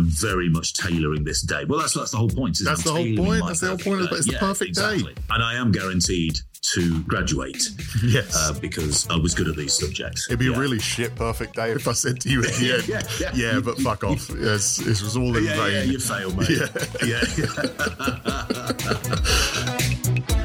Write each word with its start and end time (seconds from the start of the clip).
I'm 0.00 0.06
very 0.08 0.48
much 0.48 0.72
tailoring 0.74 1.24
this 1.24 1.42
day. 1.42 1.64
Well, 1.66 1.78
that's 1.80 1.92
that's 1.94 2.10
the 2.12 2.16
whole 2.16 2.28
point. 2.30 2.56
That's 2.64 2.82
the 2.84 2.92
whole 2.92 3.16
point. 3.16 3.44
That's 3.46 3.60
the 3.60 3.68
whole 3.68 3.76
point. 3.78 4.08
day. 4.10 4.16
It's 4.16 4.26
the 4.26 4.32
Yeah, 4.32 4.38
perfect 4.40 4.74
day. 4.76 5.00
And 5.30 5.42
I 5.42 5.54
am 5.56 5.70
guaranteed 5.72 6.38
to 6.74 7.02
graduate 7.04 7.62
Yes. 8.04 8.34
uh, 8.36 8.52
because 8.60 9.06
I 9.10 9.16
was 9.16 9.34
good 9.34 9.48
at 9.48 9.56
these 9.56 9.72
subjects. 9.74 10.26
It'd 10.28 10.38
be 10.38 10.46
Yeah. 10.46 10.56
a 10.56 10.58
really 10.58 10.78
shit 10.78 11.14
perfect 11.16 11.56
day 11.56 11.72
if 11.72 11.86
I 11.88 11.92
said 11.92 12.20
to 12.20 12.28
you 12.30 12.42
at 12.42 12.52
the 12.54 12.72
end, 12.78 12.88
Yeah, 12.88 13.02
yeah, 13.20 13.32
yeah. 13.34 13.60
but 13.60 13.78
fuck 13.78 14.04
off. 14.04 14.30
Yes, 14.40 14.76
this 14.78 15.02
was 15.02 15.16
all 15.16 15.36
in 15.36 15.44
Yeah, 15.44 15.56
vain. 15.56 15.72
yeah, 15.72 15.82
you 15.82 15.98
failed, 15.98 16.36
mate. 16.38 16.48
Yeah. 16.50 16.68
yeah. 20.26 20.36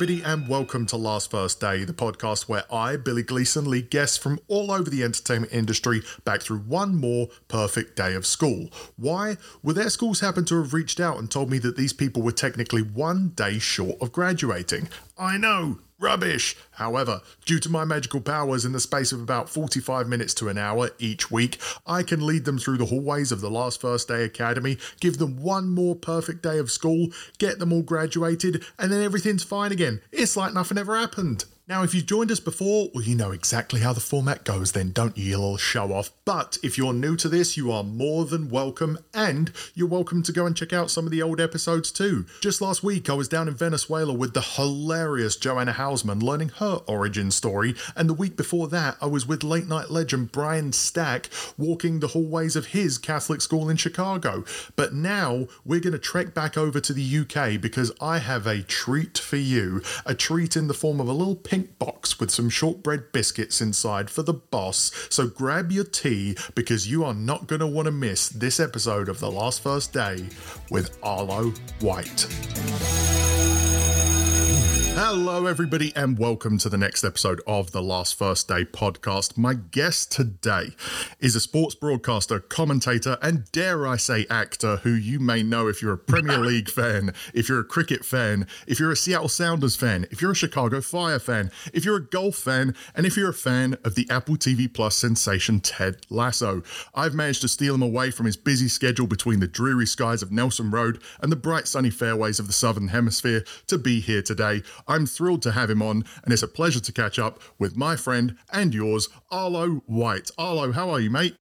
Everybody, 0.00 0.22
and 0.24 0.48
welcome 0.48 0.86
to 0.86 0.96
Last 0.96 1.30
First 1.30 1.60
Day, 1.60 1.84
the 1.84 1.92
podcast 1.92 2.48
where 2.48 2.64
I, 2.72 2.96
Billy 2.96 3.22
Gleeson, 3.22 3.68
lead 3.68 3.90
guests 3.90 4.16
from 4.16 4.40
all 4.48 4.72
over 4.72 4.88
the 4.88 5.04
entertainment 5.04 5.52
industry 5.52 6.00
back 6.24 6.40
through 6.40 6.60
one 6.60 6.96
more 6.96 7.28
perfect 7.48 7.96
day 7.96 8.14
of 8.14 8.24
school. 8.24 8.70
Why? 8.96 9.36
Well, 9.62 9.74
their 9.74 9.90
schools 9.90 10.20
happen 10.20 10.46
to 10.46 10.62
have 10.62 10.72
reached 10.72 11.00
out 11.00 11.18
and 11.18 11.30
told 11.30 11.50
me 11.50 11.58
that 11.58 11.76
these 11.76 11.92
people 11.92 12.22
were 12.22 12.32
technically 12.32 12.80
one 12.80 13.32
day 13.34 13.58
short 13.58 14.00
of 14.00 14.10
graduating. 14.10 14.88
I 15.18 15.36
know, 15.36 15.80
Rubbish! 15.98 16.56
However, 16.80 17.20
due 17.44 17.60
to 17.60 17.68
my 17.68 17.84
magical 17.84 18.22
powers 18.22 18.64
in 18.64 18.72
the 18.72 18.80
space 18.80 19.12
of 19.12 19.20
about 19.20 19.50
45 19.50 20.08
minutes 20.08 20.32
to 20.34 20.48
an 20.48 20.56
hour 20.56 20.88
each 20.98 21.30
week, 21.30 21.60
I 21.86 22.02
can 22.02 22.26
lead 22.26 22.46
them 22.46 22.58
through 22.58 22.78
the 22.78 22.86
hallways 22.86 23.30
of 23.30 23.42
the 23.42 23.50
Last 23.50 23.82
First 23.82 24.08
Day 24.08 24.24
Academy, 24.24 24.78
give 24.98 25.18
them 25.18 25.36
one 25.36 25.68
more 25.68 25.94
perfect 25.94 26.42
day 26.42 26.56
of 26.56 26.70
school, 26.70 27.08
get 27.36 27.58
them 27.58 27.70
all 27.70 27.82
graduated, 27.82 28.64
and 28.78 28.90
then 28.90 29.02
everything's 29.02 29.44
fine 29.44 29.72
again. 29.72 30.00
It's 30.10 30.38
like 30.38 30.54
nothing 30.54 30.78
ever 30.78 30.96
happened. 30.96 31.44
Now, 31.70 31.84
if 31.84 31.94
you've 31.94 32.06
joined 32.06 32.32
us 32.32 32.40
before, 32.40 32.88
well, 32.92 33.04
you 33.04 33.14
know 33.14 33.30
exactly 33.30 33.78
how 33.78 33.92
the 33.92 34.00
format 34.00 34.42
goes, 34.42 34.72
then 34.72 34.90
don't 34.90 35.16
you, 35.16 35.38
little 35.38 35.56
show 35.56 35.92
off. 35.92 36.10
But 36.24 36.58
if 36.64 36.76
you're 36.76 36.92
new 36.92 37.14
to 37.18 37.28
this, 37.28 37.56
you 37.56 37.70
are 37.70 37.84
more 37.84 38.24
than 38.24 38.48
welcome, 38.48 38.98
and 39.14 39.52
you're 39.76 39.86
welcome 39.86 40.24
to 40.24 40.32
go 40.32 40.46
and 40.46 40.56
check 40.56 40.72
out 40.72 40.90
some 40.90 41.04
of 41.04 41.12
the 41.12 41.22
old 41.22 41.40
episodes 41.40 41.92
too. 41.92 42.26
Just 42.40 42.60
last 42.60 42.82
week, 42.82 43.08
I 43.08 43.14
was 43.14 43.28
down 43.28 43.46
in 43.46 43.54
Venezuela 43.54 44.12
with 44.12 44.34
the 44.34 44.40
hilarious 44.40 45.36
Joanna 45.36 45.72
Hausman 45.72 46.24
learning 46.24 46.48
her 46.58 46.69
origin 46.86 47.30
story, 47.30 47.74
and 47.96 48.08
the 48.08 48.14
week 48.14 48.36
before 48.36 48.68
that, 48.68 48.96
I 49.00 49.06
was 49.06 49.26
with 49.26 49.44
late 49.44 49.68
night 49.68 49.90
legend 49.90 50.32
Brian 50.32 50.72
Stack 50.72 51.28
walking 51.56 52.00
the 52.00 52.08
hallways 52.08 52.56
of 52.56 52.66
his 52.66 52.98
Catholic 52.98 53.40
school 53.40 53.68
in 53.68 53.76
Chicago. 53.76 54.44
But 54.76 54.94
now, 54.94 55.46
we're 55.64 55.80
going 55.80 55.92
to 55.92 55.98
trek 55.98 56.34
back 56.34 56.56
over 56.56 56.80
to 56.80 56.92
the 56.92 57.18
UK 57.18 57.60
because 57.60 57.92
I 58.00 58.18
have 58.18 58.46
a 58.46 58.62
treat 58.62 59.18
for 59.18 59.36
you, 59.36 59.82
a 60.06 60.14
treat 60.14 60.56
in 60.56 60.68
the 60.68 60.74
form 60.74 61.00
of 61.00 61.08
a 61.08 61.12
little 61.12 61.36
pink 61.36 61.78
box 61.78 62.18
with 62.18 62.30
some 62.30 62.50
shortbread 62.50 63.12
biscuits 63.12 63.60
inside 63.60 64.10
for 64.10 64.22
the 64.22 64.34
boss. 64.34 64.92
So 65.10 65.26
grab 65.26 65.72
your 65.72 65.84
tea 65.84 66.36
because 66.54 66.90
you 66.90 67.04
are 67.04 67.14
not 67.14 67.46
going 67.46 67.60
to 67.60 67.66
want 67.66 67.86
to 67.86 67.92
miss 67.92 68.28
this 68.28 68.60
episode 68.60 69.08
of 69.08 69.20
The 69.20 69.30
Last 69.30 69.62
First 69.62 69.92
Day 69.92 70.28
with 70.70 70.96
Arlo 71.02 71.52
White. 71.80 72.26
Hello, 75.02 75.46
everybody, 75.46 75.96
and 75.96 76.18
welcome 76.18 76.58
to 76.58 76.68
the 76.68 76.76
next 76.76 77.04
episode 77.04 77.40
of 77.46 77.72
the 77.72 77.80
Last 77.80 78.18
First 78.18 78.48
Day 78.48 78.66
podcast. 78.66 79.38
My 79.38 79.54
guest 79.54 80.12
today 80.12 80.74
is 81.18 81.34
a 81.34 81.40
sports 81.40 81.74
broadcaster, 81.74 82.38
commentator, 82.38 83.16
and 83.22 83.50
dare 83.50 83.86
I 83.86 83.96
say, 83.96 84.26
actor 84.28 84.76
who 84.76 84.92
you 84.92 85.18
may 85.18 85.42
know 85.42 85.68
if 85.68 85.80
you're 85.80 85.94
a 85.94 85.98
Premier 85.98 86.36
League 86.44 86.68
fan, 86.68 87.14
if 87.32 87.48
you're 87.48 87.60
a 87.60 87.64
cricket 87.64 88.04
fan, 88.04 88.46
if 88.66 88.78
you're 88.78 88.92
a 88.92 88.96
Seattle 88.96 89.30
Sounders 89.30 89.74
fan, 89.74 90.06
if 90.10 90.20
you're 90.20 90.32
a 90.32 90.36
Chicago 90.36 90.82
Fire 90.82 91.18
fan, 91.18 91.50
if 91.72 91.82
you're 91.82 91.96
a 91.96 92.06
golf 92.06 92.36
fan, 92.36 92.74
and 92.94 93.06
if 93.06 93.16
you're 93.16 93.30
a 93.30 93.34
fan 93.34 93.78
of 93.82 93.94
the 93.94 94.06
Apple 94.10 94.36
TV 94.36 94.70
Plus 94.72 94.96
sensation 94.96 95.60
Ted 95.60 96.06
Lasso. 96.10 96.62
I've 96.94 97.14
managed 97.14 97.40
to 97.40 97.48
steal 97.48 97.74
him 97.74 97.82
away 97.82 98.10
from 98.10 98.26
his 98.26 98.36
busy 98.36 98.68
schedule 98.68 99.06
between 99.06 99.40
the 99.40 99.48
dreary 99.48 99.86
skies 99.86 100.20
of 100.20 100.30
Nelson 100.30 100.70
Road 100.70 101.02
and 101.22 101.32
the 101.32 101.36
bright 101.36 101.66
sunny 101.66 101.88
fairways 101.88 102.38
of 102.38 102.48
the 102.48 102.52
Southern 102.52 102.88
Hemisphere 102.88 103.44
to 103.66 103.78
be 103.78 104.00
here 104.00 104.20
today. 104.20 104.62
I'm 104.90 105.06
thrilled 105.06 105.42
to 105.42 105.52
have 105.52 105.70
him 105.70 105.82
on, 105.82 106.04
and 106.24 106.32
it's 106.32 106.42
a 106.42 106.48
pleasure 106.48 106.80
to 106.80 106.92
catch 106.92 107.16
up 107.16 107.40
with 107.60 107.76
my 107.76 107.94
friend 107.94 108.36
and 108.52 108.74
yours, 108.74 109.08
Arlo 109.30 109.82
White. 109.86 110.32
Arlo, 110.36 110.72
how 110.72 110.90
are 110.90 110.98
you, 110.98 111.10
mate? 111.10 111.36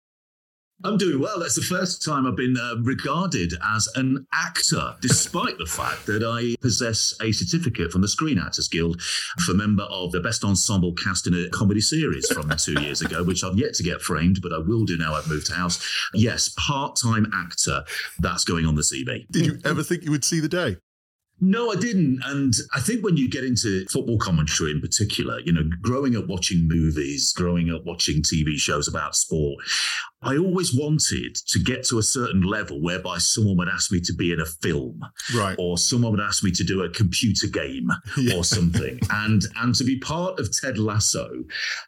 I'm 0.84 0.98
doing 0.98 1.20
well. 1.20 1.40
That's 1.40 1.56
the 1.56 1.62
first 1.62 2.06
time 2.06 2.28
I've 2.28 2.38
been 2.38 2.56
uh, 2.56 2.76
regarded 2.84 3.54
as 3.62 3.90
an 3.96 4.28
actor, 4.32 4.96
despite 5.02 5.58
the 5.58 5.66
fact 5.66 6.06
that 6.06 6.24
I 6.24 6.56
possess 6.62 7.14
a 7.22 7.32
certificate 7.32 7.92
from 7.92 8.02
the 8.02 8.08
Screen 8.08 8.38
Actors 8.38 8.68
Guild 8.68 9.02
for 9.02 9.56
member 9.56 9.84
of 9.84 10.12
the 10.12 10.22
best 10.22 10.46
ensemble 10.46 10.94
cast 10.94 11.26
in 11.26 11.34
a 11.34 11.50
comedy 11.50 11.81
series 11.81 12.31
from 12.31 12.50
two 12.58 12.80
years 12.81 13.02
ago, 13.02 13.24
which 13.24 13.44
I've 13.44 13.58
yet 13.58 13.74
to 13.74 13.84
get 13.84 14.00
framed, 14.00 14.42
but 14.44 14.54
I 14.54 14.60
will 14.60 14.86
do 14.86 14.96
now 14.96 15.16
I've 15.16 15.28
moved 15.28 15.52
house. 15.52 15.84
Yes, 16.14 16.50
part 16.50 16.96
time 16.96 17.30
actor. 17.34 17.84
That's 18.20 18.46
going 18.46 18.68
on 18.68 18.76
the 18.76 18.84
CV. 18.84 19.26
Did 19.31 19.48
you 19.48 19.60
ever 19.66 19.81
think 19.81 20.04
you 20.04 20.12
would 20.12 20.24
see 20.24 20.40
the 20.40 20.48
day? 20.48 20.78
No, 21.41 21.72
I 21.72 21.75
didn't. 21.75 22.22
And 22.25 22.53
I 22.73 22.81
think 22.81 23.03
when 23.03 23.16
you 23.16 23.29
get 23.29 23.44
into 23.44 23.85
football 23.85 24.17
commentary 24.17 24.72
in 24.72 24.81
particular, 24.81 25.39
you 25.39 25.53
know, 25.53 25.63
growing 25.81 26.16
up 26.17 26.27
watching 26.27 26.67
movies, 26.67 27.31
growing 27.31 27.72
up 27.72 27.85
watching 27.85 28.22
TV 28.22 28.57
shows 28.57 28.88
about 28.88 29.16
sport, 29.16 29.63
I 30.22 30.38
always 30.38 30.75
wanted 30.75 31.35
to 31.47 31.59
get 31.59 31.85
to 31.88 31.97
a 32.00 32.03
certain 32.03 32.41
level 32.41 32.81
whereby 32.81 33.19
someone 33.19 33.56
would 33.57 33.69
ask 33.69 33.91
me 33.91 34.02
to 34.02 34.13
be 34.13 34.34
in 34.34 34.41
a 34.41 34.46
film 34.46 35.00
Right. 35.34 35.56
or 35.57 35.78
someone 35.78 36.12
would 36.12 36.19
ask 36.22 36.44
me 36.44 36.52
to 36.52 36.63
do 36.63 36.81
a 36.84 36.90
computer 36.90 37.47
game 37.47 37.90
Yeah. 38.18 38.35
or 38.35 38.44
something. 38.44 39.00
and 39.09 39.44
and 39.57 39.74
to 39.75 39.84
be 39.84 39.97
part 40.00 40.40
of 40.40 40.50
Ted 40.59 40.78
Lasso 40.78 41.30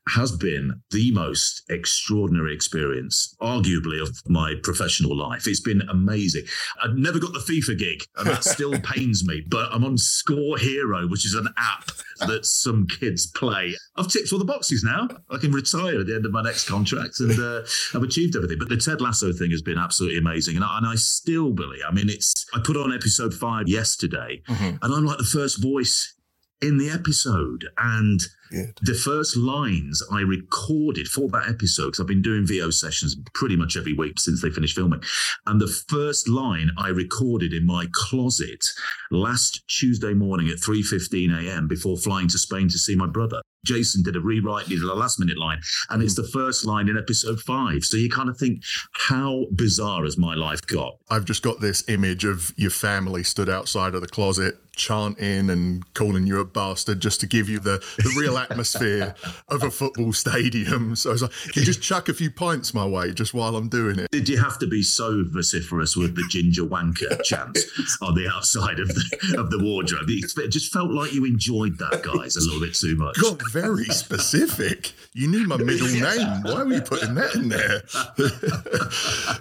has 0.10 0.32
been 0.32 0.82
the 0.92 1.12
most 1.12 1.64
extraordinary 1.70 2.54
experience, 2.54 3.36
arguably, 3.42 4.02
of 4.02 4.16
my 4.28 4.54
professional 4.64 5.16
life. 5.18 5.48
It's 5.48 5.60
been 5.60 5.82
amazing. 5.90 6.44
I've 6.82 6.96
never 6.96 7.20
got 7.20 7.34
the 7.34 7.40
FIFA 7.40 7.78
gig, 7.78 8.04
and 8.18 8.28
that 8.28 8.44
still 8.44 8.80
pains 8.94 9.26
me, 9.28 9.44
but 9.50 9.70
I'm 9.74 9.84
on 9.84 9.98
Score 9.98 10.58
Hero, 10.58 11.08
which 11.08 11.26
is 11.26 11.34
an 11.34 11.48
app 11.58 11.90
that 12.28 12.46
some 12.46 12.86
kids 12.86 13.26
play. 13.26 13.76
I've 13.96 14.08
ticked 14.08 14.32
all 14.32 14.38
the 14.40 14.46
boxes 14.46 14.84
now. 14.84 15.08
I 15.32 15.38
can 15.38 15.52
retire 15.52 16.00
at 16.00 16.06
the 16.06 16.14
end 16.16 16.26
of 16.26 16.32
my 16.32 16.44
next 16.44 16.68
contract 16.68 17.20
and 17.20 17.32
uh, 17.40 17.62
I've 17.96 18.04
achieved 18.04 18.21
everything. 18.36 18.60
But 18.60 18.70
the 18.70 18.78
Ted 18.78 19.02
Lasso 19.02 19.32
thing 19.34 19.52
has 19.52 19.62
been 19.62 19.78
absolutely 19.78 20.18
amazing. 20.20 20.56
And 20.56 20.66
I, 20.66 20.78
and 20.78 20.86
I 20.88 20.96
still 20.96 21.52
believe, 21.52 21.82
I 21.88 21.92
mean, 21.92 22.10
it's, 22.10 22.46
I 22.54 22.60
put 22.64 22.78
on 22.78 22.94
episode 22.94 23.34
five 23.34 23.68
yesterday 23.68 24.42
Mhm. 24.48 24.78
and 24.82 24.94
I'm 24.94 25.06
like 25.06 25.18
the 25.18 25.24
first 25.24 25.62
voice 25.62 26.16
in 26.62 26.78
the 26.78 26.90
episode. 26.92 27.66
And 27.80 28.20
Good. 28.52 28.78
the 28.84 28.94
first 28.94 29.36
lines 29.36 30.04
I 30.12 30.20
recorded 30.22 31.08
for 31.08 31.28
that 31.30 31.48
episode, 31.50 31.88
because 31.88 32.00
I've 32.02 32.08
been 32.08 32.22
doing 32.22 32.46
VO 32.46 32.70
sessions 32.70 33.16
pretty 33.34 33.56
much 33.56 33.76
every 33.78 33.94
week 33.94 34.20
since 34.20 34.42
they 34.42 34.50
finished 34.52 34.76
filming. 34.76 35.02
And 35.48 35.60
the 35.60 35.68
first 35.68 36.28
line 36.30 36.70
I 36.78 36.90
recorded 36.90 37.54
in 37.54 37.66
my 37.66 37.88
closet 37.94 38.64
last 39.10 39.64
Tuesday 39.68 40.14
morning 40.14 40.50
at 40.50 40.58
3.15 40.58 41.32
a.m. 41.48 41.68
before 41.68 41.98
flying 41.98 42.28
to 42.28 42.38
Spain 42.38 42.68
to 42.70 42.78
see 42.78 42.96
my 42.96 43.08
brother. 43.08 43.42
Jason 43.66 44.04
did 44.04 44.16
a 44.16 44.20
rewrite, 44.20 44.68
did 44.68 44.82
a 44.82 44.94
last 44.94 45.20
minute 45.20 45.38
line, 45.38 45.62
and 45.90 46.02
it's 46.02 46.16
hmm. 46.16 46.24
the 46.24 46.28
first 46.30 46.66
line 46.66 46.90
in 46.90 46.98
episode 46.98 47.40
five. 47.40 47.84
So 47.84 47.98
you 47.98 48.10
kind 48.10 48.30
of 48.30 48.38
think, 48.38 48.64
how 48.94 49.46
bizarre 49.56 50.04
has 50.04 50.18
my 50.18 50.36
life 50.36 50.62
got? 50.62 50.98
I've 51.10 51.26
just 51.26 51.44
got 51.44 51.60
this 51.60 51.88
image 51.90 52.26
of 52.26 52.54
your 52.58 52.72
family 52.72 53.24
stood 53.24 53.50
outside 53.50 53.96
of 53.96 54.02
the 54.02 54.08
closet 54.08 54.58
chanting 54.76 55.50
and 55.50 55.94
calling 55.94 56.26
you 56.26 56.40
a 56.40 56.46
bastard 56.46 57.00
just 57.00 57.20
to 57.20 57.28
give 57.28 57.50
you 57.50 57.60
the, 57.60 57.84
the 57.98 58.16
real 58.18 58.38
atmosphere 58.38 59.16
of 59.50 59.64
a 59.64 59.72
football 59.72 60.14
stadium. 60.14 60.96
So 60.96 61.10
I 61.10 61.14
was 61.14 61.22
like, 61.22 61.56
you 61.56 61.64
just 61.64 61.82
chuck 61.82 62.10
a 62.10 62.14
few 62.14 62.32
pints 62.32 62.74
my 62.74 62.86
way 62.86 63.12
just 63.14 63.34
while 63.34 63.56
I'm 63.56 63.70
doing 63.70 64.00
it. 64.00 64.10
Did 64.12 64.30
you 64.30 64.38
have 64.38 64.58
to 64.60 64.68
be 64.68 64.82
so 64.82 65.24
vociferous 65.28 65.96
with 65.96 66.16
the 66.16 66.24
ginger 66.30 66.64
wanker 66.64 67.22
chants 67.24 67.66
on 68.02 68.16
the 68.16 68.28
outside 68.28 68.80
of 68.80 68.88
the 68.88 69.36
of 69.38 69.52
the 69.52 69.60
wardrobe? 69.60 70.06
It 70.08 70.50
just 70.50 70.72
felt 70.72 70.92
like 70.92 71.14
you 71.14 71.26
enjoyed 71.26 71.78
that, 71.80 72.02
guys, 72.04 72.36
a 72.36 72.40
little 72.40 72.62
bit 72.62 72.74
too 72.74 72.96
much. 72.96 73.20
Got 73.22 73.42
very 73.52 73.86
specific. 73.86 74.94
You 75.14 75.28
knew 75.28 75.48
my 75.48 75.58
middle 75.58 75.88
name. 75.88 76.44
Why 76.44 76.64
were 76.64 76.74
you 76.74 76.82
putting 76.82 77.16
that 77.16 77.36
in 77.36 77.50
there? 77.50 77.82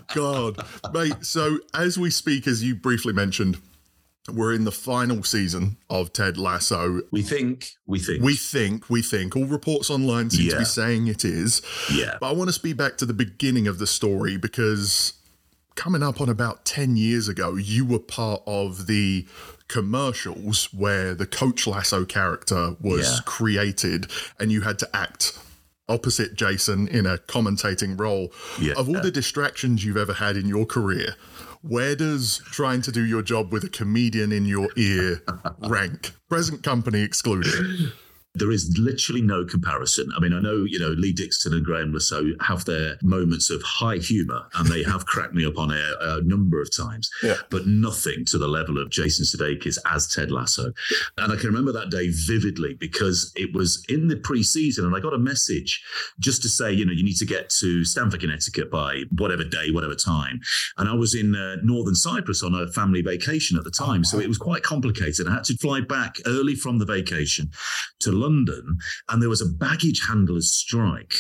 God, 0.15 0.67
mate. 0.93 1.25
So 1.25 1.59
as 1.75 1.99
we 1.99 2.11
speak, 2.11 2.47
as 2.47 2.63
you 2.63 2.75
briefly 2.75 3.13
mentioned, 3.13 3.59
we're 4.33 4.53
in 4.55 4.65
the 4.65 4.73
final 4.73 5.23
season 5.23 5.77
of 5.89 6.13
Ted 6.13 6.37
Lasso. 6.37 7.01
We 7.11 7.23
think, 7.23 7.73
we 7.87 7.99
think, 7.99 8.23
We 8.23 8.35
think, 8.37 8.91
we 8.91 9.03
think, 9.03 9.35
all 9.35 9.47
reports 9.47 9.89
online 9.91 10.31
seem 10.31 10.51
to 10.51 10.59
be 10.59 10.65
saying 10.65 11.07
it 11.09 11.25
is. 11.25 11.63
yeah, 11.93 12.17
But 12.21 12.29
I 12.29 12.33
want 12.33 12.49
to 12.49 12.53
speed 12.53 12.77
back 12.77 12.97
to 12.99 13.07
the 13.07 13.15
beginning 13.15 13.67
of 13.67 13.79
the 13.79 13.87
story 13.87 14.37
because 14.37 15.15
coming 15.75 16.03
up 16.03 16.21
on 16.21 16.29
about 16.29 16.65
10 16.65 16.97
years 16.97 17.29
ago, 17.29 17.57
you 17.57 17.85
were 17.87 17.99
part 17.99 18.43
of 18.47 18.87
the 18.87 19.27
commercials 19.69 20.69
where 20.73 21.15
the 21.15 21.27
Coach 21.27 21.67
Lasso 21.67 22.05
character 22.05 22.77
was 22.81 23.09
Yeah. 23.11 23.19
created 23.25 24.07
and 24.39 24.53
you 24.53 24.61
had 24.61 24.79
to 24.81 24.97
act 24.97 25.39
opposite 25.89 26.35
Jason 26.35 26.87
in 26.89 27.07
a 27.07 27.19
commentating 27.19 27.99
role. 27.99 28.33
Yeah. 28.61 28.75
Of 28.77 28.89
all 28.89 29.01
the 29.01 29.11
distractions 29.11 29.85
you've 29.85 29.97
ever 29.97 30.13
had 30.15 30.37
in 30.37 30.47
your 30.47 30.65
career, 30.67 31.17
Where 31.63 31.95
does 31.95 32.41
trying 32.47 32.81
to 32.83 32.93
do 32.93 33.05
your 33.05 33.21
job 33.21 33.53
with 33.53 33.65
a 33.65 33.69
comedian 33.69 34.33
in 34.33 34.47
your 34.47 34.71
ear 34.77 35.23
rank? 35.59 36.13
Present 36.29 36.63
company 36.63 37.03
excluded. 37.03 37.93
There 38.35 38.53
is 38.53 38.77
literally 38.79 39.23
no 39.23 39.45
comparison. 39.45 40.09
I 40.17 40.21
mean, 40.21 40.33
I 40.33 40.41
know, 40.41 40.65
you 40.65 40.79
know, 40.79 40.91
Lee 40.91 41.13
Dixon 41.13 41.53
and 41.53 41.65
Graeme 41.65 41.93
Le 41.93 42.01
Saux 42.01 42.31
have 42.41 42.65
their 42.65 42.97
moments 43.03 43.51
of 43.51 43.61
high 43.63 43.97
humor 43.97 44.47
and 44.55 44.69
they 44.69 44.85
have 44.85 45.05
cracked 45.05 45.35
me 45.35 45.45
up 45.45 45.59
on 45.59 45.73
air 45.73 45.95
a 46.01 46.23
number 46.23 46.63
of 46.63 46.75
times, 46.75 47.11
yeah. 47.25 47.37
but 47.51 47.67
nothing 47.67 48.25
to 48.27 48.39
the 48.39 48.47
level 48.47 48.79
of 48.79 48.89
Jason 48.89 49.25
Sudeikis 49.25 49.79
as 49.85 50.07
Ted 50.07 50.31
Lasso. 50.31 50.73
And 51.19 51.33
I 51.33 51.37
can 51.37 51.47
remember 51.47 51.73
that 51.73 51.91
day 51.91 52.11
vividly 52.11 52.75
because 52.75 53.33
it 53.35 53.53
was 53.53 53.85
in 53.89 54.07
the 54.07 54.17
preseason 54.17 54.85
and 54.85 54.95
I 54.95 55.01
got 55.01 55.13
a 55.13 55.19
message 55.19 55.83
just 56.21 56.41
to 56.43 56.49
say, 56.49 56.73
you 56.73 56.87
know, 56.87 56.93
you 56.93 57.05
need 57.05 57.17
to 57.17 57.27
get 57.27 57.51
to 57.59 57.85
Stamford, 57.85 58.21
Connecticut 58.21 58.71
by 58.71 59.03
whatever 59.19 59.43
day, 59.43 59.73
whatever 59.73 59.97
time. 59.97 60.41
And 60.79 60.89
I 60.89 60.95
was 60.95 61.17
in 61.17 61.35
uh, 61.35 61.57
Northern 61.65 61.97
Cyprus 61.97 62.45
on 62.45 62.55
a 62.55 62.71
family 62.73 63.03
vacation 63.03 63.59
at 63.59 63.65
the 63.65 63.71
time. 63.73 63.89
Oh, 63.89 63.97
wow. 63.99 64.03
So 64.03 64.21
it 64.21 64.29
was 64.29 64.39
quite 64.39 64.63
complicated. 64.63 65.27
I 65.27 65.35
had 65.35 65.45
to 65.45 65.57
fly 65.57 65.81
back 65.81 66.17
early 66.27 66.55
from 66.55 66.79
the 66.79 66.87
vacation 66.87 67.51
to 68.01 68.13
London 68.21 68.79
and 69.09 69.23
there 69.23 69.29
was 69.29 69.41
a 69.41 69.47
baggage 69.47 70.07
handler's 70.09 70.51
strike. 70.51 71.15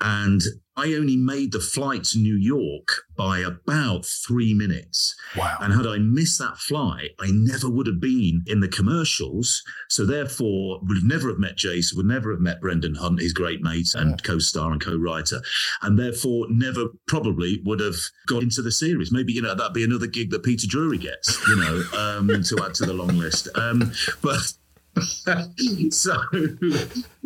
And 0.00 0.42
I 0.76 0.94
only 0.94 1.16
made 1.16 1.52
the 1.52 1.60
flight 1.60 2.02
to 2.04 2.18
New 2.18 2.34
York 2.34 2.88
by 3.16 3.38
about 3.38 4.04
three 4.04 4.52
minutes. 4.52 5.14
Wow. 5.36 5.56
And 5.60 5.72
had 5.72 5.86
I 5.86 5.98
missed 5.98 6.40
that 6.40 6.58
flight, 6.58 7.10
I 7.20 7.30
never 7.30 7.70
would 7.70 7.86
have 7.86 8.00
been 8.00 8.42
in 8.46 8.58
the 8.58 8.68
commercials. 8.68 9.62
So 9.88 10.04
therefore, 10.04 10.80
would 10.82 11.04
never 11.04 11.28
have 11.28 11.38
met 11.38 11.56
Jason, 11.56 11.96
would 11.96 12.06
never 12.06 12.32
have 12.32 12.40
met 12.40 12.60
Brendan 12.60 12.96
Hunt, 12.96 13.20
his 13.20 13.32
great 13.32 13.62
mate 13.62 13.94
and 13.94 14.20
co-star 14.24 14.72
and 14.72 14.80
co-writer. 14.80 15.40
And 15.82 15.96
therefore 15.96 16.46
never 16.50 16.86
probably 17.06 17.62
would 17.64 17.80
have 17.80 17.96
got 18.26 18.42
into 18.42 18.62
the 18.62 18.72
series. 18.72 19.12
Maybe, 19.12 19.32
you 19.32 19.42
know, 19.42 19.54
that'd 19.54 19.74
be 19.74 19.84
another 19.84 20.08
gig 20.08 20.30
that 20.30 20.42
Peter 20.42 20.66
Drury 20.66 20.98
gets, 20.98 21.40
you 21.46 21.56
know, 21.56 21.84
um, 21.96 22.28
to 22.28 22.64
add 22.64 22.74
to 22.74 22.84
the 22.84 22.94
long 22.94 23.16
list. 23.16 23.48
Um, 23.54 23.92
but 24.22 24.52
so, 25.90 26.16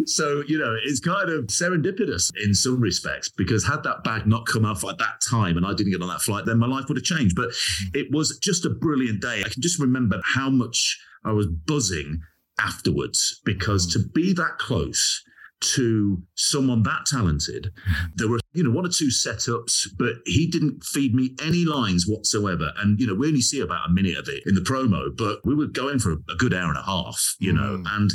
so 0.06 0.42
you 0.46 0.58
know, 0.58 0.76
it's 0.84 1.00
kind 1.00 1.28
of 1.30 1.46
serendipitous 1.46 2.32
in 2.44 2.54
some 2.54 2.80
respects 2.80 3.28
because 3.28 3.66
had 3.66 3.82
that 3.82 4.04
bag 4.04 4.26
not 4.26 4.46
come 4.46 4.64
off 4.64 4.84
at 4.84 4.98
that 4.98 5.20
time 5.28 5.56
and 5.56 5.66
I 5.66 5.74
didn't 5.74 5.92
get 5.92 6.02
on 6.02 6.08
that 6.08 6.22
flight, 6.22 6.46
then 6.46 6.58
my 6.58 6.66
life 6.66 6.86
would 6.88 6.96
have 6.96 7.04
changed. 7.04 7.36
But 7.36 7.50
it 7.94 8.06
was 8.10 8.38
just 8.38 8.64
a 8.64 8.70
brilliant 8.70 9.20
day. 9.20 9.42
I 9.44 9.48
can 9.48 9.62
just 9.62 9.80
remember 9.80 10.20
how 10.24 10.50
much 10.50 10.98
I 11.24 11.32
was 11.32 11.46
buzzing 11.46 12.20
afterwards 12.60 13.40
because 13.44 13.86
to 13.92 14.00
be 14.14 14.32
that 14.32 14.58
close 14.58 15.22
to 15.60 16.22
someone 16.34 16.82
that 16.84 17.06
talented. 17.06 17.72
There 18.14 18.28
were, 18.28 18.38
you 18.52 18.62
know, 18.62 18.70
one 18.70 18.86
or 18.86 18.90
two 18.90 19.08
setups, 19.08 19.88
but 19.98 20.16
he 20.24 20.46
didn't 20.46 20.84
feed 20.84 21.14
me 21.14 21.34
any 21.42 21.64
lines 21.64 22.06
whatsoever. 22.06 22.72
And, 22.78 22.98
you 23.00 23.06
know, 23.06 23.14
we 23.14 23.28
only 23.28 23.40
see 23.40 23.60
about 23.60 23.88
a 23.88 23.92
minute 23.92 24.16
of 24.16 24.28
it 24.28 24.42
in 24.46 24.54
the 24.54 24.60
promo, 24.60 25.16
but 25.16 25.40
we 25.44 25.54
were 25.54 25.66
going 25.66 25.98
for 25.98 26.12
a 26.12 26.36
good 26.36 26.54
hour 26.54 26.68
and 26.68 26.78
a 26.78 26.82
half, 26.82 27.36
you 27.38 27.52
know, 27.52 27.78
mm. 27.78 27.84
and 27.96 28.10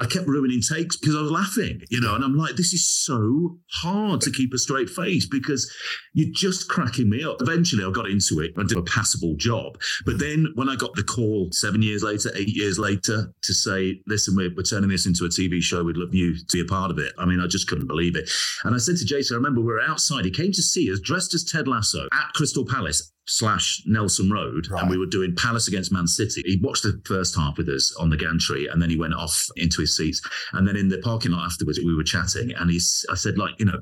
I 0.00 0.06
kept 0.06 0.26
ruining 0.26 0.60
takes 0.60 0.96
because 0.96 1.14
I 1.16 1.22
was 1.22 1.30
laughing, 1.30 1.82
you 1.90 2.00
know, 2.00 2.14
and 2.14 2.24
I'm 2.24 2.36
like, 2.36 2.56
this 2.56 2.72
is 2.72 2.88
so 2.88 3.58
hard 3.72 4.20
to 4.22 4.30
keep 4.30 4.52
a 4.52 4.58
straight 4.58 4.90
face 4.90 5.26
because 5.26 5.72
you're 6.14 6.32
just 6.32 6.68
cracking 6.68 7.08
me 7.08 7.22
up. 7.22 7.36
Eventually 7.40 7.84
I 7.84 7.90
got 7.90 8.08
into 8.08 8.40
it. 8.40 8.52
and 8.56 8.68
did 8.68 8.78
a 8.78 8.82
passable 8.82 9.34
job. 9.36 9.78
But 10.04 10.18
then 10.18 10.48
when 10.54 10.68
I 10.68 10.76
got 10.76 10.94
the 10.94 11.02
call 11.02 11.48
seven 11.52 11.82
years 11.82 12.02
later, 12.02 12.30
eight 12.34 12.54
years 12.54 12.78
later 12.78 13.32
to 13.42 13.54
say, 13.54 14.00
listen, 14.06 14.36
we're, 14.36 14.50
we're 14.56 14.62
turning 14.62 14.90
this 14.90 15.06
into 15.06 15.24
a 15.24 15.28
TV 15.28 15.62
show. 15.62 15.84
We'd 15.84 15.96
love 15.96 16.14
you 16.14 16.36
to 16.36 16.44
be 16.52 16.60
a 16.60 16.64
part 16.64 16.87
part 16.88 16.98
of 16.98 17.04
it. 17.04 17.12
I 17.18 17.24
mean, 17.24 17.40
I 17.40 17.46
just 17.46 17.68
couldn't 17.68 17.86
believe 17.86 18.16
it. 18.16 18.30
And 18.64 18.74
I 18.74 18.78
said 18.78 18.96
to 18.96 19.04
Jason, 19.04 19.34
I 19.34 19.38
remember 19.38 19.60
we 19.60 19.66
were 19.66 19.80
outside. 19.80 20.24
He 20.24 20.30
came 20.30 20.52
to 20.52 20.62
see 20.62 20.92
us 20.92 21.00
dressed 21.00 21.34
as 21.34 21.44
Ted 21.44 21.68
Lasso 21.68 22.06
at 22.12 22.32
Crystal 22.34 22.64
Palace 22.64 23.12
slash 23.26 23.82
Nelson 23.84 24.30
Road, 24.30 24.68
right. 24.70 24.80
and 24.80 24.90
we 24.90 24.96
were 24.96 25.06
doing 25.06 25.34
Palace 25.36 25.68
against 25.68 25.92
Man 25.92 26.06
City. 26.06 26.42
He 26.46 26.58
watched 26.62 26.82
the 26.82 27.00
first 27.04 27.36
half 27.36 27.58
with 27.58 27.68
us 27.68 27.94
on 28.00 28.08
the 28.08 28.16
gantry, 28.16 28.66
and 28.66 28.80
then 28.80 28.88
he 28.88 28.98
went 28.98 29.14
off 29.14 29.46
into 29.56 29.82
his 29.82 29.96
seats. 29.96 30.22
And 30.52 30.66
then 30.66 30.76
in 30.76 30.88
the 30.88 30.98
parking 30.98 31.32
lot 31.32 31.44
afterwards, 31.44 31.78
we 31.84 31.94
were 31.94 32.04
chatting, 32.04 32.52
and 32.52 32.70
he's, 32.70 33.04
I 33.10 33.14
said, 33.14 33.36
like, 33.36 33.54
you 33.58 33.66
know, 33.66 33.80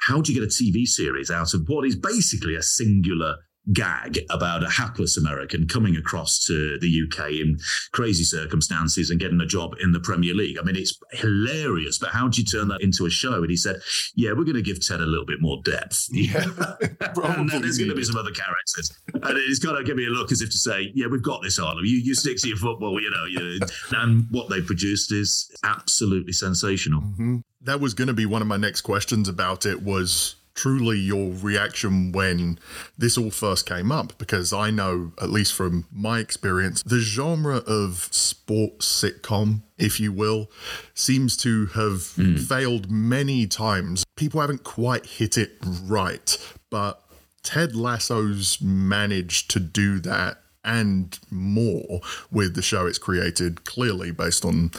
how 0.00 0.20
do 0.20 0.32
you 0.32 0.40
get 0.40 0.48
a 0.48 0.52
TV 0.52 0.86
series 0.86 1.30
out 1.30 1.54
of 1.54 1.64
what 1.66 1.86
is 1.86 1.96
basically 1.96 2.54
a 2.54 2.62
singular 2.62 3.36
gag 3.72 4.18
about 4.30 4.62
a 4.62 4.68
hapless 4.68 5.16
American 5.16 5.66
coming 5.66 5.96
across 5.96 6.44
to 6.44 6.78
the 6.78 7.02
UK 7.04 7.32
in 7.32 7.58
crazy 7.92 8.24
circumstances 8.24 9.10
and 9.10 9.18
getting 9.18 9.40
a 9.40 9.46
job 9.46 9.74
in 9.80 9.92
the 9.92 10.00
Premier 10.00 10.34
League. 10.34 10.58
I 10.58 10.62
mean, 10.62 10.76
it's 10.76 10.98
hilarious, 11.12 11.98
but 11.98 12.10
how 12.10 12.28
do 12.28 12.40
you 12.40 12.46
turn 12.46 12.68
that 12.68 12.82
into 12.82 13.06
a 13.06 13.10
show? 13.10 13.34
And 13.34 13.50
he 13.50 13.56
said, 13.56 13.76
Yeah, 14.14 14.30
we're 14.30 14.44
going 14.44 14.54
to 14.54 14.62
give 14.62 14.84
Ted 14.84 15.00
a 15.00 15.06
little 15.06 15.26
bit 15.26 15.40
more 15.40 15.60
depth. 15.64 16.08
Yeah. 16.24 16.44
and 16.44 17.50
then 17.50 17.60
there's 17.60 17.76
going 17.76 17.90
to 17.90 17.94
be 17.94 18.04
some 18.04 18.16
other 18.16 18.30
characters. 18.30 18.98
And 19.12 19.36
it's 19.36 19.58
got 19.58 19.76
to 19.76 19.84
give 19.84 19.96
me 19.96 20.06
a 20.06 20.10
look 20.10 20.32
as 20.32 20.40
if 20.40 20.50
to 20.50 20.58
say, 20.58 20.90
Yeah, 20.94 21.06
we've 21.06 21.22
got 21.22 21.42
this, 21.42 21.58
Arlo. 21.58 21.82
You, 21.82 21.98
you 21.98 22.14
stick 22.14 22.38
to 22.38 22.48
your 22.48 22.56
football, 22.56 23.00
you 23.00 23.10
know. 23.10 23.24
You, 23.26 23.60
and 23.92 24.26
what 24.30 24.48
they 24.48 24.62
produced 24.62 25.12
is 25.12 25.50
absolutely 25.64 26.32
sensational. 26.32 27.02
Mm-hmm. 27.02 27.38
That 27.62 27.80
was 27.80 27.94
going 27.94 28.08
to 28.08 28.14
be 28.14 28.26
one 28.26 28.42
of 28.42 28.48
my 28.48 28.56
next 28.56 28.82
questions 28.82 29.28
about 29.28 29.66
it 29.66 29.82
was 29.82 30.36
truly 30.54 30.98
your 30.98 31.32
reaction 31.32 32.12
when 32.12 32.58
this 32.96 33.18
all 33.18 33.30
first 33.30 33.66
came 33.66 33.90
up 33.90 34.16
because 34.18 34.52
I 34.52 34.70
know, 34.70 35.12
at 35.20 35.30
least 35.30 35.52
from 35.52 35.86
my 35.92 36.20
experience, 36.20 36.82
the 36.84 37.00
genre 37.00 37.56
of 37.66 38.08
sports 38.10 38.86
sitcom, 38.86 39.62
if 39.78 39.98
you 40.00 40.12
will, 40.12 40.50
seems 40.94 41.36
to 41.38 41.66
have 41.66 42.14
mm. 42.16 42.40
failed 42.40 42.90
many 42.90 43.46
times. 43.46 44.04
People 44.16 44.40
haven't 44.40 44.64
quite 44.64 45.06
hit 45.06 45.36
it 45.36 45.56
right, 45.82 46.36
but 46.70 47.02
Ted 47.42 47.74
Lasso's 47.74 48.60
managed 48.60 49.50
to 49.50 49.60
do 49.60 49.98
that 50.00 50.38
and 50.64 51.18
more 51.30 52.00
with 52.30 52.54
the 52.54 52.62
show 52.62 52.86
it's 52.86 52.98
created, 52.98 53.64
clearly 53.64 54.10
based 54.10 54.44
on 54.44 54.70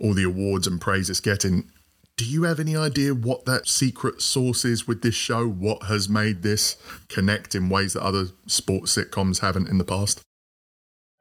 all 0.00 0.14
the 0.14 0.22
awards 0.22 0.66
and 0.66 0.80
praise 0.80 1.10
it's 1.10 1.20
getting. 1.20 1.70
Do 2.16 2.24
you 2.24 2.44
have 2.44 2.58
any 2.58 2.74
idea 2.74 3.14
what 3.14 3.44
that 3.44 3.68
secret 3.68 4.22
sauce 4.22 4.64
is 4.64 4.88
with 4.88 5.02
this 5.02 5.14
show? 5.14 5.46
What 5.46 5.82
has 5.82 6.08
made 6.08 6.42
this 6.42 6.78
connect 7.10 7.54
in 7.54 7.68
ways 7.68 7.92
that 7.92 8.02
other 8.02 8.28
sports 8.46 8.96
sitcoms 8.96 9.40
haven't 9.40 9.68
in 9.68 9.76
the 9.76 9.84
past? 9.84 10.22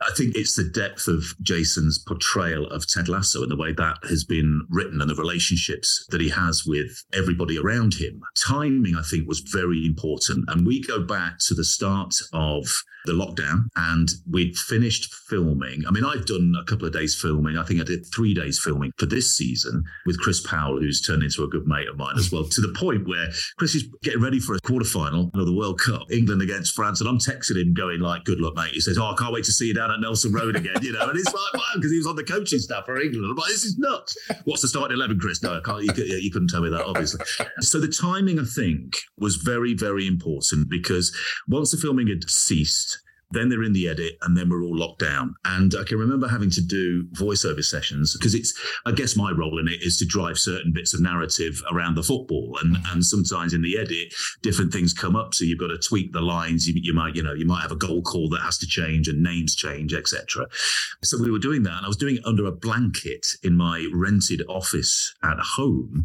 I 0.01 0.12
think 0.15 0.36
it's 0.36 0.56
the 0.56 0.63
depth 0.63 1.07
of 1.07 1.24
Jason's 1.42 1.97
portrayal 1.97 2.68
of 2.68 2.88
Ted 2.88 3.09
Lasso 3.09 3.42
and 3.42 3.51
the 3.51 3.57
way 3.57 3.74
that 3.74 3.97
has 4.07 4.24
been 4.24 4.65
written 4.69 5.01
and 5.01 5.09
the 5.09 5.15
relationships 5.15 6.06
that 6.12 6.21
he 6.21 6.30
has 6.30 6.63
with 6.65 7.03
everybody 7.13 7.57
around 7.57 7.95
him. 7.95 8.21
Timing, 8.38 8.95
I 8.95 9.01
think, 9.01 9.27
was 9.27 9.39
very 9.39 9.86
important. 9.86 10.45
And 10.47 10.65
we 10.65 10.81
go 10.81 11.01
back 11.01 11.39
to 11.47 11.53
the 11.53 11.63
start 11.65 12.13
of 12.31 12.68
the 13.06 13.13
lockdown 13.13 13.68
and 13.75 14.10
we'd 14.30 14.56
finished 14.56 15.13
filming. 15.13 15.84
I 15.88 15.92
mean, 15.92 16.04
I've 16.04 16.26
done 16.26 16.56
a 16.59 16.64
couple 16.66 16.88
of 16.88 16.94
days 16.94 17.19
filming. 17.19 17.57
I 17.57 17.64
think 17.64 17.81
I 17.81 17.83
did 17.83 18.06
three 18.06 18.33
days 18.33 18.59
filming 18.59 18.92
for 18.97 19.06
this 19.06 19.35
season 19.35 19.83
with 20.06 20.19
Chris 20.19 20.45
Powell, 20.45 20.80
who's 20.80 21.02
turned 21.02 21.24
into 21.24 21.44
a 21.44 21.47
good 21.47 21.68
mate 21.68 21.88
of 21.88 21.97
mine 21.97 22.16
as 22.18 22.31
well, 22.31 22.45
to 22.45 22.62
the 22.62 22.74
point 22.78 23.07
where 23.07 23.30
Chris 23.57 23.76
is 23.76 23.83
getting 24.04 24.21
ready 24.21 24.40
for 24.40 24.56
a 24.56 24.59
quarterfinal 24.59 25.33
of 25.33 25.45
the 25.45 25.54
World 25.54 25.80
Cup, 25.80 26.12
England 26.12 26.42
against 26.42 26.76
France. 26.76 27.00
And 27.00 27.09
I'm 27.09 27.18
texting 27.18 27.62
him 27.62 27.74
going 27.74 28.00
like, 28.00 28.24
good 28.24 28.40
luck, 28.40 28.56
mate. 28.56 28.74
He 28.74 28.81
says, 28.81 28.97
oh, 28.97 29.06
I 29.06 29.16
can't 29.18 29.33
wait 29.33 29.45
to 29.45 29.52
see 29.52 29.68
you 29.68 29.74
down 29.74 29.92
at 29.92 30.00
Nelson 30.00 30.33
Road 30.33 30.56
again, 30.56 30.78
you 30.81 30.94
know. 30.94 31.09
And 31.09 31.18
it's 31.18 31.33
like, 31.33 31.54
wow, 31.54 31.62
because 31.76 31.92
he 31.92 31.97
was 31.97 32.07
on 32.07 32.16
the 32.16 32.24
coaching 32.24 32.59
staff 32.59 32.85
for 32.85 33.00
England. 33.00 33.26
I'm 33.30 33.35
like, 33.35 33.50
this 33.50 33.64
is 33.64 33.78
nuts. 33.78 34.18
What's 34.45 34.62
the 34.62 34.68
starting 34.68 34.97
11, 34.97 35.19
Chris? 35.19 35.42
No, 35.44 35.57
I 35.57 35.62
can't, 35.62 35.83
you, 35.83 36.04
you 36.06 36.31
couldn't 36.31 36.50
tell 36.50 36.62
me 36.62 36.69
that, 36.69 36.85
obviously. 36.85 37.26
So 37.59 37.80
the 37.80 37.88
timing, 37.88 38.40
I 38.40 38.44
think, 38.44 38.97
was 39.18 39.35
very, 39.35 39.74
very 39.74 40.07
important 40.07 40.69
because 40.69 41.16
once 41.47 41.71
the 41.71 41.78
filming 41.78 42.07
had 42.07 42.30
ceased, 42.30 42.94
then 43.32 43.50
they're 43.50 43.64
in 43.64 43.74
the 43.74 43.88
edit, 43.88 44.18
and 44.22 44.38
then 44.38 44.50
we're 44.50 44.64
all 44.64 44.78
locked 44.78 45.00
down. 45.00 45.36
And 45.46 45.74
I 45.80 45.84
can 45.84 45.98
remember 45.98 46.28
having 46.28 46.52
to 46.52 46.62
do 46.62 47.06
voiceover 47.14 47.64
sessions 47.64 48.16
because 48.18 48.36
it's, 48.36 48.54
I 48.86 48.92
guess, 48.92 49.16
my 49.16 49.32
role 49.32 49.60
in 49.60 49.68
it 49.68 49.82
is 49.82 49.98
to 49.98 50.06
drive 50.06 50.38
certain 50.38 50.72
bits 50.72 50.94
of 50.94 51.02
narrative 51.02 51.62
around 51.72 51.96
the 51.96 52.04
football. 52.04 52.58
And 52.62 52.78
and 52.92 53.04
sometimes 53.04 53.54
in 53.54 53.62
the 53.62 53.78
edit, 53.78 54.14
different 54.42 54.72
things 54.72 54.94
come 54.94 55.16
up, 55.16 55.34
so 55.34 55.46
you've 55.46 55.60
got 55.60 55.68
to 55.68 55.78
tweak 55.78 56.14
the 56.14 56.22
lines. 56.22 56.68
You, 56.68 56.74
you 56.78 56.94
might, 56.94 57.16
you 57.16 57.24
know, 57.24 57.34
you 57.34 57.46
might 57.46 57.62
have 57.62 57.72
a 57.72 57.76
goal 57.76 58.02
call 58.02 58.30
that 58.30 58.42
has 58.42 58.58
to 58.60 58.68
change 58.68 59.08
and 59.08 59.24
names 59.24 59.56
change, 59.56 59.94
etc. 59.94 60.48
So 61.04 61.18
we 61.22 61.32
were 61.32 61.40
doing 61.40 61.64
that, 61.64 61.78
and 61.78 61.86
I 61.86 61.88
was 61.88 61.98
doing 61.98 62.18
it 62.18 62.26
under 62.26 62.46
a 62.46 62.52
blanket 62.52 63.28
in 63.44 63.56
my 63.56 63.88
rented 63.94 64.44
office 64.48 65.14
at 65.24 65.38
home 65.40 66.04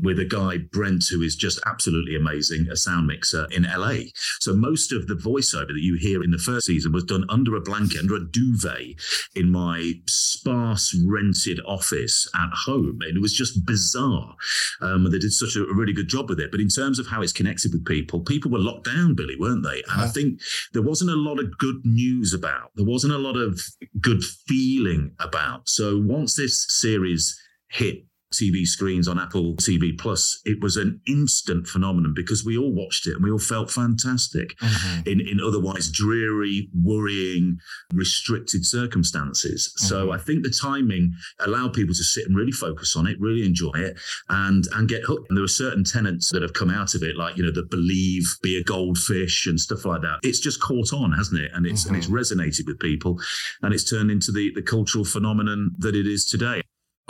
with 0.00 0.18
a 0.18 0.24
guy 0.24 0.58
Brent 0.58 1.04
who 1.10 1.22
is 1.22 1.36
just 1.36 1.60
absolutely 1.66 2.16
amazing, 2.16 2.68
a 2.70 2.76
sound 2.76 3.06
mixer 3.06 3.46
in 3.50 3.64
LA. 3.64 4.10
So 4.40 4.54
most 4.54 4.92
of 4.92 5.06
the 5.06 5.14
voiceover 5.14 5.68
that 5.68 5.82
you 5.82 5.96
hear 5.96 6.22
in 6.22 6.30
the 6.30 6.38
first 6.38 6.61
season 6.62 6.92
was 6.92 7.04
done 7.04 7.24
under 7.28 7.54
a 7.56 7.60
blanket, 7.60 8.00
under 8.00 8.16
a 8.16 8.24
duvet 8.24 8.96
in 9.34 9.50
my 9.50 9.94
sparse 10.06 10.96
rented 11.06 11.60
office 11.66 12.28
at 12.34 12.50
home. 12.52 12.98
And 13.02 13.16
it 13.16 13.20
was 13.20 13.32
just 13.32 13.64
bizarre. 13.66 14.34
Um, 14.80 15.10
they 15.10 15.18
did 15.18 15.32
such 15.32 15.56
a, 15.56 15.64
a, 15.64 15.74
really 15.74 15.92
good 15.92 16.08
job 16.08 16.28
with 16.28 16.40
it. 16.40 16.50
But 16.50 16.60
in 16.60 16.68
terms 16.68 16.98
of 16.98 17.06
how 17.06 17.22
it's 17.22 17.32
connected 17.32 17.72
with 17.72 17.84
people, 17.84 18.20
people 18.20 18.50
were 18.50 18.58
locked 18.58 18.86
down, 18.86 19.14
Billy, 19.14 19.36
weren't 19.38 19.64
they? 19.64 19.82
And 19.90 20.02
I 20.02 20.08
think 20.08 20.40
there 20.72 20.82
wasn't 20.82 21.10
a 21.10 21.16
lot 21.16 21.38
of 21.38 21.56
good 21.58 21.84
news 21.84 22.32
about, 22.34 22.70
there 22.74 22.86
wasn't 22.86 23.12
a 23.12 23.18
lot 23.18 23.36
of 23.36 23.60
good 24.00 24.24
feeling 24.24 25.12
about. 25.18 25.68
So 25.68 25.98
once 25.98 26.36
this 26.36 26.66
series 26.68 27.38
hit 27.68 28.04
TV 28.32 28.66
screens 28.66 29.08
on 29.08 29.18
Apple 29.18 29.54
TV 29.56 29.96
Plus, 29.96 30.40
it 30.44 30.60
was 30.60 30.76
an 30.76 31.00
instant 31.06 31.66
phenomenon 31.66 32.12
because 32.14 32.44
we 32.44 32.56
all 32.56 32.72
watched 32.72 33.06
it 33.06 33.14
and 33.14 33.24
we 33.24 33.30
all 33.30 33.38
felt 33.38 33.70
fantastic 33.70 34.56
mm-hmm. 34.58 35.08
in, 35.08 35.20
in 35.20 35.40
otherwise 35.40 35.90
dreary, 35.90 36.68
worrying, 36.74 37.58
restricted 37.92 38.64
circumstances. 38.64 39.72
Mm-hmm. 39.76 39.86
So 39.86 40.12
I 40.12 40.18
think 40.18 40.42
the 40.42 40.50
timing 40.50 41.14
allowed 41.40 41.74
people 41.74 41.94
to 41.94 42.04
sit 42.04 42.26
and 42.26 42.36
really 42.36 42.52
focus 42.52 42.96
on 42.96 43.06
it, 43.06 43.20
really 43.20 43.44
enjoy 43.44 43.72
it, 43.74 43.98
and 44.28 44.66
and 44.74 44.88
get 44.88 45.02
hooked. 45.02 45.28
And 45.28 45.36
there 45.36 45.44
are 45.44 45.48
certain 45.48 45.84
tenets 45.84 46.30
that 46.32 46.42
have 46.42 46.52
come 46.52 46.70
out 46.70 46.94
of 46.94 47.02
it, 47.02 47.16
like 47.16 47.36
you 47.36 47.42
know, 47.42 47.52
the 47.52 47.62
believe, 47.62 48.24
be 48.42 48.56
a 48.56 48.64
goldfish, 48.64 49.46
and 49.46 49.58
stuff 49.60 49.84
like 49.84 50.02
that. 50.02 50.20
It's 50.22 50.40
just 50.40 50.60
caught 50.60 50.92
on, 50.92 51.12
hasn't 51.12 51.40
it? 51.40 51.50
And 51.54 51.66
it's 51.66 51.82
mm-hmm. 51.82 51.94
and 51.94 51.96
it's 51.96 52.06
mm-hmm. 52.06 52.40
resonated 52.40 52.66
with 52.66 52.78
people, 52.78 53.20
and 53.62 53.74
it's 53.74 53.88
turned 53.88 54.10
into 54.10 54.32
the 54.32 54.52
the 54.54 54.62
cultural 54.62 55.04
phenomenon 55.04 55.72
that 55.78 55.94
it 55.94 56.06
is 56.06 56.24
today. 56.24 56.62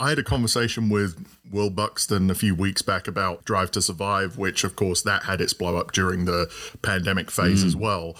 I 0.03 0.09
had 0.09 0.19
a 0.19 0.23
conversation 0.23 0.89
with 0.89 1.25
Will 1.49 1.69
Buxton 1.69 2.29
a 2.29 2.35
few 2.35 2.55
weeks 2.55 2.81
back 2.81 3.07
about 3.07 3.45
Drive 3.45 3.71
to 3.71 3.81
Survive, 3.81 4.37
which, 4.37 4.65
of 4.65 4.75
course, 4.75 5.01
that 5.03 5.23
had 5.23 5.39
its 5.39 5.53
blow 5.53 5.77
up 5.77 5.93
during 5.93 6.25
the 6.25 6.53
pandemic 6.81 7.31
phase 7.31 7.63
mm. 7.63 7.67
as 7.67 7.75
well. 7.77 8.17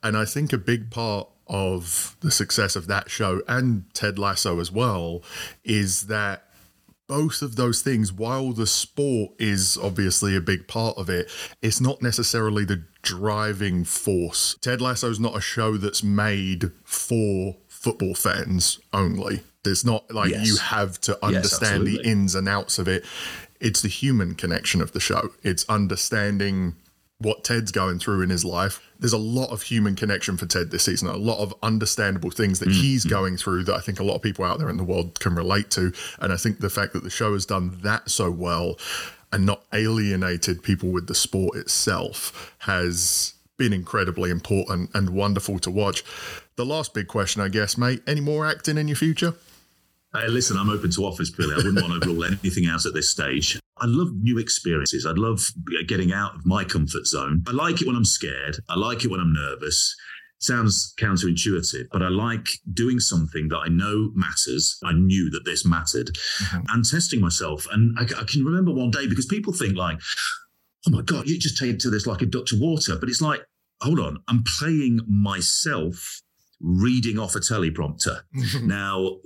And 0.00 0.16
I 0.16 0.26
think 0.26 0.52
a 0.52 0.58
big 0.58 0.92
part 0.92 1.28
of 1.48 2.16
the 2.20 2.30
success 2.30 2.76
of 2.76 2.86
that 2.86 3.10
show 3.10 3.42
and 3.48 3.92
Ted 3.94 4.16
Lasso 4.16 4.60
as 4.60 4.70
well 4.70 5.24
is 5.64 6.06
that 6.06 6.44
both 7.08 7.42
of 7.42 7.56
those 7.56 7.82
things, 7.82 8.12
while 8.12 8.52
the 8.52 8.66
sport 8.66 9.32
is 9.40 9.76
obviously 9.82 10.36
a 10.36 10.40
big 10.40 10.68
part 10.68 10.96
of 10.96 11.10
it, 11.10 11.28
it's 11.60 11.80
not 11.80 12.00
necessarily 12.00 12.64
the 12.64 12.84
driving 13.02 13.82
force. 13.82 14.56
Ted 14.60 14.80
Lasso 14.80 15.10
is 15.10 15.18
not 15.18 15.36
a 15.36 15.40
show 15.40 15.76
that's 15.78 16.04
made 16.04 16.70
for 16.84 17.56
football 17.84 18.14
fans 18.14 18.80
only. 18.94 19.42
There's 19.62 19.84
not 19.84 20.10
like 20.10 20.30
yes. 20.30 20.46
you 20.46 20.56
have 20.56 20.98
to 21.02 21.22
understand 21.24 21.86
yes, 21.86 21.98
the 21.98 22.08
ins 22.08 22.34
and 22.34 22.48
outs 22.48 22.78
of 22.78 22.88
it. 22.88 23.04
It's 23.60 23.82
the 23.82 23.88
human 23.88 24.34
connection 24.34 24.80
of 24.80 24.92
the 24.92 25.00
show. 25.00 25.32
It's 25.42 25.66
understanding 25.68 26.76
what 27.18 27.44
Ted's 27.44 27.72
going 27.72 27.98
through 27.98 28.22
in 28.22 28.30
his 28.30 28.42
life. 28.42 28.80
There's 28.98 29.12
a 29.12 29.18
lot 29.18 29.50
of 29.50 29.62
human 29.62 29.96
connection 29.96 30.38
for 30.38 30.46
Ted 30.46 30.70
this 30.70 30.84
season, 30.84 31.08
a 31.08 31.16
lot 31.16 31.40
of 31.40 31.54
understandable 31.62 32.30
things 32.30 32.58
that 32.60 32.70
mm-hmm. 32.70 32.80
he's 32.80 33.04
going 33.04 33.36
through 33.36 33.64
that 33.64 33.74
I 33.74 33.80
think 33.80 34.00
a 34.00 34.04
lot 34.04 34.14
of 34.14 34.22
people 34.22 34.46
out 34.46 34.58
there 34.58 34.70
in 34.70 34.78
the 34.78 34.84
world 34.84 35.20
can 35.20 35.34
relate 35.34 35.70
to. 35.72 35.92
And 36.20 36.32
I 36.32 36.36
think 36.36 36.60
the 36.60 36.70
fact 36.70 36.94
that 36.94 37.02
the 37.02 37.10
show 37.10 37.34
has 37.34 37.44
done 37.44 37.78
that 37.82 38.10
so 38.10 38.30
well 38.30 38.78
and 39.30 39.44
not 39.44 39.62
alienated 39.74 40.62
people 40.62 40.88
with 40.88 41.06
the 41.06 41.14
sport 41.14 41.56
itself 41.56 42.54
has 42.60 43.34
been 43.56 43.72
incredibly 43.72 44.30
important 44.30 44.90
and 44.94 45.10
wonderful 45.10 45.58
to 45.60 45.70
watch. 45.70 46.02
The 46.56 46.64
last 46.64 46.94
big 46.94 47.08
question, 47.08 47.42
I 47.42 47.48
guess, 47.48 47.76
mate, 47.76 48.02
any 48.06 48.20
more 48.20 48.46
acting 48.46 48.78
in 48.78 48.86
your 48.86 48.96
future? 48.96 49.34
Hey, 50.14 50.28
listen, 50.28 50.56
I'm 50.56 50.70
open 50.70 50.92
to 50.92 51.04
offers, 51.04 51.28
Billy. 51.30 51.52
I 51.52 51.56
wouldn't 51.56 51.82
want 51.82 52.00
to 52.00 52.08
rule 52.08 52.24
anything 52.24 52.68
out 52.68 52.86
at 52.86 52.94
this 52.94 53.10
stage. 53.10 53.58
I 53.78 53.86
love 53.86 54.12
new 54.14 54.38
experiences. 54.38 55.04
I 55.04 55.10
love 55.10 55.40
getting 55.88 56.12
out 56.12 56.36
of 56.36 56.46
my 56.46 56.62
comfort 56.62 57.06
zone. 57.06 57.42
I 57.48 57.50
like 57.50 57.80
it 57.82 57.88
when 57.88 57.96
I'm 57.96 58.04
scared. 58.04 58.58
I 58.68 58.78
like 58.78 59.04
it 59.04 59.10
when 59.10 59.18
I'm 59.18 59.32
nervous. 59.32 59.96
Sounds 60.38 60.94
counterintuitive, 60.96 61.86
but 61.90 62.02
I 62.02 62.08
like 62.08 62.46
doing 62.72 63.00
something 63.00 63.48
that 63.48 63.58
I 63.58 63.68
know 63.68 64.12
matters. 64.14 64.78
I 64.84 64.92
knew 64.92 65.30
that 65.30 65.44
this 65.44 65.66
mattered 65.66 66.10
mm-hmm. 66.14 66.66
and 66.68 66.84
testing 66.84 67.20
myself. 67.20 67.66
And 67.72 67.98
I, 67.98 68.02
I 68.02 68.24
can 68.24 68.44
remember 68.44 68.72
one 68.72 68.92
day 68.92 69.08
because 69.08 69.26
people 69.26 69.52
think 69.52 69.76
like, 69.76 69.98
oh 70.86 70.90
my 70.92 71.02
God, 71.02 71.26
you 71.26 71.36
just 71.36 71.58
take 71.58 71.70
it 71.70 71.80
to 71.80 71.90
this 71.90 72.06
like 72.06 72.22
a 72.22 72.26
duck 72.26 72.46
to 72.46 72.60
water. 72.60 72.96
But 72.96 73.08
it's 73.08 73.22
like, 73.22 73.42
hold 73.80 73.98
on, 73.98 74.22
I'm 74.28 74.44
playing 74.44 75.00
myself 75.08 76.22
reading 76.64 77.18
off 77.18 77.36
a 77.36 77.40
teleprompter. 77.40 78.22
now, 78.62 79.18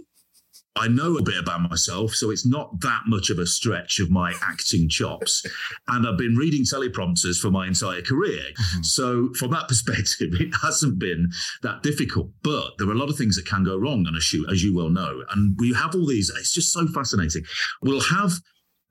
I 0.77 0.87
know 0.87 1.17
a 1.17 1.23
bit 1.23 1.39
about 1.39 1.69
myself, 1.69 2.13
so 2.13 2.31
it's 2.31 2.47
not 2.47 2.81
that 2.81 3.03
much 3.07 3.31
of 3.31 3.39
a 3.39 3.47
stretch 3.47 3.99
of 3.99 4.11
my 4.11 4.33
acting 4.43 4.89
chops. 4.89 5.45
And 5.89 6.07
I've 6.07 6.19
been 6.19 6.37
reading 6.37 6.63
teleprompters 6.63 7.41
for 7.41 7.51
my 7.51 7.67
entire 7.67 8.03
career. 8.03 8.41
Mm-hmm. 8.41 8.83
So, 8.83 9.31
from 9.35 9.51
that 9.51 9.69
perspective, 9.69 10.31
it 10.35 10.55
hasn't 10.63 10.99
been 10.99 11.31
that 11.63 11.83
difficult. 11.83 12.31
But 12.43 12.79
there 12.79 12.89
are 12.89 12.93
a 12.93 12.99
lot 12.99 13.11
of 13.11 13.17
things 13.17 13.37
that 13.37 13.47
can 13.47 13.65
go 13.65 13.77
wrong 13.77 14.07
on 14.07 14.15
a 14.15 14.21
shoot, 14.21 14.49
as 14.51 14.63
you 14.63 14.75
well 14.75 14.91
know. 14.91 15.23
And 15.31 15.57
we 15.59 15.75
have 15.75 15.95
all 15.95 16.07
these, 16.07 16.31
it's 16.31 16.55
just 16.55 16.73
so 16.73 16.87
fascinating. 16.87 17.43
We'll 17.83 18.01
have 18.01 18.33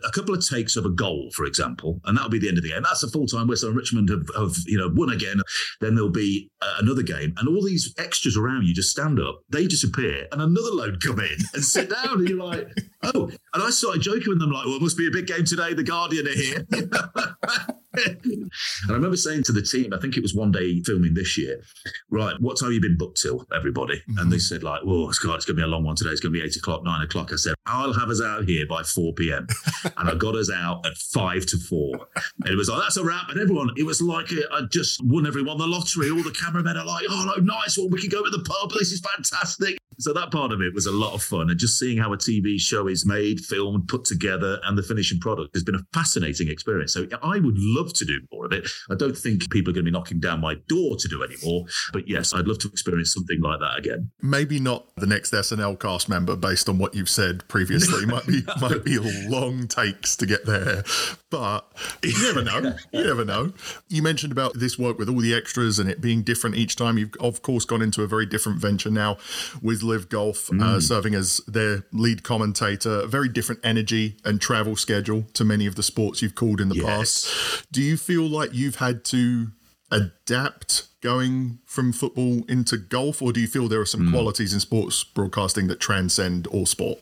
a 0.04 0.12
couple 0.12 0.34
of 0.34 0.48
takes 0.48 0.76
of 0.76 0.86
a 0.86 0.90
goal, 0.90 1.30
for 1.34 1.46
example, 1.46 2.00
and 2.06 2.18
that'll 2.18 2.30
be 2.30 2.40
the 2.40 2.48
end 2.48 2.58
of 2.58 2.64
the 2.64 2.70
game. 2.70 2.84
That's 2.84 3.04
a 3.04 3.10
full 3.10 3.26
time 3.26 3.48
whistle. 3.48 3.72
Richmond 3.72 4.10
have, 4.10 4.30
have, 4.36 4.56
you 4.66 4.78
know 4.78 4.90
won 4.94 5.10
again. 5.10 5.42
Then 5.82 5.96
there'll 5.96 6.10
be 6.10 6.52
uh, 6.62 6.76
another 6.80 7.04
game, 7.04 7.34
and 7.38 7.48
all 7.48 7.64
these 7.64 7.94
extras 7.98 8.38
around 8.38 8.66
you 8.68 8.74
just 8.74 8.92
stand 8.92 9.20
up, 9.20 9.42
they 9.50 9.68
disappear, 9.68 10.28
and 10.32 10.42
another 10.42 10.72
load 10.72 11.02
come 11.02 11.20
in 11.20 11.38
and 11.54 11.64
sit 11.64 11.90
down, 11.90 12.20
and 12.20 12.30
you're 12.30 12.44
like, 12.44 12.68
oh. 13.04 13.30
And 13.54 13.64
I 13.64 13.70
started 13.72 14.02
joking 14.02 14.30
with 14.30 14.40
them 14.40 14.52
like, 14.52 14.66
well, 14.66 14.76
it 14.76 14.82
must 14.82 14.98
be 14.98 15.08
a 15.08 15.12
big 15.12 15.28
game 15.28 15.46
today. 15.46 15.74
The 15.74 15.84
Guardian 15.84 16.28
are 16.28 16.32
here. 16.32 16.68
and 18.06 18.52
I 18.90 18.94
remember 18.94 19.18
saying 19.18 19.44
to 19.44 19.52
the 19.52 19.62
team, 19.62 19.94
I 19.94 20.00
think 20.00 20.18
it 20.18 20.22
was 20.22 20.36
one 20.36 20.52
day 20.52 20.82
filming 20.84 21.14
this 21.14 21.38
year, 21.38 21.62
right, 22.10 22.36
what 22.40 22.60
time 22.60 22.68
have 22.68 22.74
you 22.74 22.82
been 22.82 22.98
booked 22.98 23.22
till, 23.22 23.46
everybody? 23.56 23.96
Mm-hmm. 23.98 24.20
And 24.20 24.32
they 24.32 24.38
said, 24.38 24.64
like, 24.64 24.82
well, 24.86 25.10
it's, 25.10 25.18
it's 25.24 25.24
going 25.24 25.40
to 25.40 25.54
be 25.54 25.64
a 25.64 25.68
long 25.68 25.84
one 25.84 25.96
today. 25.96 26.12
It's 26.12 26.20
going 26.20 26.34
to 26.34 26.40
be 26.40 26.46
eight 26.46 26.56
o'clock, 26.56 26.84
nine 26.84 27.02
o'clock. 27.02 27.34
I 27.34 27.38
said, 27.38 27.56
I'll 27.68 27.94
have 27.94 28.10
us 28.10 28.22
out 28.22 28.46
here 28.46 28.66
by 28.66 28.84
4 28.84 29.14
p.m. 29.14 29.48
and 29.98 30.10
I 30.10 30.16
got 30.16 30.36
us 30.36 30.52
out 30.52 30.86
at 30.86 30.98
five 30.98 31.46
to 31.48 31.58
four. 31.58 32.08
And 32.44 32.54
it 32.54 32.56
was 32.56 32.70
like, 32.70 32.82
that's 32.82 32.98
a 32.98 33.04
wrap. 33.04 33.30
And 33.30 33.40
everyone, 33.40 33.70
it 33.78 33.86
was 33.86 34.02
like 34.02 34.32
uh, 34.32 34.42
I 34.54 34.62
just 34.72 35.04
won 35.04 35.28
everyone 35.28 35.58
the 35.58 35.68
lottery. 35.68 36.10
All 36.10 36.24
the 36.24 36.32
cameramen 36.32 36.78
are 36.78 36.86
like, 36.86 37.06
oh, 37.10 37.34
no, 37.36 37.44
nice 37.44 37.78
one. 37.78 37.90
We 37.92 38.02
can 38.02 38.10
go 38.10 38.24
to 38.24 38.30
the 38.30 38.44
pub. 38.44 38.72
This 38.72 38.92
is 38.92 39.02
fantastic. 39.02 39.78
So 40.00 40.14
that 40.14 40.32
part 40.32 40.52
of 40.52 40.62
it 40.62 40.74
was 40.74 40.86
a 40.86 40.92
lot 40.92 41.14
of 41.14 41.24
fun. 41.24 41.50
And 41.50 41.60
just 41.60 41.80
seeing 41.80 41.98
how 41.98 42.14
a 42.14 42.18
TV 42.18 42.60
show 42.60 42.88
is 42.88 43.06
made, 43.06 43.40
filmed, 43.40 43.88
put 43.88 44.06
together, 44.06 44.60
and 44.66 44.78
the 44.78 44.84
finishing 44.84 45.20
product 45.20 45.56
has 45.56 45.64
been 45.64 45.76
a 45.76 45.82
fascinating 45.94 46.50
experience. 46.50 46.94
So 46.94 47.08
I 47.24 47.40
would 47.40 47.58
love 47.58 47.94
to 47.94 48.06
do 48.06 48.20
more 48.32 48.46
of 48.46 48.52
it. 48.52 48.70
I 48.92 48.96
don't 48.96 49.18
think 49.18 49.50
people 49.50 49.72
are 49.72 49.74
going 49.74 49.86
to 49.86 49.92
be 49.92 49.98
knocking 49.98 50.20
down 50.20 50.40
my 50.40 50.56
door 50.68 50.98
to 50.98 51.08
do 51.08 51.24
any 51.24 51.36
more. 51.44 51.66
But 51.94 52.08
yes, 52.08 52.34
I'd 52.34 52.48
love 52.48 52.60
to 52.60 52.68
experience 52.68 53.14
something 53.14 53.42
like 53.42 53.60
that 53.60 53.80
again. 53.80 54.12
Maybe 54.22 54.60
not 54.60 54.86
the 54.98 55.08
next 55.08 55.34
SNL 55.34 55.80
cast 55.80 56.10
member 56.10 56.36
based 56.36 56.70
on 56.70 56.78
what 56.78 56.94
you've 56.94 57.10
said 57.10 57.48
previously. 57.58 58.06
might 58.06 58.28
be 58.28 58.44
might 58.62 58.84
be 58.84 59.00
long 59.28 59.68
takes 59.68 60.16
to 60.16 60.26
get 60.26 60.46
there. 60.46 60.84
But 61.30 61.66
you 62.04 62.14
never 62.22 62.44
know. 62.44 62.76
You 62.92 63.04
never 63.04 63.26
know. 63.26 63.54
You 63.88 64.04
mentioned 64.04 64.32
about 64.32 64.60
this 64.60 64.78
work 64.78 64.98
with 64.98 65.10
all 65.10 65.20
the 65.20 65.34
extras 65.34 65.80
and 65.80 65.90
it 65.90 66.00
being 66.00 66.22
different 66.22 66.56
each 66.56 66.76
time. 66.76 66.98
You've 66.98 67.14
of 67.20 67.42
course 67.42 67.66
gone 67.66 67.82
into 67.82 68.04
a 68.04 68.08
very 68.08 68.26
different 68.26 68.60
venture 68.60 68.92
now 68.92 69.18
with 69.62 69.82
LIV 69.82 70.10
Golf, 70.10 70.50
uh, 70.50 70.54
mm. 70.54 70.62
uh, 70.62 70.80
serving 70.80 71.16
as 71.16 71.38
their 71.48 71.86
lead 71.92 72.24
commentator. 72.24 73.02
A 73.02 73.08
very 73.08 73.30
different 73.30 73.62
energy 73.64 74.18
and 74.24 74.40
travel 74.40 74.76
schedule 74.76 75.24
to 75.34 75.44
many 75.44 75.66
of 75.66 75.76
the 75.76 75.84
sports 75.84 76.22
you've 76.22 76.36
called 76.36 76.62
in 76.62 76.70
the 76.70 76.76
yes. 76.76 76.86
past. 76.86 77.72
Do 77.72 77.82
you 77.82 77.98
feel 77.98 78.28
like 78.28 78.54
you've 78.54 78.76
had 78.76 79.04
to 79.06 79.48
adapt 79.92 80.88
going 81.02 81.60
from 81.66 81.94
football 81.94 82.44
into 82.50 82.78
golf, 82.78 83.22
or 83.22 83.32
do 83.32 83.40
you 83.40 83.48
feel 83.48 83.68
there 83.68 83.82
are 83.82 83.86
some 83.86 84.08
mm. 84.08 84.12
qualities 84.12 84.54
in 84.54 84.60
sports 84.60 85.04
broadcasting 85.04 85.68
that 85.68 85.80
transcend 85.80 86.48
all 86.48 86.66
sport? 86.66 87.00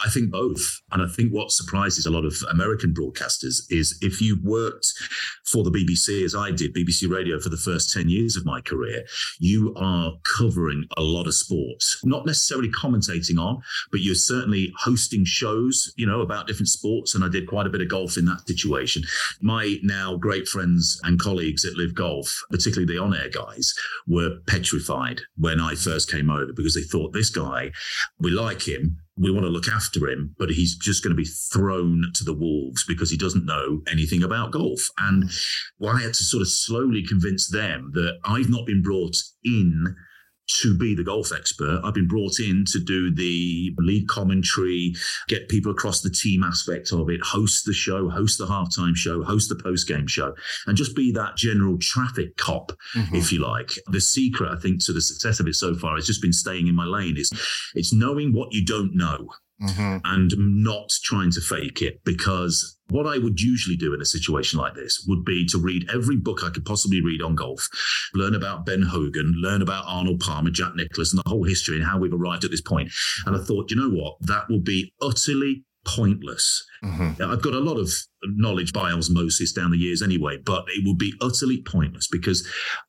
I 0.00 0.08
think 0.08 0.30
both. 0.30 0.80
And 0.92 1.02
I 1.02 1.06
think 1.06 1.32
what 1.32 1.50
surprises 1.50 2.06
a 2.06 2.10
lot 2.10 2.24
of 2.24 2.34
American 2.50 2.94
broadcasters 2.94 3.62
is 3.70 3.98
if 4.00 4.20
you 4.20 4.38
worked 4.42 4.92
for 5.44 5.64
the 5.64 5.70
BBC, 5.70 6.24
as 6.24 6.34
I 6.34 6.50
did, 6.50 6.74
BBC 6.74 7.10
Radio 7.10 7.40
for 7.40 7.48
the 7.48 7.56
first 7.56 7.92
10 7.92 8.08
years 8.08 8.36
of 8.36 8.46
my 8.46 8.60
career, 8.60 9.04
you 9.40 9.74
are 9.76 10.12
covering 10.38 10.84
a 10.96 11.02
lot 11.02 11.26
of 11.26 11.34
sports, 11.34 12.00
not 12.04 12.26
necessarily 12.26 12.70
commentating 12.70 13.38
on, 13.38 13.60
but 13.90 14.00
you're 14.00 14.14
certainly 14.14 14.72
hosting 14.78 15.24
shows, 15.24 15.92
you 15.96 16.06
know, 16.06 16.20
about 16.20 16.46
different 16.46 16.68
sports. 16.68 17.14
And 17.14 17.24
I 17.24 17.28
did 17.28 17.48
quite 17.48 17.66
a 17.66 17.70
bit 17.70 17.80
of 17.80 17.88
golf 17.88 18.16
in 18.16 18.24
that 18.26 18.46
situation. 18.46 19.02
My 19.40 19.78
now 19.82 20.16
great 20.16 20.46
friends 20.46 21.00
and 21.02 21.18
colleagues 21.18 21.64
at 21.64 21.74
LIV 21.74 21.94
Golf, 21.94 22.40
particularly 22.50 22.92
the 22.92 23.02
on 23.02 23.14
air 23.14 23.30
guys, 23.30 23.74
were 24.06 24.38
petrified 24.46 25.22
when 25.36 25.60
I 25.60 25.74
first 25.74 26.10
came 26.10 26.30
over 26.30 26.52
because 26.52 26.74
they 26.74 26.82
thought 26.82 27.12
this 27.12 27.30
guy, 27.30 27.72
we 28.20 28.30
like 28.30 28.66
him, 28.66 28.98
we 29.18 29.30
want 29.30 29.44
to 29.44 29.50
look 29.50 29.68
after 29.68 30.08
him, 30.08 30.34
but 30.38 30.50
he's 30.50 30.76
just 30.76 31.02
going 31.02 31.14
to 31.14 31.20
be 31.20 31.24
thrown 31.24 32.10
to 32.14 32.24
the 32.24 32.34
wolves 32.34 32.84
because 32.86 33.10
he 33.10 33.16
doesn't 33.16 33.44
know 33.44 33.82
anything 33.90 34.22
about 34.22 34.52
golf. 34.52 34.88
And 34.98 35.30
well, 35.78 35.96
I 35.96 36.02
had 36.02 36.14
to 36.14 36.24
sort 36.24 36.42
of 36.42 36.48
slowly 36.48 37.04
convince 37.04 37.48
them 37.48 37.90
that 37.94 38.18
I've 38.24 38.50
not 38.50 38.66
been 38.66 38.82
brought 38.82 39.16
in 39.44 39.96
to 40.48 40.76
be 40.76 40.94
the 40.94 41.04
golf 41.04 41.32
expert. 41.32 41.80
I've 41.84 41.94
been 41.94 42.08
brought 42.08 42.40
in 42.40 42.64
to 42.66 42.80
do 42.80 43.10
the 43.14 43.74
lead 43.78 44.08
commentary, 44.08 44.94
get 45.28 45.48
people 45.48 45.70
across 45.72 46.00
the 46.00 46.10
team 46.10 46.42
aspect 46.42 46.92
of 46.92 47.08
it, 47.10 47.20
host 47.22 47.64
the 47.66 47.72
show, 47.72 48.08
host 48.08 48.38
the 48.38 48.46
halftime 48.46 48.96
show, 48.96 49.22
host 49.22 49.48
the 49.48 49.62
post 49.62 49.86
game 49.86 50.06
show, 50.06 50.34
and 50.66 50.76
just 50.76 50.96
be 50.96 51.12
that 51.12 51.36
general 51.36 51.78
traffic 51.78 52.36
cop, 52.36 52.72
mm-hmm. 52.94 53.14
if 53.14 53.32
you 53.32 53.40
like. 53.40 53.72
The 53.88 54.00
secret, 54.00 54.50
I 54.50 54.56
think, 54.56 54.84
to 54.84 54.92
the 54.92 55.02
success 55.02 55.40
of 55.40 55.46
it 55.46 55.54
so 55.54 55.74
far 55.74 55.96
has 55.96 56.06
just 56.06 56.22
been 56.22 56.32
staying 56.32 56.66
in 56.66 56.74
my 56.74 56.84
lane. 56.84 57.16
Is 57.16 57.30
it's 57.74 57.92
knowing 57.92 58.32
what 58.32 58.52
you 58.52 58.64
don't 58.64 58.94
know. 58.94 59.28
Mm-hmm. 59.60 59.98
And 60.04 60.32
not 60.62 60.88
trying 61.02 61.32
to 61.32 61.40
fake 61.40 61.82
it 61.82 62.00
because 62.04 62.78
what 62.90 63.06
I 63.06 63.18
would 63.18 63.40
usually 63.40 63.76
do 63.76 63.92
in 63.92 64.00
a 64.00 64.04
situation 64.04 64.60
like 64.60 64.74
this 64.74 65.04
would 65.08 65.24
be 65.24 65.44
to 65.46 65.58
read 65.58 65.90
every 65.92 66.16
book 66.16 66.44
I 66.44 66.50
could 66.50 66.64
possibly 66.64 67.02
read 67.02 67.22
on 67.22 67.34
golf, 67.34 67.68
learn 68.14 68.34
about 68.34 68.64
Ben 68.64 68.82
Hogan, 68.82 69.34
learn 69.36 69.60
about 69.60 69.84
Arnold 69.86 70.20
Palmer, 70.20 70.50
Jack 70.50 70.76
Nicklaus, 70.76 71.12
and 71.12 71.20
the 71.24 71.28
whole 71.28 71.44
history 71.44 71.76
and 71.76 71.84
how 71.84 71.98
we've 71.98 72.14
arrived 72.14 72.44
at 72.44 72.52
this 72.52 72.60
point. 72.60 72.90
And 73.26 73.36
I 73.36 73.40
thought, 73.40 73.70
you 73.70 73.76
know 73.76 73.90
what? 73.90 74.16
That 74.20 74.48
will 74.48 74.60
be 74.60 74.92
utterly 75.02 75.64
pointless. 75.84 76.64
Mm-hmm. 76.84 77.22
I've 77.22 77.42
got 77.42 77.54
a 77.54 77.60
lot 77.60 77.78
of 77.78 77.90
knowledge 78.22 78.72
by 78.72 78.92
osmosis 78.92 79.52
down 79.52 79.70
the 79.70 79.78
years 79.78 80.02
anyway, 80.02 80.38
but 80.44 80.64
it 80.68 80.86
would 80.86 80.98
be 80.98 81.14
utterly 81.20 81.62
pointless 81.62 82.08
because 82.10 82.46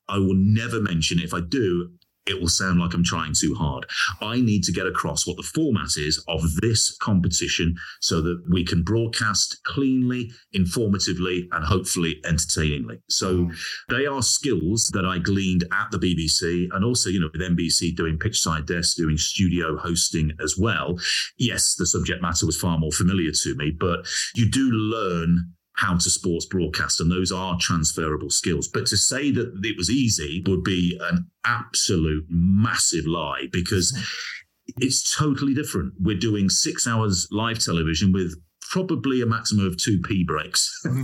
I 0.08 0.18
will 0.18 0.34
never 0.34 0.80
mention 0.80 1.18
it. 1.18 1.24
If 1.24 1.34
I 1.34 1.40
do, 1.40 1.90
it 2.26 2.40
will 2.40 2.48
sound 2.48 2.78
like 2.78 2.94
I'm 2.94 3.04
trying 3.04 3.34
too 3.34 3.54
hard. 3.54 3.86
I 4.20 4.40
need 4.40 4.62
to 4.64 4.72
get 4.72 4.86
across 4.86 5.26
what 5.26 5.36
the 5.36 5.42
format 5.42 5.96
is 5.96 6.22
of 6.28 6.42
this 6.56 6.96
competition 6.98 7.74
so 8.00 8.20
that 8.20 8.42
we 8.50 8.64
can 8.64 8.82
broadcast 8.82 9.60
cleanly, 9.64 10.30
informatively, 10.54 11.48
and 11.52 11.64
hopefully 11.64 12.20
entertainingly. 12.24 12.98
So 13.08 13.50
they 13.88 14.06
are 14.06 14.22
skills 14.22 14.90
that 14.92 15.04
I 15.04 15.18
gleaned 15.18 15.64
at 15.72 15.90
the 15.90 15.98
BBC 15.98 16.68
and 16.72 16.84
also, 16.84 17.10
you 17.10 17.20
know, 17.20 17.30
with 17.32 17.42
NBC 17.42 17.96
doing 17.96 18.18
pitchside 18.18 18.66
desks, 18.66 18.94
doing 18.94 19.16
studio 19.16 19.76
hosting 19.76 20.32
as 20.42 20.56
well. 20.58 20.98
Yes, 21.38 21.74
the 21.74 21.86
subject 21.86 22.22
matter 22.22 22.46
was 22.46 22.58
far 22.58 22.78
more 22.78 22.92
familiar 22.92 23.32
to 23.32 23.54
me, 23.56 23.70
but 23.70 24.06
you 24.34 24.48
do 24.48 24.70
learn 24.70 25.52
how 25.80 25.94
to 25.94 26.10
sports 26.10 26.44
broadcast, 26.44 27.00
and 27.00 27.10
those 27.10 27.32
are 27.32 27.56
transferable 27.58 28.30
skills. 28.30 28.68
But 28.68 28.86
to 28.86 28.96
say 28.96 29.30
that 29.30 29.60
it 29.64 29.76
was 29.76 29.88
easy 29.90 30.42
would 30.46 30.62
be 30.62 30.98
an 31.00 31.30
absolute 31.44 32.26
massive 32.28 33.06
lie 33.06 33.46
because 33.50 33.92
mm-hmm. 33.92 34.82
it's 34.82 35.16
totally 35.16 35.54
different. 35.54 35.94
We're 35.98 36.18
doing 36.18 36.50
six 36.50 36.86
hours 36.86 37.26
live 37.30 37.58
television 37.58 38.12
with 38.12 38.34
probably 38.70 39.20
a 39.20 39.26
maximum 39.26 39.66
of 39.66 39.76
two 39.76 40.00
pee 40.00 40.24
breaks 40.24 40.80
in 40.84 40.94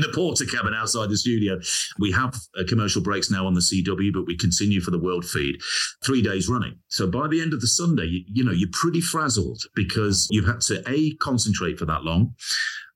the 0.00 0.12
porter 0.14 0.44
cabin 0.44 0.74
outside 0.74 1.10
the 1.10 1.16
studio. 1.16 1.58
We 1.98 2.12
have 2.12 2.34
uh, 2.58 2.64
commercial 2.68 3.02
breaks 3.02 3.30
now 3.30 3.46
on 3.46 3.54
the 3.54 3.60
CW, 3.60 4.12
but 4.12 4.26
we 4.26 4.36
continue 4.36 4.80
for 4.80 4.90
the 4.90 4.98
world 4.98 5.24
feed 5.24 5.56
three 6.04 6.22
days 6.22 6.48
running. 6.48 6.78
So 6.88 7.06
by 7.06 7.28
the 7.28 7.40
end 7.40 7.52
of 7.52 7.60
the 7.60 7.66
Sunday, 7.66 8.04
you, 8.04 8.24
you 8.26 8.44
know, 8.44 8.52
you're 8.52 8.68
pretty 8.72 9.00
frazzled 9.00 9.62
because 9.74 10.28
you've 10.30 10.46
had 10.46 10.60
to 10.62 10.82
A, 10.88 11.14
concentrate 11.16 11.78
for 11.78 11.86
that 11.86 12.04
long 12.04 12.34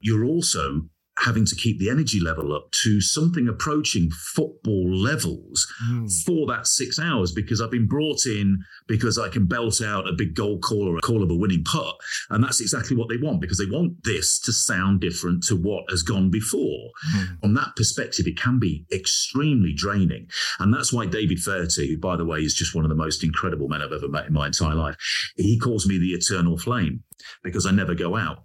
you're 0.05 0.25
also 0.27 0.83
having 1.19 1.47
to 1.47 1.55
keep 1.55 1.79
the 1.79 1.89
energy 1.91 2.19
level 2.21 2.55
up 2.55 2.71
to 2.73 3.01
something 3.01 3.47
approaching 3.49 4.11
football 4.11 4.93
levels 4.93 5.67
mm. 5.85 6.25
for 6.25 6.47
that 6.47 6.67
six 6.67 6.99
hours 6.99 7.33
because 7.33 7.61
I've 7.61 7.71
been 7.71 7.87
brought 7.87 8.27
in 8.27 8.59
because 8.89 9.19
I 9.19 9.29
can 9.29 9.47
belt 9.47 9.81
out 9.81 10.09
a 10.09 10.13
big 10.13 10.35
goal 10.35 10.59
call 10.59 10.89
or 10.89 10.97
a 10.97 11.01
call 11.01 11.23
of 11.23 11.31
a 11.31 11.35
winning 11.35 11.63
putt. 11.65 11.97
And 12.31 12.43
that's 12.43 12.61
exactly 12.61 12.97
what 12.97 13.09
they 13.09 13.17
want 13.17 13.41
because 13.41 13.59
they 13.59 13.67
want 13.67 14.03
this 14.03 14.41
to 14.41 14.53
sound 14.53 15.01
different 15.01 15.45
to 15.45 15.57
what 15.57 15.85
has 15.91 16.03
gone 16.03 16.31
before. 16.31 16.91
Mm. 17.15 17.41
From 17.41 17.55
that 17.55 17.77
perspective, 17.77 18.27
it 18.27 18.39
can 18.39 18.59
be 18.59 18.85
extremely 18.93 19.73
draining. 19.73 20.29
And 20.59 20.75
that's 20.75 20.93
why 20.93 21.07
David 21.07 21.39
Feherty, 21.39 21.91
who, 21.91 21.99
by 21.99 22.17
the 22.17 22.25
way, 22.25 22.41
is 22.41 22.55
just 22.55 22.75
one 22.75 22.85
of 22.85 22.89
the 22.89 22.97
most 22.97 23.23
incredible 23.23 23.69
men 23.69 23.83
I've 23.83 23.93
ever 23.93 24.09
met 24.09 24.27
in 24.27 24.33
my 24.33 24.47
entire 24.47 24.75
life, 24.75 24.97
he 25.37 25.59
calls 25.59 25.87
me 25.87 25.99
the 25.99 26.13
eternal 26.13 26.59
flame 26.59 27.05
because 27.43 27.67
I 27.67 27.71
never 27.71 27.95
go 27.95 28.17
out. 28.17 28.45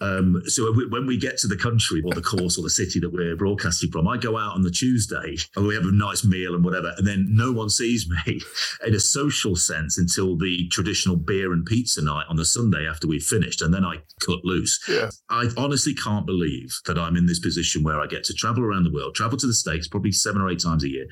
Um, 0.00 0.42
so 0.46 0.72
when 0.90 1.06
we 1.06 1.16
get 1.16 1.38
to 1.38 1.46
the 1.46 1.56
country 1.56 2.02
or 2.04 2.12
the 2.12 2.22
course 2.22 2.58
or 2.58 2.62
the 2.62 2.70
city 2.70 3.00
that 3.00 3.10
we're 3.10 3.36
broadcasting 3.36 3.90
from, 3.90 4.08
I 4.08 4.16
go 4.16 4.36
out 4.36 4.54
on 4.54 4.62
the 4.62 4.70
Tuesday 4.70 5.36
and 5.56 5.66
we 5.66 5.74
have 5.74 5.84
a 5.84 5.92
nice 5.92 6.24
meal 6.24 6.54
and 6.54 6.64
whatever, 6.64 6.92
and 6.96 7.06
then 7.06 7.26
no 7.30 7.52
one 7.52 7.68
sees 7.68 8.08
me 8.08 8.40
in 8.86 8.94
a 8.94 9.00
social 9.00 9.56
sense 9.56 9.98
until 9.98 10.36
the 10.36 10.68
traditional 10.68 11.16
beer 11.16 11.52
and 11.52 11.66
pizza 11.66 12.02
night 12.02 12.26
on 12.28 12.36
the 12.36 12.44
Sunday 12.44 12.86
after 12.86 13.06
we've 13.06 13.22
finished, 13.22 13.62
and 13.62 13.72
then 13.72 13.84
I 13.84 13.96
cut 14.24 14.44
loose. 14.44 14.80
Yeah. 14.88 15.10
I 15.28 15.48
honestly 15.56 15.94
can't 15.94 16.26
believe 16.26 16.74
that 16.86 16.98
I'm 16.98 17.16
in 17.16 17.26
this 17.26 17.40
position 17.40 17.82
where 17.82 18.00
I 18.00 18.06
get 18.06 18.24
to 18.24 18.34
travel 18.34 18.64
around 18.64 18.84
the 18.84 18.92
world, 18.92 19.14
travel 19.14 19.38
to 19.38 19.46
the 19.46 19.54
States 19.54 19.88
probably 19.88 20.12
seven 20.12 20.40
or 20.40 20.50
eight 20.50 20.60
times 20.60 20.84
a 20.84 20.88
year. 20.88 21.06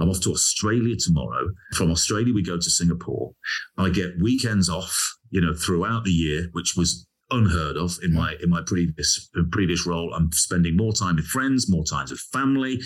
I'm 0.00 0.08
off 0.08 0.20
to 0.20 0.30
Australia 0.30 0.96
tomorrow. 0.96 1.48
From 1.74 1.90
Australia, 1.90 2.34
we 2.34 2.42
go 2.42 2.56
to 2.56 2.70
Singapore. 2.70 3.32
I 3.76 3.90
get 3.90 4.20
weekends 4.20 4.68
off 4.68 5.18
you 5.30 5.40
know, 5.40 5.54
throughout 5.54 6.04
the 6.04 6.10
year, 6.10 6.48
which 6.52 6.74
was 6.76 7.06
unheard 7.30 7.76
of 7.76 7.98
in 8.02 8.12
my 8.12 8.34
in 8.42 8.50
my 8.50 8.62
previous 8.62 9.30
uh, 9.36 9.42
previous 9.50 9.86
role. 9.86 10.12
I'm 10.14 10.32
spending 10.32 10.76
more 10.76 10.92
time 10.92 11.16
with 11.16 11.26
friends, 11.26 11.70
more 11.70 11.84
time 11.84 12.06
with 12.10 12.20
family, 12.20 12.80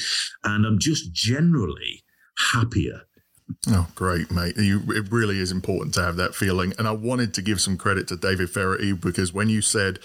and 0.45 0.67
I'm 0.67 0.79
just 0.79 1.13
generally 1.13 2.05
happier 2.53 3.03
Oh, 3.69 3.89
great, 3.95 4.31
mate. 4.31 4.57
You, 4.57 4.83
it 4.89 5.11
really 5.11 5.39
is 5.39 5.51
important 5.51 5.95
to 5.95 6.03
have 6.03 6.17
that 6.17 6.35
feeling. 6.35 6.73
And 6.79 6.87
I 6.87 6.93
wanted 6.93 7.35
to 7.35 7.43
give 7.43 7.61
some 7.61 7.77
credit 7.77 8.09
to 8.09 8.17
David 8.17 8.51
Feherty 8.51 8.93
because 8.93 9.33
when 9.33 9.49
you 9.49 9.63
said 9.63 9.99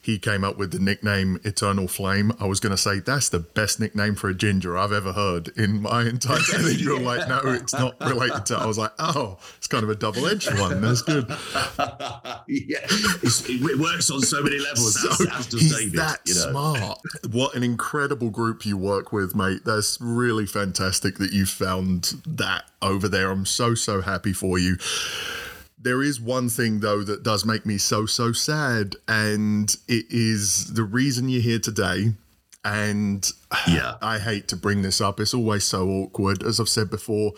he 0.00 0.18
came 0.18 0.44
up 0.44 0.56
with 0.56 0.72
the 0.72 0.78
nickname 0.78 1.38
Eternal 1.44 1.88
Flame, 1.88 2.32
I 2.40 2.46
was 2.46 2.60
going 2.60 2.70
to 2.72 2.76
say 2.76 3.00
that's 3.00 3.28
the 3.28 3.38
best 3.40 3.80
nickname 3.80 4.14
for 4.14 4.28
a 4.28 4.34
ginger 4.34 4.76
I've 4.76 4.92
ever 4.92 5.12
heard 5.12 5.48
in 5.56 5.82
my 5.82 6.02
entire 6.02 6.38
And 6.54 6.64
then 6.64 6.78
you 6.78 6.94
were 6.94 7.00
like, 7.00 7.28
no, 7.28 7.40
it's 7.44 7.74
not 7.74 8.00
related 8.00 8.46
to. 8.46 8.56
I 8.56 8.66
was 8.66 8.78
like, 8.78 8.92
oh, 8.98 9.38
it's 9.58 9.66
kind 9.66 9.84
of 9.84 9.90
a 9.90 9.94
double 9.94 10.26
edged 10.26 10.56
one. 10.58 10.80
That's 10.80 11.02
good. 11.02 11.26
yeah, 12.48 12.78
it 12.88 13.78
works 13.78 14.10
on 14.10 14.20
so 14.20 14.42
many 14.42 14.58
levels. 14.58 14.96
So 15.46 15.58
he's 15.58 15.76
David, 15.76 15.98
that 15.98 16.20
you 16.24 16.34
know? 16.34 16.50
smart. 16.50 16.98
What 17.30 17.54
an 17.54 17.62
incredible 17.62 18.30
group 18.30 18.64
you 18.64 18.76
work 18.76 19.12
with, 19.12 19.34
mate. 19.34 19.64
That's 19.64 19.98
really 20.00 20.46
fantastic 20.46 21.18
that 21.18 21.32
you 21.32 21.46
found 21.46 22.14
that 22.26 22.64
over 22.86 23.08
there. 23.08 23.30
I'm 23.30 23.46
so, 23.46 23.74
so 23.74 24.00
happy 24.00 24.32
for 24.32 24.58
you. 24.58 24.76
There 25.78 26.02
is 26.02 26.20
one 26.20 26.48
thing, 26.48 26.80
though, 26.80 27.02
that 27.02 27.22
does 27.22 27.44
make 27.44 27.66
me 27.66 27.78
so, 27.78 28.06
so 28.06 28.32
sad. 28.32 28.96
And 29.06 29.74
it 29.88 30.06
is 30.10 30.72
the 30.74 30.84
reason 30.84 31.28
you're 31.28 31.42
here 31.42 31.58
today. 31.58 32.14
And 32.64 33.30
yeah, 33.68 33.94
I 34.02 34.18
hate 34.18 34.48
to 34.48 34.56
bring 34.56 34.82
this 34.82 35.00
up. 35.00 35.20
It's 35.20 35.34
always 35.34 35.64
so 35.64 35.88
awkward. 35.88 36.42
As 36.42 36.58
I've 36.58 36.68
said 36.68 36.90
before, 36.90 37.32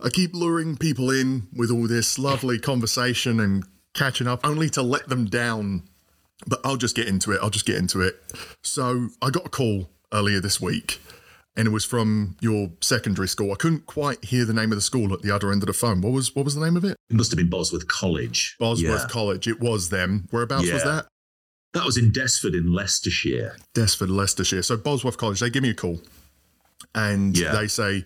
I 0.00 0.08
keep 0.08 0.34
luring 0.34 0.76
people 0.76 1.10
in 1.10 1.48
with 1.54 1.70
all 1.70 1.86
this 1.86 2.18
lovely 2.18 2.58
conversation 2.58 3.40
and 3.40 3.64
catching 3.94 4.26
up, 4.26 4.40
only 4.44 4.68
to 4.70 4.82
let 4.82 5.08
them 5.08 5.26
down. 5.26 5.84
But 6.46 6.60
I'll 6.64 6.76
just 6.76 6.96
get 6.96 7.06
into 7.06 7.30
it. 7.32 7.40
I'll 7.42 7.50
just 7.50 7.66
get 7.66 7.76
into 7.76 8.00
it. 8.00 8.16
So 8.62 9.08
I 9.22 9.30
got 9.30 9.46
a 9.46 9.50
call 9.50 9.90
earlier 10.12 10.40
this 10.40 10.60
week 10.60 11.00
and 11.56 11.68
it 11.68 11.70
was 11.70 11.84
from 11.84 12.36
your 12.40 12.70
secondary 12.80 13.28
school. 13.28 13.52
I 13.52 13.56
couldn't 13.56 13.86
quite 13.86 14.24
hear 14.24 14.44
the 14.44 14.52
name 14.52 14.72
of 14.72 14.76
the 14.76 14.82
school 14.82 15.12
at 15.12 15.22
the 15.22 15.30
other 15.30 15.52
end 15.52 15.62
of 15.62 15.68
the 15.68 15.72
phone. 15.72 16.00
What 16.00 16.12
was 16.12 16.34
what 16.34 16.44
was 16.44 16.54
the 16.54 16.64
name 16.64 16.76
of 16.76 16.84
it? 16.84 16.96
It 17.10 17.16
must 17.16 17.30
have 17.30 17.38
been 17.38 17.50
Bosworth 17.50 17.88
College. 17.88 18.56
Bosworth 18.58 19.02
yeah. 19.02 19.08
College. 19.08 19.46
It 19.46 19.60
was 19.60 19.88
them. 19.88 20.26
Whereabouts 20.30 20.66
yeah. 20.66 20.74
was 20.74 20.84
that? 20.84 21.06
That 21.74 21.84
was 21.84 21.96
in 21.96 22.12
Desford 22.12 22.54
in 22.54 22.72
Leicestershire. 22.72 23.56
Desford, 23.74 24.08
Leicestershire. 24.08 24.62
So 24.62 24.76
Bosworth 24.76 25.18
College, 25.18 25.40
they 25.40 25.50
give 25.50 25.62
me 25.62 25.70
a 25.70 25.74
call 25.74 26.00
and 26.94 27.36
yeah. 27.36 27.52
they 27.52 27.66
say, 27.66 28.04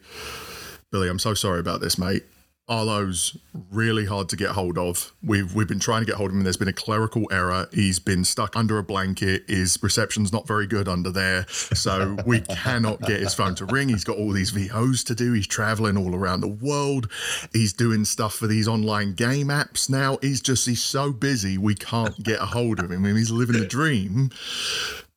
Billy, 0.90 1.08
I'm 1.08 1.18
so 1.18 1.34
sorry 1.34 1.60
about 1.60 1.80
this, 1.80 1.98
mate. 1.98 2.24
Arlo's 2.68 3.36
really 3.70 4.04
hard 4.04 4.28
to 4.28 4.36
get 4.36 4.50
hold 4.50 4.76
of. 4.76 5.12
We've 5.22 5.54
we've 5.54 5.66
been 5.66 5.80
trying 5.80 6.02
to 6.02 6.06
get 6.06 6.16
hold 6.16 6.30
of 6.30 6.36
him. 6.36 6.42
There's 6.42 6.58
been 6.58 6.68
a 6.68 6.72
clerical 6.72 7.26
error. 7.32 7.66
He's 7.72 7.98
been 7.98 8.24
stuck 8.24 8.56
under 8.56 8.78
a 8.78 8.82
blanket. 8.82 9.44
His 9.48 9.78
reception's 9.82 10.32
not 10.32 10.46
very 10.46 10.66
good 10.66 10.86
under 10.86 11.10
there, 11.10 11.46
so 11.48 12.16
we 12.26 12.40
cannot 12.62 13.00
get 13.00 13.20
his 13.20 13.34
phone 13.34 13.54
to 13.56 13.64
ring. 13.64 13.88
He's 13.88 14.04
got 14.04 14.18
all 14.18 14.32
these 14.32 14.50
VOs 14.50 15.02
to 15.04 15.14
do. 15.14 15.32
He's 15.32 15.46
traveling 15.46 15.96
all 15.96 16.14
around 16.14 16.42
the 16.42 16.48
world. 16.48 17.10
He's 17.54 17.72
doing 17.72 18.04
stuff 18.04 18.34
for 18.34 18.46
these 18.46 18.68
online 18.68 19.14
game 19.14 19.48
apps 19.48 19.88
now. 19.88 20.18
He's 20.20 20.42
just 20.42 20.66
he's 20.66 20.82
so 20.82 21.10
busy 21.10 21.56
we 21.56 21.74
can't 21.74 22.22
get 22.22 22.40
a 22.40 22.46
hold 22.46 22.80
of 22.80 22.90
him. 22.90 23.04
I 23.04 23.08
mean, 23.08 23.16
he's 23.16 23.30
living 23.30 23.58
the 23.58 23.66
dream. 23.66 24.30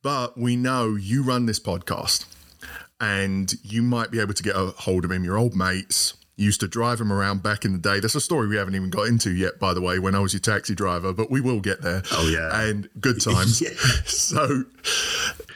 But 0.02 0.36
we 0.36 0.56
know 0.56 0.96
you 0.96 1.22
run 1.22 1.46
this 1.46 1.60
podcast, 1.60 2.24
and 3.00 3.52
you 3.62 3.82
might 3.82 4.10
be 4.10 4.20
able 4.20 4.34
to 4.34 4.42
get 4.42 4.56
a 4.56 4.74
hold 4.78 5.04
of 5.04 5.12
him. 5.12 5.22
Your 5.22 5.36
old 5.36 5.54
mates 5.54 6.14
used 6.42 6.60
to 6.60 6.68
drive 6.68 7.00
him 7.00 7.12
around 7.12 7.42
back 7.42 7.64
in 7.64 7.72
the 7.72 7.78
day. 7.78 8.00
That's 8.00 8.14
a 8.14 8.20
story 8.20 8.48
we 8.48 8.56
haven't 8.56 8.74
even 8.74 8.90
got 8.90 9.08
into 9.08 9.30
yet, 9.30 9.58
by 9.58 9.74
the 9.74 9.80
way, 9.80 9.98
when 9.98 10.14
I 10.14 10.20
was 10.20 10.32
your 10.32 10.40
taxi 10.40 10.74
driver, 10.74 11.12
but 11.12 11.30
we 11.30 11.40
will 11.40 11.60
get 11.60 11.82
there. 11.82 12.02
Oh, 12.12 12.28
yeah. 12.28 12.62
And 12.62 12.88
good 13.00 13.20
times. 13.22 13.60
yeah. 13.60 13.70
So 14.04 14.64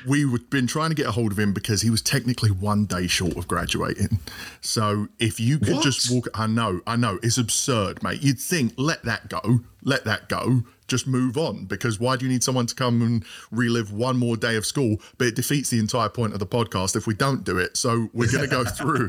we've 0.07 0.49
been 0.51 0.67
trying 0.67 0.91
to 0.91 0.95
get 0.97 1.07
a 1.07 1.13
hold 1.13 1.33
of 1.33 1.39
him 1.39 1.53
because 1.53 1.83
he 1.83 1.91
was 1.91 2.03
technically 2.03 2.51
one 2.51 2.87
day 2.87 3.07
short 3.07 3.37
of 3.37 3.49
graduating. 3.49 4.21
So 4.61 5.09
if 5.19 5.41
you 5.41 5.59
could 5.59 5.75
what? 5.75 5.85
just 5.85 6.11
walk, 6.11 6.29
I 6.35 6.47
know, 6.47 6.81
I 6.87 6.97
know, 6.97 7.19
it's 7.23 7.39
absurd, 7.39 8.03
mate. 8.03 8.23
You'd 8.23 8.39
think, 8.39 8.73
let 8.77 9.03
that 9.05 9.29
go, 9.29 9.61
let 9.83 10.05
that 10.05 10.29
go 10.29 10.63
just 10.89 11.07
move 11.07 11.37
on 11.37 11.65
because 11.65 11.99
why 11.99 12.17
do 12.17 12.25
you 12.25 12.33
need 12.33 12.45
someone 12.45 12.67
to 12.67 12.75
come 12.75 13.03
and 13.03 13.25
relive 13.51 13.93
one 13.93 14.17
more 14.17 14.37
day 14.37 14.57
of 14.57 14.67
school? 14.67 14.97
But 15.19 15.29
it 15.29 15.37
defeats 15.37 15.71
the 15.71 15.79
entire 15.79 16.09
point 16.09 16.33
of 16.33 16.39
the 16.39 16.47
podcast 16.47 16.97
if 16.97 17.07
we 17.07 17.15
don't 17.15 17.45
do 17.45 17.59
it. 17.59 17.77
So 17.77 18.09
we're 18.13 18.31
going 18.31 18.45
to 18.45 18.51
go 18.51 18.65
through 18.77 19.09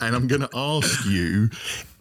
and 0.00 0.16
I'm 0.16 0.26
going 0.26 0.42
to 0.42 0.50
ask 0.54 1.06
you 1.06 1.50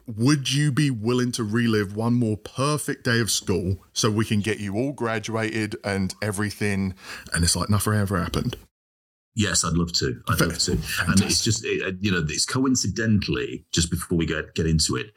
would 0.07 0.53
you 0.53 0.71
be 0.71 0.91
willing 0.91 1.31
to 1.31 1.43
relive 1.43 1.95
one 1.95 2.13
more 2.13 2.37
perfect 2.37 3.03
day 3.03 3.19
of 3.19 3.31
school 3.31 3.77
so 3.91 4.11
we 4.11 4.23
can 4.23 4.39
get 4.39 4.59
you 4.59 4.75
all 4.75 4.91
graduated 4.91 5.75
and 5.83 6.13
everything 6.21 6.93
and 7.33 7.43
it's 7.43 7.55
like 7.55 7.69
nothing 7.69 7.93
ever 7.93 8.21
happened? 8.21 8.55
Yes, 9.35 9.65
I'd 9.65 9.73
love 9.73 9.91
to. 9.93 10.21
I'd 10.29 10.39
love 10.39 10.57
to. 10.59 10.71
And 11.07 11.21
it's 11.21 11.43
just, 11.43 11.65
it, 11.65 11.97
you 11.99 12.11
know, 12.11 12.23
it's 12.27 12.45
coincidentally, 12.45 13.65
just 13.73 13.91
before 13.91 14.17
we 14.17 14.25
get, 14.25 14.55
get 14.55 14.65
into 14.65 14.95
it, 14.95 15.11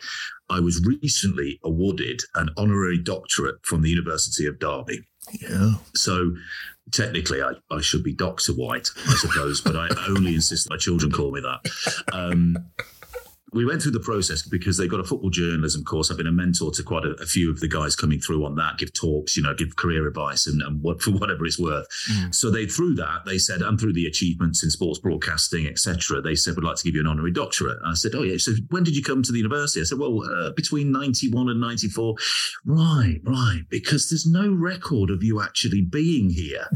I 0.51 0.59
was 0.61 0.85
recently 0.85 1.61
awarded 1.63 2.23
an 2.35 2.51
honorary 2.57 2.99
doctorate 2.99 3.65
from 3.65 3.83
the 3.83 3.91
University 3.91 4.47
of 4.47 4.59
Derby. 4.59 5.03
Yeah. 5.41 5.75
So 5.95 6.35
technically, 6.91 7.43
I, 7.43 7.53
I 7.71 7.81
should 7.81 8.03
be 8.03 8.13
Dr. 8.13 8.53
White, 8.53 8.91
I 9.07 9.15
suppose, 9.15 9.61
but 9.61 9.77
I 9.77 9.89
only 10.09 10.35
insist 10.35 10.65
that 10.65 10.75
my 10.75 10.79
children 10.79 11.13
call 11.13 11.31
me 11.31 11.41
that. 11.41 12.05
Um, 12.13 12.57
we 13.53 13.65
went 13.65 13.83
through 13.83 13.93
the 13.93 14.01
process 14.01 14.43
because 14.43 14.77
they've 14.77 14.91
got 14.91 15.01
a 15.01 15.05
football 15.05 15.31
journalism 15.31 15.85
course. 15.85 16.11
I've 16.11 16.19
been 16.19 16.27
a 16.27 16.33
mentor 16.33 16.71
to 16.73 16.83
quite 16.83 17.05
a, 17.05 17.13
a 17.13 17.27
few 17.27 17.51
of 17.51 17.61
the 17.61 17.69
guys 17.69 17.97
coming 17.97 18.21
through 18.21 18.45
on 18.45 18.57
that, 18.57 18.79
give 18.79 18.93
talks, 18.93 19.37
you 19.37 19.43
know, 19.43 19.55
give 19.55 19.77
career 19.77 20.07
advice 20.07 20.47
and, 20.47 20.61
and 20.63 20.83
what 20.83 21.01
for 21.03 21.13
whatever 21.13 21.47
it's 21.47 21.59
worth. 21.59 21.87
Mm. 22.11 22.35
So 22.35 22.51
they 22.51 22.67
through 22.67 22.95
that 22.97 23.25
they 23.25 23.39
said, 23.39 23.63
and 23.63 23.81
through 23.81 23.95
the 23.95 24.07
achievements 24.07 24.63
in 24.63 24.71
sports 24.71 24.99
broadcasting, 24.99 25.67
etc. 25.67 26.21
They 26.21 26.35
said 26.35 26.57
we'd 26.57 26.65
like 26.65 26.77
to 26.77 26.85
give 26.85 26.95
you 26.95 27.01
an 27.01 27.07
honorary 27.07 27.33
doctorate. 27.33 27.79
And 27.83 27.93
I 27.93 27.95
said, 27.95 28.13
oh 28.15 28.23
yeah. 28.23 28.37
So 28.39 28.53
when 28.71 28.85
did 28.85 28.97
you 28.97 29.03
come 29.03 29.23
to 29.23 29.33
the 29.33 29.39
university? 29.39 29.81
I 29.81 29.85
said, 29.85 29.99
well, 29.99 30.23
uh, 30.25 30.53
between 30.53 30.93
ninety 30.93 31.31
one 31.31 31.49
and 31.49 31.61
ninety 31.61 31.89
four. 31.89 32.17
Right, 32.65 33.21
right, 33.25 33.63
because 33.71 34.11
there's 34.11 34.27
no 34.27 34.53
record 34.53 35.11
of 35.11 35.23
you 35.23 35.41
actually 35.41 35.83
being 35.83 36.31
here. 36.31 36.67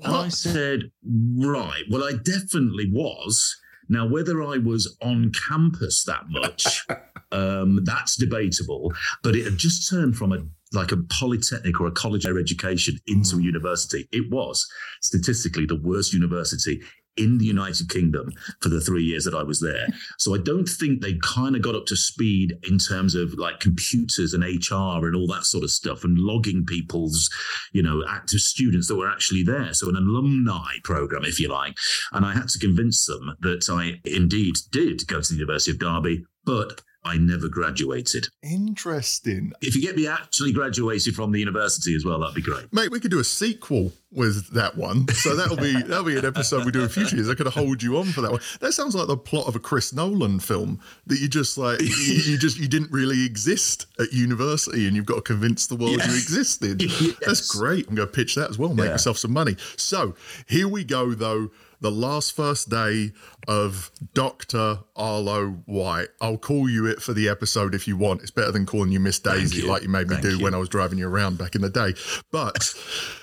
And 0.00 0.14
I 0.16 0.28
said, 0.28 0.90
right. 1.04 1.82
Well, 1.90 2.04
I 2.04 2.12
definitely 2.12 2.88
was 2.90 3.56
now, 3.88 4.06
whether 4.06 4.42
I 4.42 4.58
was 4.58 4.96
on 5.00 5.32
campus 5.48 6.04
that 6.04 6.24
much, 6.28 6.86
um, 7.32 7.84
that's 7.84 8.16
debatable. 8.16 8.92
But 9.22 9.36
it 9.36 9.44
had 9.44 9.56
just 9.56 9.88
turned 9.88 10.16
from 10.16 10.32
a 10.32 10.44
like 10.72 10.92
a 10.92 10.98
polytechnic 10.98 11.80
or 11.80 11.86
a 11.86 11.92
college 11.92 12.24
higher 12.24 12.38
education 12.38 12.98
into 13.06 13.36
a 13.36 13.38
hmm. 13.38 13.44
university. 13.44 14.06
It 14.12 14.30
was 14.30 14.66
statistically 15.00 15.64
the 15.64 15.80
worst 15.80 16.12
university 16.12 16.82
in 17.18 17.38
the 17.38 17.44
United 17.44 17.88
Kingdom 17.88 18.32
for 18.60 18.68
the 18.68 18.80
three 18.80 19.02
years 19.02 19.24
that 19.24 19.34
I 19.34 19.42
was 19.42 19.60
there. 19.60 19.86
So 20.18 20.34
I 20.34 20.38
don't 20.38 20.68
think 20.68 21.00
they 21.00 21.18
kind 21.22 21.56
of 21.56 21.62
got 21.62 21.74
up 21.74 21.86
to 21.86 21.96
speed 21.96 22.56
in 22.68 22.78
terms 22.78 23.14
of 23.14 23.34
like 23.34 23.60
computers 23.60 24.34
and 24.34 24.42
HR 24.42 25.06
and 25.06 25.16
all 25.16 25.26
that 25.28 25.44
sort 25.44 25.64
of 25.64 25.70
stuff 25.70 26.04
and 26.04 26.18
logging 26.18 26.64
people's, 26.64 27.28
you 27.72 27.82
know, 27.82 28.02
active 28.08 28.40
students 28.40 28.88
that 28.88 28.96
were 28.96 29.10
actually 29.10 29.42
there. 29.42 29.72
So 29.74 29.88
an 29.88 29.96
alumni 29.96 30.74
program, 30.84 31.24
if 31.24 31.40
you 31.40 31.48
like. 31.48 31.76
And 32.12 32.24
I 32.24 32.32
had 32.32 32.48
to 32.48 32.58
convince 32.58 33.06
them 33.06 33.36
that 33.40 33.68
I 33.68 34.00
indeed 34.08 34.56
did 34.70 35.06
go 35.06 35.20
to 35.20 35.32
the 35.32 35.38
University 35.38 35.72
of 35.72 35.78
Derby, 35.78 36.24
but 36.44 36.82
I 37.08 37.16
never 37.16 37.48
graduated. 37.48 38.28
Interesting. 38.42 39.52
If 39.62 39.74
you 39.74 39.80
get 39.80 39.96
me 39.96 40.06
actually 40.06 40.52
graduated 40.52 41.14
from 41.14 41.32
the 41.32 41.38
university 41.38 41.96
as 41.96 42.04
well, 42.04 42.20
that'd 42.20 42.34
be 42.34 42.42
great. 42.42 42.70
Mate, 42.70 42.90
we 42.90 43.00
could 43.00 43.10
do 43.10 43.18
a 43.18 43.24
sequel 43.24 43.92
with 44.12 44.52
that 44.52 44.76
one. 44.76 45.08
So 45.08 45.34
that'll 45.34 45.56
be 45.56 45.72
that'll 45.82 46.04
be 46.04 46.18
an 46.18 46.24
episode 46.24 46.64
we 46.64 46.70
do 46.70 46.82
in 46.82 46.88
future 46.88 47.16
years. 47.16 47.28
I 47.28 47.34
could 47.34 47.46
hold 47.46 47.82
you 47.82 47.98
on 47.98 48.06
for 48.06 48.20
that 48.20 48.30
one. 48.30 48.40
That 48.60 48.72
sounds 48.72 48.94
like 48.94 49.06
the 49.06 49.16
plot 49.16 49.48
of 49.48 49.56
a 49.56 49.58
Chris 49.58 49.92
Nolan 49.92 50.38
film 50.38 50.80
that 51.06 51.18
you 51.18 51.28
just 51.28 51.58
like 51.58 51.80
you, 51.80 51.88
you 51.88 52.38
just 52.38 52.58
you 52.58 52.68
didn't 52.68 52.92
really 52.92 53.24
exist 53.24 53.86
at 53.98 54.12
university 54.12 54.86
and 54.86 54.94
you've 54.94 55.06
got 55.06 55.16
to 55.16 55.22
convince 55.22 55.66
the 55.66 55.76
world 55.76 55.96
yes. 55.98 56.08
you 56.08 56.14
existed. 56.14 56.82
Yes. 56.98 57.14
That's 57.24 57.56
great. 57.56 57.88
I'm 57.88 57.94
going 57.94 58.08
to 58.08 58.12
pitch 58.12 58.34
that 58.34 58.50
as 58.50 58.58
well. 58.58 58.74
Make 58.74 58.86
yeah. 58.86 58.92
yourself 58.92 59.18
some 59.18 59.32
money. 59.32 59.56
So 59.76 60.14
here 60.46 60.68
we 60.68 60.84
go 60.84 61.14
though 61.14 61.50
the 61.80 61.90
last 61.90 62.34
first 62.34 62.68
day 62.68 63.12
of 63.46 63.90
Dr. 64.14 64.80
Arlo 64.96 65.62
White. 65.66 66.08
I'll 66.20 66.38
call 66.38 66.68
you 66.68 66.86
it 66.86 67.00
for 67.00 67.12
the 67.12 67.28
episode 67.28 67.74
if 67.74 67.86
you 67.86 67.96
want. 67.96 68.22
It's 68.22 68.30
better 68.30 68.52
than 68.52 68.66
calling 68.66 68.90
you 68.90 69.00
Miss 69.00 69.18
Daisy 69.18 69.62
you. 69.62 69.68
like 69.68 69.82
you 69.82 69.88
made 69.88 70.08
me 70.08 70.16
Thank 70.16 70.26
do 70.26 70.36
you. 70.38 70.42
when 70.44 70.54
I 70.54 70.58
was 70.58 70.68
driving 70.68 70.98
you 70.98 71.08
around 71.08 71.38
back 71.38 71.54
in 71.54 71.62
the 71.62 71.70
day. 71.70 71.94
But 72.32 72.74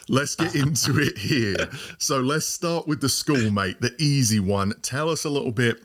let's 0.10 0.36
get 0.36 0.56
into 0.56 1.00
it 1.02 1.18
here. 1.18 1.70
So 1.98 2.22
let's 2.22 2.46
start 2.46 2.88
with 2.88 3.02
the 3.02 3.10
school, 3.10 3.52
mate, 3.52 3.82
the 3.82 3.94
easy 4.00 4.40
one. 4.40 4.74
Tell 4.82 5.10
us 5.10 5.26
a 5.26 5.30
little 5.30 5.52
bit 5.52 5.78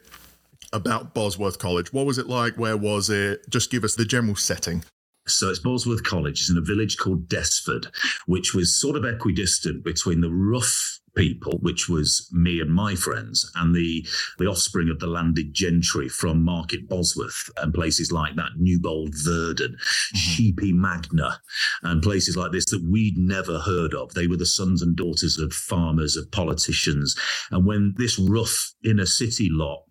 about 0.72 1.14
Bosworth 1.14 1.58
College. 1.58 1.92
What 1.92 2.06
was 2.06 2.18
it 2.18 2.28
like? 2.28 2.54
Where 2.56 2.76
was 2.76 3.10
it? 3.10 3.48
Just 3.50 3.70
give 3.70 3.82
us 3.82 3.96
the 3.96 4.04
general 4.04 4.36
setting. 4.36 4.84
So 5.26 5.48
it's 5.50 5.58
Bosworth 5.58 6.04
College. 6.04 6.40
It's 6.40 6.50
in 6.50 6.56
a 6.56 6.62
village 6.62 6.96
called 6.96 7.28
Desford, 7.28 7.88
which 8.26 8.54
was 8.54 8.74
sort 8.78 8.96
of 8.96 9.04
equidistant 9.04 9.84
between 9.84 10.20
the 10.20 10.30
rough 10.30 10.99
people, 11.14 11.58
which 11.60 11.88
was 11.88 12.28
me 12.32 12.60
and 12.60 12.72
my 12.72 12.94
friends, 12.94 13.50
and 13.56 13.74
the 13.74 14.06
the 14.38 14.46
offspring 14.46 14.88
of 14.88 14.98
the 14.98 15.06
landed 15.06 15.54
gentry 15.54 16.08
from 16.08 16.44
Market 16.44 16.88
Bosworth 16.88 17.50
and 17.56 17.74
places 17.74 18.12
like 18.12 18.36
that, 18.36 18.50
Newbold 18.56 19.14
Verdon, 19.14 19.72
mm-hmm. 19.72 20.16
Sheepy 20.16 20.72
Magna, 20.72 21.40
and 21.82 22.02
places 22.02 22.36
like 22.36 22.52
this 22.52 22.66
that 22.66 22.86
we'd 22.88 23.18
never 23.18 23.58
heard 23.58 23.94
of. 23.94 24.14
They 24.14 24.26
were 24.26 24.36
the 24.36 24.46
sons 24.46 24.82
and 24.82 24.96
daughters 24.96 25.38
of 25.38 25.52
farmers, 25.52 26.16
of 26.16 26.30
politicians. 26.30 27.14
And 27.50 27.66
when 27.66 27.94
this 27.96 28.18
rough 28.18 28.72
inner 28.84 29.06
city 29.06 29.48
lot 29.50 29.84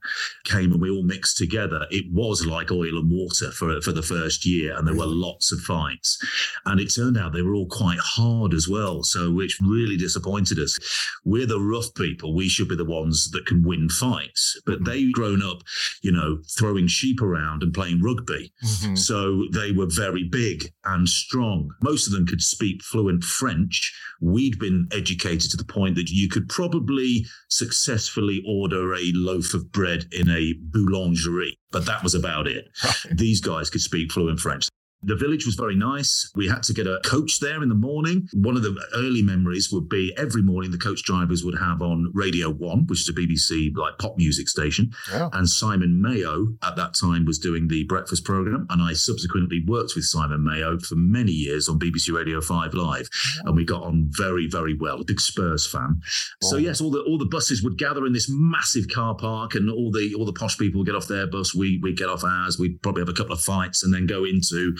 came 0.46 0.72
and 0.72 0.82
we 0.82 0.90
all 0.90 1.04
mixed 1.04 1.38
together, 1.38 1.86
it 1.92 2.06
was 2.12 2.46
like 2.46 2.72
oil 2.72 2.98
and 2.98 3.12
water 3.12 3.52
for, 3.52 3.82
for 3.82 3.92
the 3.92 4.02
first 4.02 4.46
year. 4.46 4.78
And 4.78 4.88
there 4.88 4.96
were 4.96 5.06
lots 5.06 5.52
of 5.52 5.60
fights. 5.60 6.18
And 6.66 6.80
it 6.80 6.94
turned 6.94 7.18
out 7.18 7.34
they 7.34 7.42
were 7.42 7.56
all 7.56 7.68
quite 7.70 8.00
hard 8.00 8.54
as 8.54 8.68
well. 8.68 9.04
So, 9.04 9.32
which 9.32 9.60
really 9.62 9.98
disappointed 9.98 10.60
us. 10.60 10.78
We're 11.24 11.46
the 11.46 11.60
rough 11.60 11.94
people. 11.96 12.36
We 12.36 12.50
should 12.50 12.68
be 12.68 12.76
the 12.76 12.86
ones 12.86 13.30
that 13.32 13.46
can 13.46 13.64
win 13.64 13.90
fights. 13.90 14.60
But 14.66 14.86
they've 14.86 15.14
grown 15.14 15.42
up, 15.44 15.62
you 16.02 16.12
know, 16.12 16.40
throwing 16.58 16.88
sheep 16.88 17.22
around 17.22 17.64
and 17.64 17.74
playing 17.74 18.02
rugby. 18.02 18.54
Mm-hmm. 18.64 18.96
So 18.96 19.46
they 19.52 19.72
were 19.72 19.88
very 19.90 20.24
big 20.24 20.72
and 20.86 21.08
strong. 21.08 21.70
Most 21.82 22.08
of 22.08 22.14
them 22.14 22.26
could 22.26 22.42
speak 22.42 22.84
fluent 22.84 23.24
French. 23.24 23.94
We'd 24.22 24.60
been 24.60 24.88
educated 24.92 25.52
to 25.52 25.58
the 25.58 25.64
point 25.64 25.96
that 25.96 26.10
you 26.10 26.30
could 26.30 26.50
probably 26.50 27.26
successfully 27.50 28.44
order 28.48 28.94
a 28.94 29.12
loaf 29.14 29.54
of 29.54 29.72
bread 29.72 30.06
in 30.12 30.30
a 30.30 30.54
boulangerie, 30.72 31.58
but 31.72 31.86
that 31.86 32.04
was 32.04 32.16
about 32.16 32.48
it. 32.48 32.66
Right. 32.84 33.18
These 33.18 33.42
guys 33.42 33.70
could 33.70 33.82
speak 33.82 34.12
fluent 34.12 34.40
French. 34.40 34.68
The 35.04 35.16
village 35.16 35.46
was 35.46 35.56
very 35.56 35.76
nice. 35.76 36.30
We 36.36 36.48
had 36.48 36.64
to 36.64 36.74
get 36.74 36.86
a 36.86 37.00
coach 37.06 37.40
there 37.40 37.64
in 37.64 37.70
the 37.70 37.76
morning. 37.76 38.28
One 38.34 38.58
of 38.58 38.64
the 38.64 38.76
early 38.96 39.22
memories 39.22 39.72
would 39.72 39.88
be 39.88 40.14
every 40.18 40.42
morning 40.42 40.72
the 40.72 40.78
coach 40.78 41.04
drivers 41.04 41.44
would 41.44 41.58
have 41.58 41.82
on 41.82 42.12
Radio 42.14 42.50
One, 42.50 42.86
which 42.88 43.02
is 43.02 43.10
a 43.10 43.14
BBC 43.14 43.76
like 43.76 43.98
pop 43.98 44.18
music 44.18 44.50
station. 44.50 44.92
Yeah. 45.12 45.30
And 45.34 45.48
Simon 45.48 46.02
Mayo 46.02 46.48
at 46.64 46.76
that 46.76 46.96
time 46.96 47.26
was 47.26 47.40
doing 47.40 47.68
the 47.68 47.86
breakfast 47.86 48.26
program. 48.26 48.68
And 48.70 48.82
I 48.82 48.94
subsequently 48.94 49.64
worked 49.66 49.94
with 49.96 50.04
Simon 50.04 50.44
Mayo 50.44 50.78
for 50.80 50.96
many 50.96 51.32
years 51.32 51.70
on 51.70 51.80
BBC 51.80 52.14
Radio 52.14 52.42
5 52.42 52.74
Live. 52.74 53.10
Yeah. 53.38 53.44
And 53.46 53.56
we 53.56 53.64
got 53.64 53.84
on 53.84 54.10
very, 54.12 54.48
very 54.48 54.74
well. 54.74 55.04
Big 55.04 55.22
Spurs 55.22 55.66
fan. 55.66 56.02
So 56.42 56.58
yes, 56.58 56.82
all 56.82 56.92
the 56.92 57.02
all 57.02 57.18
the 57.18 57.26
buses 57.26 57.64
would 57.64 57.78
gather 57.78 58.06
in 58.06 58.14
this 58.14 58.28
massive 58.30 58.88
car 58.90 59.16
park 59.16 59.56
and 59.56 59.70
all 59.70 59.92
the 59.92 60.14
all 60.18 60.26
the 60.26 60.34
posh 60.34 60.58
people 60.58 60.80
would 60.80 60.88
get 60.88 60.96
off 60.96 61.08
their 61.08 61.28
bus. 61.28 61.56
We 61.56 61.80
we 61.82 61.94
get 61.94 62.10
off 62.10 62.24
ours. 62.24 62.60
We'd 62.60 62.82
probably 62.82 63.02
have 63.02 63.10
a 63.10 63.14
couple 63.14 63.34
of 63.34 63.42
fights 63.42 63.84
and 63.84 63.94
then 63.94 64.06
go 64.06 64.26
into 64.26 64.76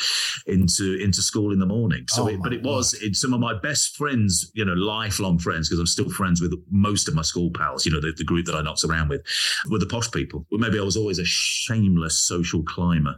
into 0.48 0.98
into 1.00 1.22
school 1.22 1.52
in 1.52 1.60
the 1.60 1.66
morning. 1.66 2.06
So, 2.10 2.24
oh 2.24 2.28
it, 2.28 2.42
but 2.42 2.54
it 2.54 2.64
was 2.64 2.94
it, 2.96 3.16
some 3.16 3.34
of 3.34 3.40
my 3.40 3.54
best 3.58 3.96
friends, 3.96 4.52
you 4.54 4.66
know, 4.66 4.74
lifelong 4.74 5.40
friends, 5.40 5.70
because 5.70 5.80
I'm 5.80 5.86
still 5.86 6.10
friends 6.10 6.42
with 6.42 6.54
most 6.70 7.08
of 7.08 7.16
my 7.16 7.22
school 7.22 7.52
pals. 7.52 7.86
You 7.86 7.92
know, 7.92 8.02
the, 8.02 8.12
the 8.12 8.24
group 8.24 8.46
that 8.46 8.56
I 8.56 8.62
knocked 8.62 8.84
around 8.84 9.10
with 9.10 9.22
were 9.70 9.80
the 9.80 9.86
posh 9.86 10.12
people. 10.12 10.46
Well, 10.52 10.60
maybe 10.60 10.80
I 10.80 10.84
was 10.84 10.98
always 10.98 11.20
a 11.20 11.26
shameless 11.26 12.18
social 12.18 12.64
climber. 12.64 13.16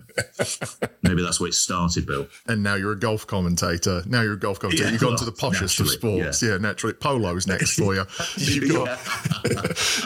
maybe 1.03 1.21
that's 1.21 1.39
where 1.39 1.49
it 1.49 1.53
started, 1.53 2.05
Bill. 2.05 2.27
And 2.47 2.63
now 2.63 2.75
you're 2.75 2.93
a 2.93 2.99
golf 2.99 3.27
commentator. 3.27 4.03
Now 4.05 4.21
you're 4.21 4.33
a 4.33 4.39
golf 4.39 4.59
commentator. 4.59 4.85
Yeah, 4.85 4.91
You've 4.91 5.01
gone 5.01 5.17
to 5.17 5.25
the 5.25 5.31
poshest 5.31 5.79
of 5.79 5.89
sports. 5.89 6.41
Yeah. 6.41 6.51
yeah, 6.51 6.57
naturally. 6.57 6.93
Polo's 6.93 7.47
next 7.47 7.77
for 7.77 7.95
you. 7.95 8.05
You've 8.37 8.71
got. 8.71 8.99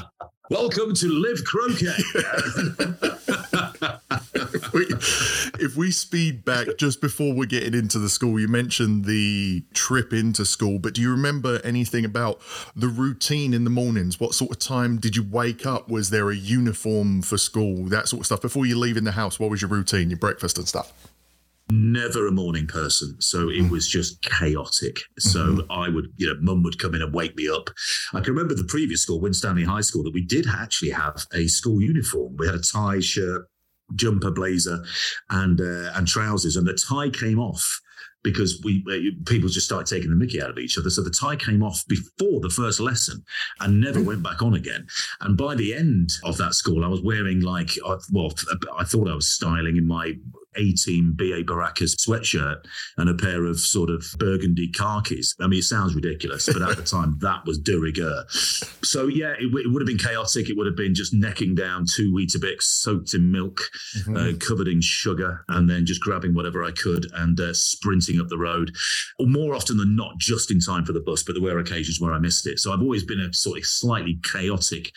Welcome 0.51 0.93
to 0.95 1.08
Live 1.10 1.43
Croquet. 1.43 1.88
if, 4.53 4.73
we, 4.73 4.86
if 5.60 5.75
we 5.75 5.89
speed 5.89 6.45
back 6.45 6.67
just 6.77 7.01
before 7.01 7.34
we're 7.34 7.47
getting 7.47 7.73
into 7.73 7.97
the 7.97 8.10
school, 8.10 8.39
you 8.39 8.47
mentioned 8.47 9.05
the 9.05 9.63
trip 9.73 10.13
into 10.13 10.45
school, 10.45 10.77
but 10.77 10.93
do 10.93 11.01
you 11.01 11.10
remember 11.10 11.60
anything 11.63 12.05
about 12.05 12.39
the 12.75 12.88
routine 12.88 13.55
in 13.55 13.63
the 13.63 13.71
mornings? 13.71 14.19
What 14.19 14.36
sort 14.36 14.51
of 14.51 14.60
time 14.60 14.97
did 14.97 15.15
you 15.15 15.23
wake 15.23 15.65
up? 15.65 15.89
Was 15.89 16.12
there 16.12 16.29
a 16.29 16.36
uniform 16.36 17.23
for 17.23 17.39
school? 17.39 17.86
That 17.86 18.08
sort 18.08 18.19
of 18.19 18.25
stuff. 18.27 18.41
Before 18.43 18.67
you 18.67 18.77
leave 18.77 18.97
in 18.97 19.03
the 19.03 19.13
house, 19.13 19.39
what 19.39 19.49
was 19.49 19.63
your 19.63 19.69
routine, 19.69 20.12
your 20.12 20.19
breakfast 20.19 20.60
and 20.60 20.67
stuff? 20.67 20.93
Never 21.69 22.28
a 22.28 22.32
morning 22.32 22.67
person 22.67 23.15
so 23.19 23.49
it 23.49 23.63
mm. 23.63 23.69
was 23.71 23.88
just 23.88 24.21
chaotic 24.21 24.99
so 25.17 25.39
mm-hmm. 25.39 25.71
i 25.71 25.89
would 25.89 26.12
you 26.17 26.28
know 26.28 26.39
mum 26.39 26.62
would 26.62 26.78
come 26.78 26.93
in 26.93 27.01
and 27.01 27.13
wake 27.13 27.36
me 27.36 27.49
up 27.49 27.69
i 28.13 28.19
can 28.19 28.34
remember 28.34 28.54
the 28.54 28.63
previous 28.65 29.01
school 29.01 29.19
winstanley 29.19 29.63
high 29.63 29.82
school 29.82 30.04
that 30.04 30.13
we 30.13 30.23
did 30.23 30.45
actually 30.47 30.91
have 30.91 31.25
a 31.34 31.47
school 31.47 31.82
uniform 31.82 32.36
we 32.38 32.45
had 32.45 32.56
a 32.56 32.62
tie 32.62 32.99
shirt 32.99 33.47
jumper 33.95 34.32
blazer 34.32 34.84
and 35.30 35.60
uh, 35.60 35.91
and 35.95 36.08
trousers 36.08 36.56
and 36.56 36.67
the 36.67 36.73
tie 36.88 37.10
came 37.10 37.39
off 37.39 37.82
because 38.25 38.60
we 38.63 38.84
uh, 38.89 39.23
people 39.30 39.47
just 39.47 39.67
started 39.67 39.86
taking 39.88 40.10
the 40.10 40.15
mickey 40.15 40.41
out 40.41 40.49
of 40.49 40.58
each 40.58 40.78
other. 40.80 40.89
So 40.89 41.04
the 41.04 41.12
tie 41.12 41.36
came 41.36 41.62
off 41.62 41.86
before 41.88 42.41
the 42.41 42.49
first 42.49 42.80
lesson 42.80 43.23
and 43.60 43.80
never 43.80 43.99
mm. 43.99 44.06
went 44.06 44.23
back 44.23 44.41
on 44.41 44.56
again. 44.56 44.88
And 45.21 45.38
by 45.38 45.54
the 45.54 45.75
end 45.75 46.10
of 46.23 46.38
that 46.38 46.56
school, 46.56 46.84
I 46.84 46.88
was 46.88 47.01
wearing 47.01 47.41
like 47.41 47.69
uh, 47.86 47.99
well, 48.12 48.34
I 48.75 48.84
thought 48.84 49.08
I 49.08 49.15
was 49.15 49.30
styling 49.30 49.78
in 49.78 49.88
my 49.88 50.15
a 50.55 50.71
team 50.73 51.13
BA 51.13 51.43
Baracus 51.43 51.95
sweatshirt 51.95 52.65
and 52.97 53.09
a 53.09 53.13
pair 53.13 53.45
of 53.45 53.59
sort 53.59 53.89
of 53.89 54.05
burgundy 54.17 54.69
khakis. 54.71 55.35
I 55.39 55.47
mean, 55.47 55.59
it 55.59 55.63
sounds 55.63 55.95
ridiculous, 55.95 56.47
but 56.51 56.61
at 56.61 56.77
the 56.77 56.83
time, 56.95 57.17
that 57.21 57.45
was 57.45 57.59
de 57.59 57.77
rigueur. 57.79 58.25
So, 58.83 59.07
yeah, 59.07 59.33
it, 59.39 59.53
it, 59.53 59.71
would 59.71 59.81
have 59.81 59.87
been 59.87 59.97
chaotic. 59.97 60.49
It 60.49 60.57
would 60.57 60.67
have 60.67 60.75
been 60.75 60.95
just 60.95 61.13
necking 61.13 61.55
down 61.55 61.85
two 61.85 62.11
Weetabix 62.13 62.63
soaked 62.63 63.13
in 63.13 63.31
milk, 63.31 63.59
mm-hmm. 63.97 64.15
uh, 64.15 64.31
covered 64.39 64.67
in 64.67 64.81
sugar, 64.81 65.43
and 65.49 65.69
then 65.69 65.85
just 65.85 66.01
grabbing 66.01 66.33
whatever 66.33 66.63
I 66.63 66.71
could 66.71 67.07
and 67.13 67.39
uh, 67.39 67.53
sprinting 67.53 68.19
up 68.19 68.27
the 68.27 68.37
road. 68.37 68.75
More 69.19 69.55
often 69.55 69.77
than 69.77 69.95
not, 69.95 70.17
just 70.17 70.51
in 70.51 70.59
time 70.59 70.85
for 70.85 70.93
the 70.93 71.01
bus, 71.01 71.23
but 71.23 71.33
there 71.33 71.43
were 71.43 71.59
occasions 71.59 71.99
where 71.99 72.13
I 72.13 72.19
missed 72.19 72.47
it. 72.47 72.59
So, 72.59 72.71
I've 72.71 72.81
always 72.81 73.03
been 73.03 73.19
a 73.19 73.33
sort 73.33 73.57
of 73.57 73.65
slightly 73.65 74.19
chaotic 74.23 74.91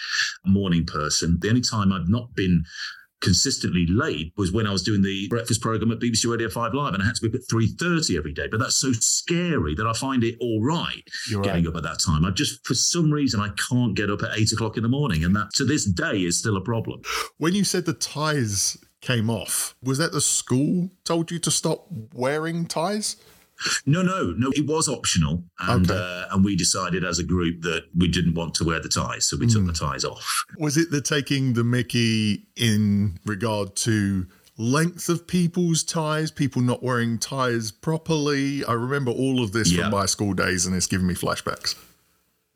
morning 0.44 0.84
person. 0.84 1.38
The 1.40 1.48
only 1.48 1.60
time 1.60 1.92
I've 1.92 2.08
not 2.08 2.34
been 2.34 2.64
consistently 3.20 3.86
late 3.88 4.32
was 4.36 4.52
when 4.52 4.66
I 4.66 4.72
was 4.72 4.82
doing 4.82 5.02
the 5.02 5.26
breakfast 5.28 5.60
program 5.60 5.90
at 5.90 5.98
BBC 5.98 6.30
Radio 6.30 6.48
5 6.48 6.74
Live 6.74 6.94
and 6.94 7.02
I 7.02 7.06
had 7.06 7.16
to 7.16 7.22
be 7.22 7.28
up 7.28 7.34
at 7.34 7.48
3.30 7.52 8.16
every 8.16 8.32
day. 8.32 8.46
But 8.50 8.60
that's 8.60 8.76
so 8.76 8.92
scary 8.92 9.74
that 9.74 9.86
I 9.86 9.92
find 9.92 10.22
it 10.24 10.36
all 10.40 10.62
right 10.62 11.02
You're 11.30 11.42
getting 11.42 11.64
right. 11.64 11.70
up 11.70 11.76
at 11.76 11.82
that 11.82 11.98
time. 12.04 12.24
I 12.24 12.30
just, 12.30 12.64
for 12.66 12.74
some 12.74 13.10
reason, 13.10 13.40
I 13.40 13.50
can't 13.68 13.94
get 13.94 14.10
up 14.10 14.22
at 14.22 14.38
8 14.38 14.52
o'clock 14.52 14.76
in 14.76 14.82
the 14.82 14.88
morning. 14.88 15.24
And 15.24 15.34
that 15.36 15.50
to 15.54 15.64
this 15.64 15.84
day 15.84 16.22
is 16.22 16.38
still 16.38 16.56
a 16.56 16.60
problem. 16.60 17.02
When 17.38 17.54
you 17.54 17.64
said 17.64 17.84
the 17.86 17.92
ties 17.92 18.76
came 19.00 19.30
off, 19.30 19.74
was 19.82 19.98
that 19.98 20.12
the 20.12 20.20
school 20.20 20.90
told 21.04 21.30
you 21.30 21.38
to 21.40 21.50
stop 21.50 21.86
wearing 22.14 22.66
ties? 22.66 23.16
No, 23.86 24.02
no, 24.02 24.32
no. 24.36 24.50
It 24.54 24.66
was 24.66 24.88
optional, 24.88 25.44
and 25.58 25.90
Okay. 25.90 25.98
uh, 25.98 26.26
and 26.34 26.44
we 26.44 26.54
decided 26.56 27.04
as 27.04 27.18
a 27.18 27.24
group 27.24 27.62
that 27.62 27.84
we 27.94 28.06
didn't 28.08 28.34
want 28.34 28.54
to 28.54 28.64
wear 28.64 28.80
the 28.80 28.88
ties, 28.88 29.26
so 29.26 29.36
we 29.36 29.46
Hmm. 29.46 29.52
took 29.52 29.66
the 29.66 29.72
ties 29.72 30.04
off. 30.04 30.44
Was 30.58 30.76
it 30.76 30.90
the 30.90 31.00
taking 31.00 31.54
the 31.54 31.64
Mickey 31.64 32.46
in 32.56 33.18
regard 33.24 33.74
to 33.76 34.26
length 34.56 35.08
of 35.08 35.26
people's 35.26 35.82
ties, 35.84 36.30
people 36.30 36.62
not 36.62 36.82
wearing 36.82 37.18
ties 37.18 37.70
properly? 37.72 38.64
I 38.64 38.72
remember 38.74 39.10
all 39.10 39.42
of 39.42 39.52
this 39.52 39.70
Yeah. 39.72 39.82
from 39.82 39.92
my 39.92 40.06
school 40.06 40.34
days, 40.34 40.64
and 40.66 40.74
it's 40.76 40.86
giving 40.86 41.06
me 41.06 41.14
flashbacks. 41.14 41.74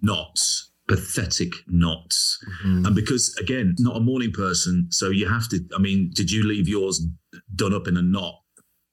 knots, 0.04 0.70
pathetic 0.88 1.52
knots. 1.68 2.38
And 2.64 2.92
because, 2.94 3.34
again, 3.40 3.74
not 3.78 3.96
a 3.96 4.00
morning 4.00 4.32
person, 4.32 4.88
so 4.90 5.10
you 5.10 5.28
have 5.28 5.48
to. 5.50 5.60
I 5.76 5.78
mean, 5.80 6.10
did 6.12 6.30
you 6.30 6.42
leave 6.44 6.68
yours 6.68 7.06
done 7.54 7.72
up 7.72 7.86
in 7.86 7.96
a 7.96 8.02
knot 8.02 8.34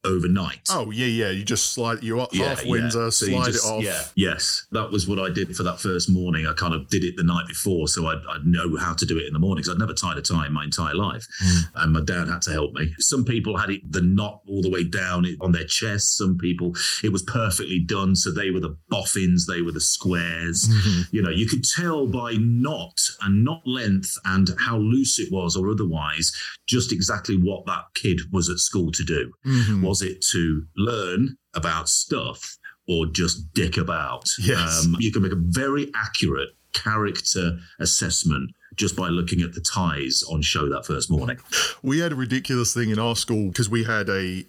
overnight? 0.03 0.67
Oh 0.69 0.91
yeah, 0.91 1.05
yeah. 1.05 1.29
You 1.29 1.43
just 1.43 1.73
slide. 1.73 2.03
You're 2.03 2.19
half 2.19 2.33
Yeah, 2.33 2.55
Windsor, 2.65 2.99
yeah. 2.99 3.05
Uh, 3.07 3.11
so 3.11 3.25
slide 3.25 3.45
just- 3.45 3.65
it 3.65 3.69
off. 3.69 3.83
Yeah, 3.83 4.03
yes, 4.15 4.65
that 4.71 4.91
was 4.91 5.07
what 5.07 5.19
I 5.19 5.29
did 5.29 5.55
for 5.55 5.63
that 5.63 5.79
first 5.79 6.09
morning. 6.09 6.47
I 6.47 6.53
kind 6.53 6.73
of 6.73 6.87
did 6.89 7.03
it 7.03 7.15
the 7.17 7.23
night 7.23 7.47
before, 7.47 7.87
so 7.87 8.07
I'd, 8.07 8.21
I'd 8.29 8.45
know 8.45 8.77
how 8.77 8.93
to 8.93 9.05
do 9.05 9.17
it 9.17 9.27
in 9.27 9.33
the 9.33 9.39
morning 9.39 9.61
because 9.63 9.73
I'd 9.73 9.79
never 9.79 9.93
tied 9.93 10.17
a 10.17 10.21
tie 10.21 10.47
in 10.47 10.53
my 10.53 10.63
entire 10.63 10.95
life, 10.95 11.27
mm. 11.43 11.61
and 11.75 11.93
my 11.93 12.01
dad 12.01 12.27
had 12.27 12.41
to 12.43 12.51
help 12.51 12.73
me. 12.73 12.93
Some 12.99 13.25
people 13.25 13.57
had 13.57 13.69
it 13.69 13.81
the 13.91 14.01
knot 14.01 14.41
all 14.47 14.61
the 14.61 14.69
way 14.69 14.83
down 14.83 15.25
on 15.41 15.51
their 15.51 15.65
chest. 15.65 16.17
Some 16.17 16.37
people 16.37 16.75
it 17.03 17.11
was 17.11 17.23
perfectly 17.23 17.79
done, 17.79 18.15
so 18.15 18.31
they 18.31 18.51
were 18.51 18.59
the 18.59 18.77
boffins, 18.89 19.45
they 19.45 19.61
were 19.61 19.71
the 19.71 19.81
squares. 19.81 20.67
Mm-hmm. 20.67 21.15
You 21.15 21.21
know, 21.21 21.29
you 21.29 21.47
could 21.47 21.63
tell 21.63 22.07
by 22.07 22.35
knot 22.39 22.99
and 23.21 23.43
knot 23.43 23.61
length 23.65 24.17
and 24.25 24.49
how 24.59 24.77
loose 24.77 25.19
it 25.19 25.31
was, 25.31 25.55
or 25.55 25.69
otherwise, 25.69 26.31
just 26.67 26.91
exactly 26.91 27.35
what 27.35 27.65
that 27.65 27.85
kid 27.95 28.21
was 28.31 28.49
at 28.49 28.59
school 28.59 28.91
to 28.91 29.03
do. 29.03 29.31
Mhm. 29.45 29.88
Was 29.89 30.03
it 30.03 30.21
to 30.33 30.67
learn 30.77 31.35
about 31.55 31.89
stuff 31.89 32.59
or 32.87 33.07
just 33.07 33.51
dick 33.55 33.75
about? 33.75 34.25
Um, 34.37 34.45
Yes. 34.45 34.87
you 34.99 35.11
can 35.11 35.23
make 35.23 35.31
a 35.31 35.35
very 35.35 35.89
accurate 35.95 36.49
character 36.73 37.57
assessment 37.79 38.51
just 38.75 38.95
by 38.95 39.07
looking 39.07 39.41
at 39.41 39.53
the 39.53 39.61
ties 39.61 40.23
on 40.29 40.43
show 40.43 40.69
that 40.69 40.85
first 40.85 41.09
morning. 41.09 41.39
We 41.81 41.97
had 41.99 42.11
a 42.11 42.15
ridiculous 42.15 42.71
thing 42.71 42.91
in 42.91 42.99
our 42.99 43.15
school 43.15 43.47
because 43.47 43.67
we 43.67 43.83
had 43.85 44.09
a 44.09 44.45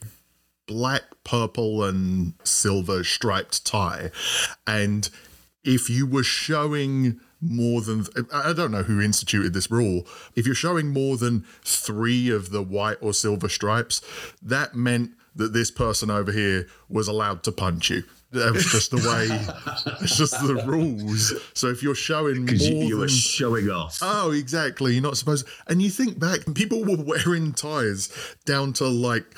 black, 0.66 1.04
purple, 1.24 1.84
and 1.84 2.34
silver 2.44 3.02
striped 3.02 3.64
tie. 3.64 4.10
And 4.66 5.08
if 5.64 5.88
you 5.88 6.06
were 6.06 6.22
showing 6.22 7.18
more 7.40 7.80
than, 7.80 8.06
I 8.30 8.52
don't 8.52 8.70
know 8.72 8.82
who 8.82 9.00
instituted 9.00 9.54
this 9.54 9.70
rule, 9.70 10.06
if 10.36 10.44
you're 10.44 10.54
showing 10.54 10.88
more 10.88 11.16
than 11.16 11.46
three 11.64 12.28
of 12.28 12.50
the 12.50 12.62
white 12.62 12.98
or 13.00 13.14
silver 13.14 13.48
stripes, 13.48 14.02
that 14.42 14.74
meant 14.74 15.12
that 15.36 15.52
this 15.52 15.70
person 15.70 16.10
over 16.10 16.32
here 16.32 16.66
was 16.88 17.08
allowed 17.08 17.42
to 17.44 17.52
punch 17.52 17.90
you. 17.90 18.04
That 18.32 18.52
was 18.52 18.64
just 18.64 18.92
the 18.92 18.98
way, 18.98 19.94
it's 20.02 20.16
just 20.16 20.32
the 20.46 20.62
rules. 20.64 21.32
So 21.52 21.66
if 21.66 21.82
you're 21.82 21.96
showing 21.96 22.46
more 22.46 22.54
you, 22.54 22.76
you 22.76 22.90
than 22.90 23.00
were 23.00 23.08
showing 23.08 23.68
off. 23.70 23.98
Oh, 24.02 24.30
exactly. 24.30 24.92
You're 24.92 25.02
not 25.02 25.16
supposed. 25.16 25.48
And 25.66 25.82
you 25.82 25.90
think 25.90 26.18
back, 26.18 26.40
people 26.54 26.84
were 26.84 27.02
wearing 27.02 27.52
ties 27.52 28.08
down 28.46 28.72
to 28.74 28.86
like 28.86 29.34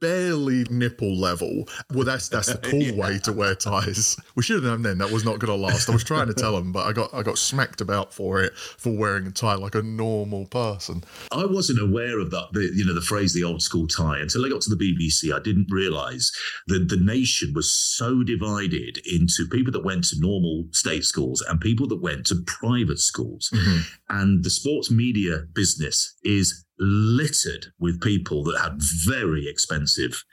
barely 0.00 0.64
nipple 0.70 1.16
level. 1.16 1.68
Well, 1.92 2.04
that's 2.04 2.28
that's 2.28 2.48
the 2.48 2.58
cool 2.70 2.96
way 2.96 3.18
to 3.20 3.32
wear 3.32 3.54
ties. 3.54 4.16
We 4.34 4.42
should 4.42 4.56
have 4.56 4.64
known 4.64 4.82
then 4.82 4.98
that 4.98 5.10
was 5.10 5.24
not 5.24 5.38
going 5.38 5.56
to 5.56 5.66
last. 5.66 5.88
I 5.88 5.92
was 5.92 6.04
trying 6.04 6.28
to 6.28 6.34
tell 6.34 6.56
them, 6.56 6.72
but 6.72 6.86
I 6.86 6.92
got 6.92 7.12
I 7.14 7.22
got 7.22 7.38
smacked 7.38 7.80
about 7.80 8.12
for 8.12 8.42
it 8.42 8.54
for 8.56 8.96
wearing 8.96 9.26
a 9.26 9.30
tie 9.30 9.54
like 9.54 9.74
a 9.74 9.82
normal 9.82 10.46
person. 10.46 11.04
I 11.30 11.44
wasn't 11.46 11.80
aware 11.80 12.18
of 12.18 12.30
that, 12.30 12.48
the, 12.52 12.70
you 12.74 12.84
know, 12.84 12.94
the 12.94 13.00
phrase 13.00 13.34
the 13.34 13.44
old 13.44 13.62
school 13.62 13.86
tie 13.86 14.18
until 14.18 14.44
I 14.44 14.48
got 14.48 14.62
to 14.62 14.74
the 14.74 14.76
BBC. 14.76 15.34
I 15.34 15.40
didn't 15.40 15.68
realize 15.70 16.32
that 16.66 16.88
the 16.88 16.96
nation 16.96 17.52
was 17.54 17.72
so 17.72 18.22
divided 18.22 18.98
into 19.06 19.46
people 19.50 19.72
that 19.72 19.84
went 19.84 20.04
to 20.04 20.20
normal 20.20 20.64
state 20.72 21.04
schools 21.04 21.42
and 21.42 21.60
people 21.60 21.86
that 21.88 22.02
went 22.02 22.26
to 22.26 22.42
private 22.46 22.98
schools. 22.98 23.50
Mm-hmm. 23.52 23.78
And 24.08 24.44
the 24.44 24.50
sports 24.50 24.90
media 24.90 25.44
business 25.52 26.16
is 26.24 26.64
littered 26.80 27.66
with 27.78 28.00
people 28.00 28.42
that 28.44 28.58
had 28.58 28.80
very 29.06 29.46
expensive 29.46 30.24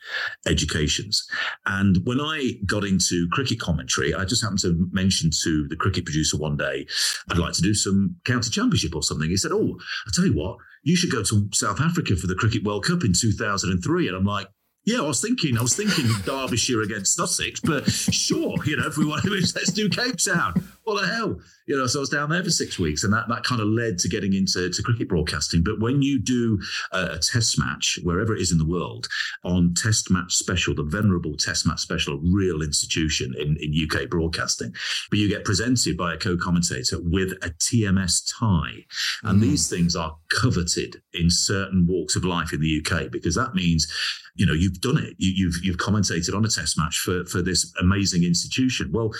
educations. 0.48 1.28
And 1.66 1.98
when 2.06 2.22
I 2.22 2.54
got 2.66 2.86
into 2.86 3.28
cricket 3.32 3.60
commentary, 3.60 4.16
I 4.16 4.26
just 4.26 4.42
happened 4.42 4.62
to 4.62 4.88
mention 4.92 5.30
to 5.44 5.68
the 5.68 5.76
cricket 5.76 6.06
producer 6.06 6.38
one 6.38 6.58
day, 6.58 6.88
I'd 7.30 7.38
like 7.38 7.54
to 7.54 7.62
do 7.62 7.74
some 7.74 8.16
county 8.26 8.50
championship 8.50 8.96
or 8.96 9.04
something. 9.04 9.30
He 9.30 9.38
said, 9.38 9.52
Oh, 9.52 9.78
I 10.08 10.12
tell 10.14 10.26
you 10.26 10.34
what, 10.34 10.58
you 10.84 10.96
should 10.96 11.12
go 11.12 11.22
to 11.22 11.50
South 11.54 11.82
Africa 11.82 12.16
for 12.16 12.28
the 12.28 12.36
Cricket 12.36 12.64
World 12.64 12.86
Cup 12.86 13.04
in 13.04 13.14
2003. 13.14 14.08
And 14.08 14.16
I'm 14.16 14.26
like, 14.26 14.48
yeah, 14.88 15.00
I 15.00 15.02
was 15.02 15.22
thinking, 15.22 15.58
I 15.58 15.62
was 15.62 15.76
thinking 15.76 16.06
Derbyshire 16.24 16.82
against 16.82 17.18
Sussex, 17.18 17.60
but 17.60 17.92
sure, 17.92 18.56
you 18.64 18.78
know, 18.78 18.88
if 18.88 18.98
we 18.98 19.06
want 19.06 19.22
to, 19.24 19.30
let's 19.32 19.74
do 19.74 19.90
Cape 19.90 20.16
Town. 20.16 20.54
What 20.88 21.02
the 21.02 21.08
hell? 21.08 21.36
You 21.66 21.78
know, 21.78 21.86
so 21.86 22.00
I 22.00 22.02
was 22.02 22.10
down 22.10 22.30
there 22.30 22.42
for 22.42 22.50
six 22.50 22.80
weeks, 22.80 23.04
and 23.04 23.12
that, 23.12 23.28
that 23.28 23.44
kind 23.44 23.60
of 23.60 23.68
led 23.68 23.98
to 23.98 24.08
getting 24.08 24.32
into 24.32 24.70
to 24.70 24.84
cricket 24.84 25.10
broadcasting. 25.10 25.62
But 25.62 25.82
when 25.82 26.02
you 26.02 26.18
do 26.18 26.62
a, 26.94 27.16
a 27.16 27.20
test 27.20 27.60
match, 27.60 28.00
wherever 28.04 28.34
it 28.34 28.40
is 28.40 28.54
in 28.54 28.58
the 28.58 28.66
world, 28.66 29.06
on 29.44 29.74
Test 29.74 30.10
Match 30.10 30.36
Special, 30.36 30.74
the 30.74 30.84
venerable 30.84 31.36
Test 31.36 31.68
Match 31.68 31.82
Special, 31.82 32.14
a 32.14 32.20
real 32.24 32.62
institution 32.62 33.36
in, 33.38 33.58
in 33.58 33.74
UK 33.76 34.10
broadcasting, 34.10 34.74
but 35.10 35.20
you 35.20 35.28
get 35.28 35.44
presented 35.44 35.98
by 35.98 36.14
a 36.14 36.18
co-commentator 36.18 37.00
with 37.02 37.34
a 37.42 37.50
TMS 37.50 38.24
tie. 38.40 38.86
And 39.24 39.40
mm. 39.40 39.42
these 39.42 39.70
things 39.70 39.94
are 39.94 40.16
coveted 40.30 41.02
in 41.12 41.30
certain 41.30 41.86
walks 41.86 42.16
of 42.16 42.24
life 42.24 42.54
in 42.54 42.62
the 42.62 42.82
UK 42.82 43.12
because 43.12 43.36
that 43.36 43.56
means 43.56 43.92
you 44.38 44.46
know 44.46 44.54
you've 44.54 44.80
done 44.80 44.98
it 44.98 45.16
you, 45.18 45.32
you've 45.36 45.56
you've 45.64 45.78
commentated 45.78 46.36
on 46.36 46.46
a 46.46 46.48
test 46.48 46.78
match 46.78 47.00
for 47.00 47.26
for 47.26 47.42
this 47.42 47.74
amazing 47.80 48.24
institution 48.24 48.90
well 48.94 49.12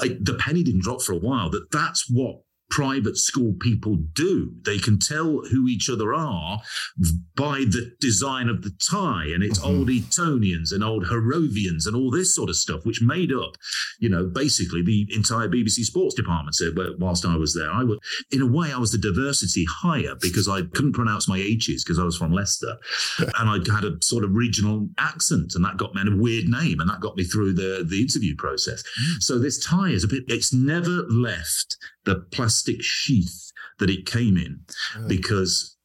I, 0.00 0.16
the 0.20 0.34
penny 0.34 0.62
didn't 0.62 0.82
drop 0.82 0.97
for 1.02 1.12
a 1.12 1.18
while 1.18 1.50
that 1.50 1.70
that's 1.70 2.10
what 2.10 2.42
private 2.70 3.16
school 3.16 3.54
people 3.60 3.96
do. 4.12 4.52
They 4.64 4.78
can 4.78 4.98
tell 4.98 5.40
who 5.50 5.68
each 5.68 5.88
other 5.88 6.14
are 6.14 6.60
by 7.34 7.60
the 7.60 7.92
design 8.00 8.48
of 8.48 8.62
the 8.62 8.72
tie 8.90 9.26
and 9.32 9.42
it's 9.42 9.58
mm-hmm. 9.58 9.78
old 9.78 9.90
etonians 9.90 10.72
and 10.72 10.84
old 10.84 11.06
harrovians 11.06 11.86
and 11.86 11.96
all 11.96 12.10
this 12.10 12.34
sort 12.34 12.50
of 12.50 12.56
stuff 12.56 12.84
which 12.84 13.00
made 13.00 13.32
up 13.32 13.56
you 13.98 14.08
know 14.08 14.26
basically 14.26 14.82
the 14.82 15.06
entire 15.14 15.48
bbc 15.48 15.84
sports 15.84 16.14
department. 16.14 16.54
So 16.54 16.72
whilst 16.98 17.24
i 17.24 17.36
was 17.36 17.54
there 17.54 17.70
i 17.70 17.84
was 17.84 17.98
in 18.30 18.42
a 18.42 18.46
way 18.46 18.72
i 18.72 18.78
was 18.78 18.92
the 18.92 18.98
diversity 18.98 19.66
hire 19.68 20.14
because 20.20 20.48
i 20.48 20.62
couldn't 20.74 20.92
pronounce 20.92 21.28
my 21.28 21.38
h's 21.38 21.84
because 21.84 21.98
i 21.98 22.04
was 22.04 22.16
from 22.16 22.32
leicester. 22.32 22.76
And 23.38 23.48
I 23.48 23.72
had 23.72 23.84
a 23.84 23.96
sort 24.02 24.24
of 24.24 24.34
regional 24.34 24.88
accent, 24.98 25.54
and 25.54 25.64
that 25.64 25.76
got 25.76 25.94
me 25.94 26.02
a 26.02 26.16
weird 26.16 26.48
name, 26.48 26.80
and 26.80 26.90
that 26.90 27.00
got 27.00 27.16
me 27.16 27.24
through 27.24 27.52
the 27.54 27.84
the 27.88 28.00
interview 28.00 28.34
process. 28.36 28.82
Mm. 28.82 29.22
So 29.22 29.38
this 29.38 29.64
tie 29.64 29.90
is 29.90 30.04
a 30.04 30.08
bit; 30.08 30.24
it's 30.28 30.52
never 30.52 31.02
left 31.08 31.76
the 32.04 32.16
plastic 32.32 32.82
sheath 32.82 33.52
that 33.78 33.90
it 33.90 34.06
came 34.06 34.36
in, 34.36 34.60
because 35.06 35.76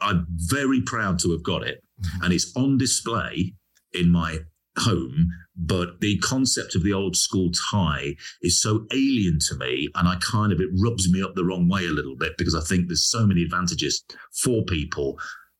I'm 0.00 0.26
very 0.30 0.82
proud 0.82 1.18
to 1.20 1.32
have 1.32 1.42
got 1.42 1.62
it, 1.62 1.82
mm-hmm. 2.00 2.24
and 2.24 2.32
it's 2.32 2.52
on 2.56 2.78
display 2.78 3.54
in 3.92 4.10
my 4.10 4.40
home. 4.78 5.28
But 5.56 6.00
the 6.00 6.18
concept 6.18 6.74
of 6.74 6.82
the 6.82 6.92
old 6.92 7.16
school 7.16 7.50
tie 7.70 8.16
is 8.42 8.60
so 8.60 8.86
alien 8.92 9.38
to 9.48 9.56
me, 9.56 9.88
and 9.94 10.08
I 10.08 10.16
kind 10.16 10.52
of 10.52 10.60
it 10.60 10.70
rubs 10.82 11.10
me 11.10 11.22
up 11.22 11.34
the 11.34 11.44
wrong 11.44 11.68
way 11.68 11.86
a 11.86 11.92
little 11.92 12.16
bit 12.16 12.36
because 12.36 12.54
I 12.54 12.60
think 12.60 12.88
there's 12.88 13.04
so 13.04 13.26
many 13.26 13.42
advantages 13.42 14.04
for 14.32 14.64
people 14.64 15.18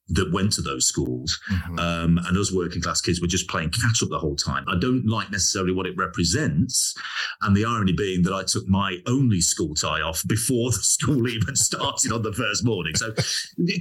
that 0.09 0.31
went 0.31 0.53
to 0.53 0.61
those 0.61 0.85
schools. 0.85 1.39
Um, 1.79 2.19
and 2.25 2.37
us 2.37 2.51
working 2.51 2.81
class 2.81 3.01
kids 3.01 3.21
were 3.21 3.27
just 3.27 3.47
playing 3.49 3.71
catch 3.71 4.03
up 4.03 4.09
the 4.09 4.19
whole 4.19 4.35
time. 4.35 4.65
I 4.67 4.77
don't 4.77 5.05
like 5.07 5.31
necessarily 5.31 5.73
what 5.73 5.85
it 5.85 5.97
represents. 5.97 6.95
And 7.41 7.55
the 7.55 7.65
irony 7.65 7.93
being 7.93 8.23
that 8.23 8.33
I 8.33 8.43
took 8.43 8.67
my 8.67 8.97
only 9.07 9.41
school 9.41 9.73
tie 9.73 10.01
off 10.01 10.23
before 10.27 10.71
the 10.71 10.77
school 10.81 11.27
even 11.27 11.55
started 11.55 12.11
on 12.11 12.21
the 12.21 12.33
first 12.33 12.63
morning. 12.63 12.95
So 12.95 13.13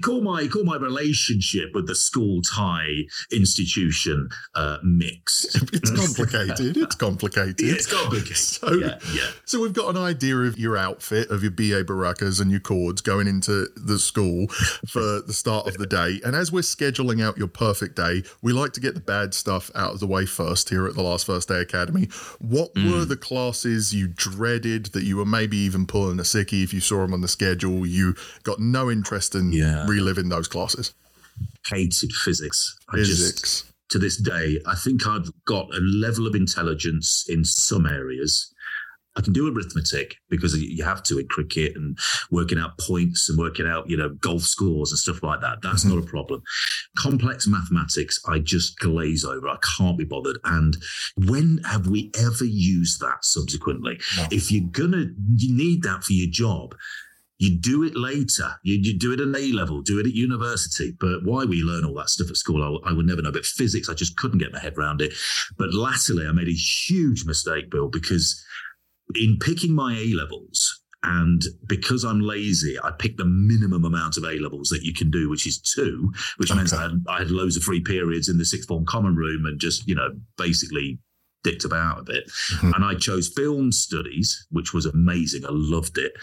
call 0.03 0.23
my 0.23 0.47
call 0.49 0.65
my 0.65 0.77
relationship 0.77 1.71
with 1.75 1.87
the 1.87 1.95
school 1.95 2.41
tie 2.43 3.05
institution 3.33 4.29
uh, 4.55 4.79
mixed. 4.83 5.59
It's 5.75 5.91
complicated. 5.91 6.77
It's 6.77 6.95
complicated. 6.95 7.61
it's 7.61 7.87
complicated. 7.87 8.37
So, 8.45 8.73
yeah, 8.73 8.99
yeah. 9.13 9.31
so 9.45 9.61
we've 9.61 9.73
got 9.73 9.95
an 9.95 10.01
idea 10.01 10.37
of 10.37 10.59
your 10.59 10.77
outfit, 10.77 11.31
of 11.31 11.43
your 11.43 11.51
BA 11.51 11.85
Baracus 11.85 12.41
and 12.41 12.51
your 12.51 12.61
cords 12.61 13.01
going 13.01 13.27
into 13.27 13.69
the 13.77 13.99
school 13.99 14.47
for 14.89 15.21
the 15.21 15.33
start 15.33 15.67
of 15.67 15.77
the 15.79 15.87
day. 15.87 16.14
And 16.23 16.37
as 16.37 16.53
we're 16.53 16.61
scheduling 16.63 17.23
out 17.23 17.39
your 17.39 17.49
perfect 17.49 17.97
day, 17.97 18.23
we 18.43 18.53
like 18.53 18.73
to 18.75 18.81
get 18.81 18.95
the 18.95 19.01
bad 19.01 19.35
stuff 19.35 19.71
out 19.75 19.95
of 19.95 20.01
the 20.01 20.07
way 20.07 20.27
first 20.27 20.69
here 20.71 20.87
at 20.87 20.95
the 20.95 21.03
Last 21.03 21.27
First 21.27 21.49
Day 21.49 21.61
Academy. 21.61 22.09
What 22.39 22.75
Mm. 22.75 22.93
were 22.93 23.05
the 23.05 23.17
classes 23.17 23.93
you 23.95 24.07
dreaded 24.09 24.87
that 24.87 25.05
you 25.05 25.17
were 25.17 25.25
maybe 25.27 25.57
even 25.57 25.87
pulling 25.87 26.19
a 26.21 26.23
sickie 26.23 26.63
if 26.63 26.73
you 26.75 26.81
saw 26.81 27.03
them 27.03 27.13
on 27.15 27.21
the 27.21 27.29
schedule? 27.29 27.87
You 27.87 28.15
got 28.43 28.61
no 28.61 28.91
interest 28.91 29.35
in 29.35 29.53
Yeah. 29.53 29.87
reliving 29.87 30.29
those 30.29 30.49
classes. 30.49 30.93
hated 31.67 32.13
physics. 32.13 32.77
I 32.91 32.97
Physics. 32.99 33.41
just 33.41 33.65
to 33.89 33.99
this 33.99 34.17
day, 34.17 34.61
I 34.67 34.75
think 34.77 35.07
I've 35.07 35.29
got 35.47 35.75
a 35.75 35.81
level 35.81 36.27
of 36.29 36.35
intelligence 36.37 37.25
in 37.29 37.45
some 37.45 37.87
areas. 37.87 38.53
I 39.17 39.21
can 39.21 39.33
do 39.33 39.53
arithmetic 39.53 40.17
because 40.29 40.57
you 40.57 40.83
have 40.83 41.03
to 41.05 41.19
in 41.19 41.29
cricket 41.29 41.77
and 41.77 41.97
working 42.31 42.59
out 42.59 42.79
points 42.79 43.29
and 43.29 43.39
working 43.39 43.67
out, 43.67 43.89
you 43.89 43.97
know, 43.97 44.09
golf 44.09 44.43
scores 44.43 44.91
and 44.91 44.99
stuff 44.99 45.23
like 45.23 45.41
that. 45.41 45.63
That's 45.63 45.85
not 45.85 45.99
a 45.99 46.01
mm-hmm. 46.01 46.11
problem. 46.11 46.43
Complex 46.99 47.47
mathematics, 47.47 48.21
I 48.27 48.41
just 48.41 48.79
glaze 48.79 49.25
over. 49.25 49.49
I 49.49 49.59
can't 49.79 49.99
be 49.99 50.05
bothered. 50.05 50.39
And 50.45 50.77
when 51.17 51.61
have 51.65 51.87
we 51.87 52.11
ever 52.19 52.45
used 52.45 53.01
that 53.01 53.25
subsequently? 53.25 54.01
No. 54.17 54.27
If 54.33 54.51
you're 54.51 54.69
gonna, 54.71 55.07
you 55.37 55.55
need 55.55 55.83
that 55.85 56.03
for 56.03 56.13
your 56.13 56.31
job. 56.31 56.75
You 57.39 57.59
do 57.59 57.83
it 57.83 57.97
later. 57.97 58.55
You, 58.63 58.77
you 58.81 58.97
do 58.99 59.13
it 59.13 59.21
at 59.21 59.37
A 59.37 59.53
level, 59.53 59.83
do 59.83 59.99
it 59.99 60.07
at 60.07 60.15
university. 60.15 60.95
But 60.99 61.25
why 61.25 61.45
we 61.45 61.63
learn 61.63 61.85
all 61.85 61.95
that 61.95 62.09
stuff 62.09 62.31
at 62.31 62.37
school, 62.37 62.63
I, 62.63 62.91
I 62.91 62.93
would 62.93 63.07
never 63.07 63.23
know. 63.23 63.33
But 63.33 63.45
physics, 63.45 63.89
I 63.89 63.95
just 63.95 64.17
couldn't 64.17 64.39
get 64.39 64.53
my 64.53 64.61
head 64.61 64.79
around 64.79 65.03
it. 65.03 65.15
But 65.59 65.75
latterly, 65.75 66.27
I 66.27 66.33
made 66.33 66.49
a 66.49 66.53
huge 66.53 67.25
mistake, 67.25 67.71
Bill, 67.71 67.89
because 67.89 68.43
in 69.15 69.39
picking 69.41 69.75
my 69.75 69.97
A 69.97 70.15
levels, 70.15 70.83
and 71.03 71.43
because 71.67 72.03
I'm 72.05 72.21
lazy, 72.21 72.79
I 72.83 72.91
picked 72.91 73.19
the 73.19 73.27
minimum 73.27 73.85
amount 73.85 74.17
of 74.17 74.25
A 74.25 74.39
levels 74.39 74.71
that 74.71 74.83
you 74.83 74.95
can 74.95 75.11
do, 75.11 75.29
which 75.29 75.47
is 75.47 75.61
two, 75.61 76.11
which 76.39 76.55
means 76.55 76.73
Okay. 76.73 76.83
I 76.83 76.87
had, 76.87 77.05
I 77.09 77.19
had 77.19 77.31
loads 77.31 77.57
of 77.57 77.63
free 77.63 77.81
periods 77.81 78.29
in 78.29 78.39
the 78.39 78.45
sixth 78.45 78.69
form 78.69 78.87
common 78.87 79.15
room 79.15 79.45
and 79.45 79.61
just, 79.61 79.87
you 79.87 79.95
know, 79.95 80.09
basically 80.39 80.99
dicked 81.45 81.65
about 81.65 82.01
a 82.01 82.03
bit. 82.03 82.31
Mhm. 82.55 82.75
And 82.75 82.85
I 82.85 82.95
chose 82.95 83.29
film 83.29 83.71
studies, 83.71 84.47
which 84.51 84.73
was 84.73 84.87
amazing. 84.87 85.45
I 85.45 85.51
loved 85.53 85.99
it. 85.99 86.15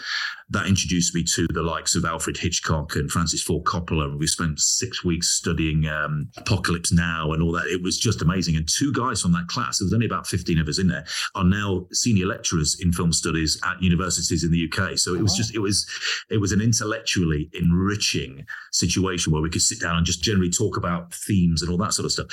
That 0.50 0.66
introduced 0.66 1.14
me 1.14 1.22
to 1.22 1.46
the 1.46 1.62
likes 1.62 1.94
of 1.94 2.04
Alfred 2.04 2.36
Hitchcock 2.36 2.94
and 2.96 3.10
Francis 3.10 3.40
Ford 3.42 3.64
Coppola. 3.64 4.04
And 4.10 4.18
we 4.18 4.26
spent 4.26 4.60
six 4.60 5.02
weeks 5.02 5.28
studying 5.28 5.86
um, 5.86 6.28
Apocalypse 6.36 6.92
Now 6.92 7.32
and 7.32 7.42
all 7.42 7.52
that. 7.52 7.66
It 7.68 7.82
was 7.82 7.98
just 7.98 8.20
amazing. 8.20 8.56
And 8.56 8.68
two 8.68 8.92
guys 8.92 9.22
from 9.22 9.32
that 9.32 9.46
class, 9.46 9.78
there 9.78 9.86
was 9.86 9.94
only 9.94 10.06
about 10.06 10.26
15 10.26 10.58
of 10.58 10.68
us 10.68 10.78
in 10.78 10.88
there, 10.88 11.06
are 11.34 11.44
now 11.44 11.86
senior 11.92 12.26
lecturers 12.26 12.76
in 12.80 12.92
film 12.92 13.12
studies 13.12 13.58
at 13.64 13.82
universities 13.82 14.44
in 14.44 14.50
the 14.50 14.68
UK. 14.70 14.98
So 14.98 15.14
it 15.14 15.22
was 15.22 15.34
just, 15.34 15.54
it 15.54 15.60
was, 15.60 15.86
it 16.28 16.38
was 16.38 16.52
an 16.52 16.60
intellectually 16.60 17.48
enriching 17.54 18.44
situation 18.72 19.32
where 19.32 19.40
we 19.40 19.50
could 19.50 19.62
sit 19.62 19.80
down 19.80 19.96
and 19.96 20.04
just 20.04 20.22
generally 20.22 20.50
talk 20.50 20.76
about 20.76 21.14
themes 21.14 21.62
and 21.62 21.70
all 21.70 21.78
that 21.78 21.94
sort 21.94 22.04
of 22.04 22.12
stuff. 22.12 22.26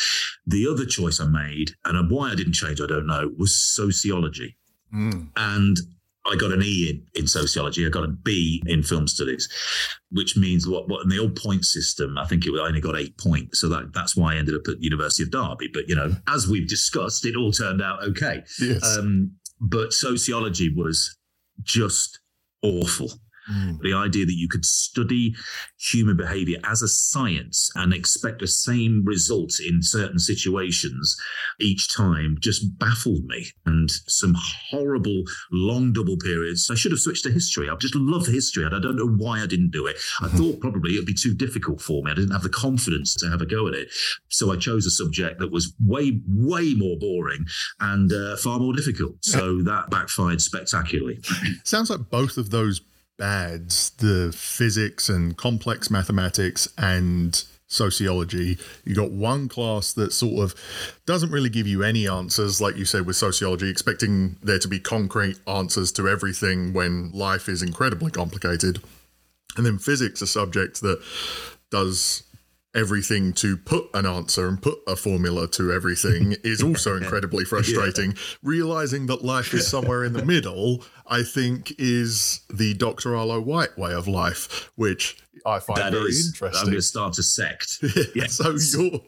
The 0.48 0.68
other 0.68 0.86
choice 0.86 1.20
I 1.20 1.28
made, 1.28 1.76
and 1.86 2.10
why 2.10 2.32
I 2.32 2.36
didn't 2.36 2.54
change, 2.54 2.79
I 2.82 2.88
don't 2.88 3.08
know, 3.08 3.32
was 3.38 3.54
sociology. 3.56 4.58
Mm. 4.94 5.30
And 5.36 5.78
I 6.26 6.36
got 6.36 6.52
an 6.52 6.62
E 6.62 6.90
in, 6.90 7.22
in 7.22 7.28
sociology. 7.28 7.86
I 7.86 7.90
got 7.90 8.04
a 8.04 8.10
B 8.10 8.62
in 8.68 8.84
film 8.84 9.08
studies, 9.08 9.50
which 10.12 10.38
means 10.38 10.68
what, 10.68 10.88
what 10.88 11.04
in 11.04 11.10
the 11.10 11.20
old 11.20 11.36
point 11.36 11.66
system, 11.66 12.18
I 12.18 12.26
think 12.26 12.46
it 12.46 12.52
was, 12.52 12.62
I 12.62 12.66
only 12.66 12.82
got 12.82 12.98
eight 12.98 13.18
points. 13.18 13.60
So 13.60 13.70
that, 13.70 13.94
that's 13.94 14.16
why 14.16 14.34
I 14.34 14.38
ended 14.38 14.56
up 14.56 14.68
at 14.68 14.82
University 14.82 15.24
of 15.24 15.32
Derby. 15.32 15.70
But, 15.74 15.88
you 15.88 15.96
know, 15.96 16.12
as 16.28 16.48
we've 16.48 16.68
discussed, 16.68 17.26
it 17.26 17.36
all 17.36 17.52
turned 17.52 17.82
out 17.82 18.04
okay. 18.04 18.44
Yes. 18.60 18.98
Um, 18.98 19.32
but 19.60 19.94
sociology 19.94 20.74
was 20.74 21.18
just 21.64 22.20
awful. 22.62 23.12
Mm. 23.52 23.80
The 23.82 23.94
idea 23.94 24.26
that 24.26 24.36
you 24.38 24.48
could 24.48 24.66
study 24.66 25.36
human 25.80 26.18
behavior 26.18 26.58
as 26.64 26.82
a 26.82 26.88
science 26.88 27.72
and 27.76 27.94
expect 27.94 28.40
the 28.40 28.48
same 28.48 29.04
results 29.06 29.60
in 29.60 29.82
certain 29.82 30.20
situations 30.20 31.18
each 31.60 31.94
time 31.96 32.38
just 32.40 32.78
baffled 32.80 33.26
me. 33.26 33.48
And 33.66 33.90
some 34.08 34.36
horrible 34.38 35.24
long 35.52 35.94
double 35.94 36.18
periods. 36.18 36.70
I 36.72 36.76
should 36.76 36.92
have 36.92 37.00
switched 37.00 37.24
to 37.24 37.32
history. 37.32 37.70
I 37.70 37.76
just 37.76 37.96
love 37.96 38.28
history 38.28 38.66
and 38.66 38.76
I 38.76 38.80
don't 38.80 38.96
know 38.98 39.08
why 39.08 39.42
I 39.42 39.46
didn't 39.48 39.72
do 39.72 39.88
it. 39.88 39.98
I 40.22 40.28
Mhm. 40.28 40.38
thought 40.38 40.60
probably 40.62 40.94
it'd 40.94 41.06
be 41.06 41.14
too 41.14 41.34
difficult 41.34 41.82
for 41.82 42.04
me. 42.04 42.12
I 42.12 42.16
didn't 42.16 42.32
have 42.32 42.44
the 42.44 42.50
confidence 42.50 43.14
to 43.16 43.30
have 43.30 43.42
a 43.42 43.46
go 43.46 43.68
at 43.68 43.74
it. 43.74 43.90
So 44.30 44.52
I 44.52 44.56
chose 44.58 44.86
a 44.86 44.92
subject 44.92 45.40
that 45.40 45.52
was 45.52 45.74
way, 45.84 46.22
way 46.28 46.74
more 46.74 46.98
boring 47.00 47.46
and 47.80 48.12
uh, 48.12 48.36
far 48.38 48.60
more 48.60 48.74
difficult. 48.74 49.16
So 49.24 49.62
that 49.64 49.90
backfired 49.90 50.42
spectacularly. 50.42 51.20
Sounds 51.64 51.90
like 51.90 52.10
both 52.10 52.38
of 52.38 52.50
those 52.50 52.82
bads, 53.20 53.92
the 53.92 54.32
physics 54.36 55.10
and 55.10 55.38
complex 55.38 55.92
mathematics 55.92 56.68
and 56.78 57.44
sociology, 57.68 58.58
you 58.84 58.96
got 58.96 59.12
one 59.12 59.48
class 59.48 59.94
that 59.94 60.12
sort 60.12 60.44
of 60.44 60.56
doesn't 61.06 61.32
really 61.32 61.50
give 61.50 61.68
you 61.68 61.84
any 61.84 62.08
answers, 62.08 62.60
like 62.60 62.76
you 62.76 62.86
said 62.86 63.06
with 63.06 63.16
sociology, 63.16 63.70
expecting 63.70 64.38
there 64.42 64.58
to 64.58 64.68
be 64.68 64.80
concrete 64.80 65.38
answers 65.46 65.92
to 65.92 66.10
everything 66.10 66.74
when 66.74 67.12
life 67.12 67.48
is 67.48 67.62
incredibly 67.62 68.10
complicated. 68.10 68.82
And 69.56 69.66
then 69.66 69.78
physics, 69.78 70.22
a 70.22 70.28
subject 70.28 70.82
that 70.82 71.00
does 71.70 72.24
everything 72.76 73.34
to 73.34 73.58
put 73.58 73.90
an 73.94 74.06
answer 74.06 74.48
and 74.48 74.62
put 74.62 74.78
a 74.88 74.96
formula 74.96 75.48
to 75.48 75.72
everything 75.72 76.36
is 76.44 76.62
also 76.62 76.96
incredibly 77.02 77.44
frustrating. 77.46 78.14
Realizing 78.44 79.08
that 79.08 79.24
life 79.24 79.54
is 79.54 79.68
somewhere 79.68 80.04
in 80.04 80.14
the 80.14 80.26
middle, 80.36 80.84
I 81.08 81.24
think, 81.24 81.74
is 81.80 82.42
the 82.54 82.74
Dr. 82.76 83.16
Arlo 83.16 83.40
White 83.42 83.78
way 83.78 83.94
of 83.94 84.08
life, 84.08 84.70
which 84.76 85.18
I 85.46 85.60
find 85.60 85.80
That 85.80 85.94
very 85.94 86.10
is, 86.10 86.40
I'm 86.42 86.52
going 86.52 86.72
to 86.74 86.82
start 86.82 87.18
a 87.18 87.24
sect. 87.24 87.80
Yes. 88.16 88.34
So 88.36 88.52
you're, 88.82 89.00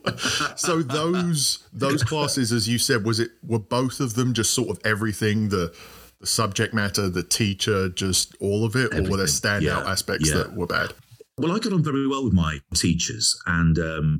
so 0.55 0.81
those 0.81 1.67
those 1.73 2.03
classes, 2.03 2.51
as 2.51 2.67
you 2.69 2.77
said, 2.77 3.05
was 3.05 3.19
it 3.19 3.31
were 3.43 3.59
both 3.59 3.99
of 3.99 4.13
them 4.15 4.33
just 4.33 4.53
sort 4.53 4.69
of 4.69 4.79
everything 4.85 5.49
the 5.49 5.75
the 6.19 6.27
subject 6.27 6.73
matter, 6.73 7.09
the 7.09 7.23
teacher, 7.23 7.89
just 7.89 8.35
all 8.39 8.63
of 8.63 8.75
it, 8.75 8.93
or 8.93 9.01
were 9.09 9.17
there 9.17 9.25
standout 9.25 9.61
Yeah. 9.63 9.91
aspects 9.91 10.29
Yeah. 10.29 10.37
that 10.37 10.55
were 10.55 10.67
bad? 10.67 10.93
Well, 11.41 11.53
I 11.53 11.59
got 11.59 11.73
on 11.73 11.83
very 11.83 12.07
well 12.07 12.23
with 12.23 12.33
my 12.33 12.59
teachers, 12.75 13.35
and 13.47 13.79
um, 13.79 14.19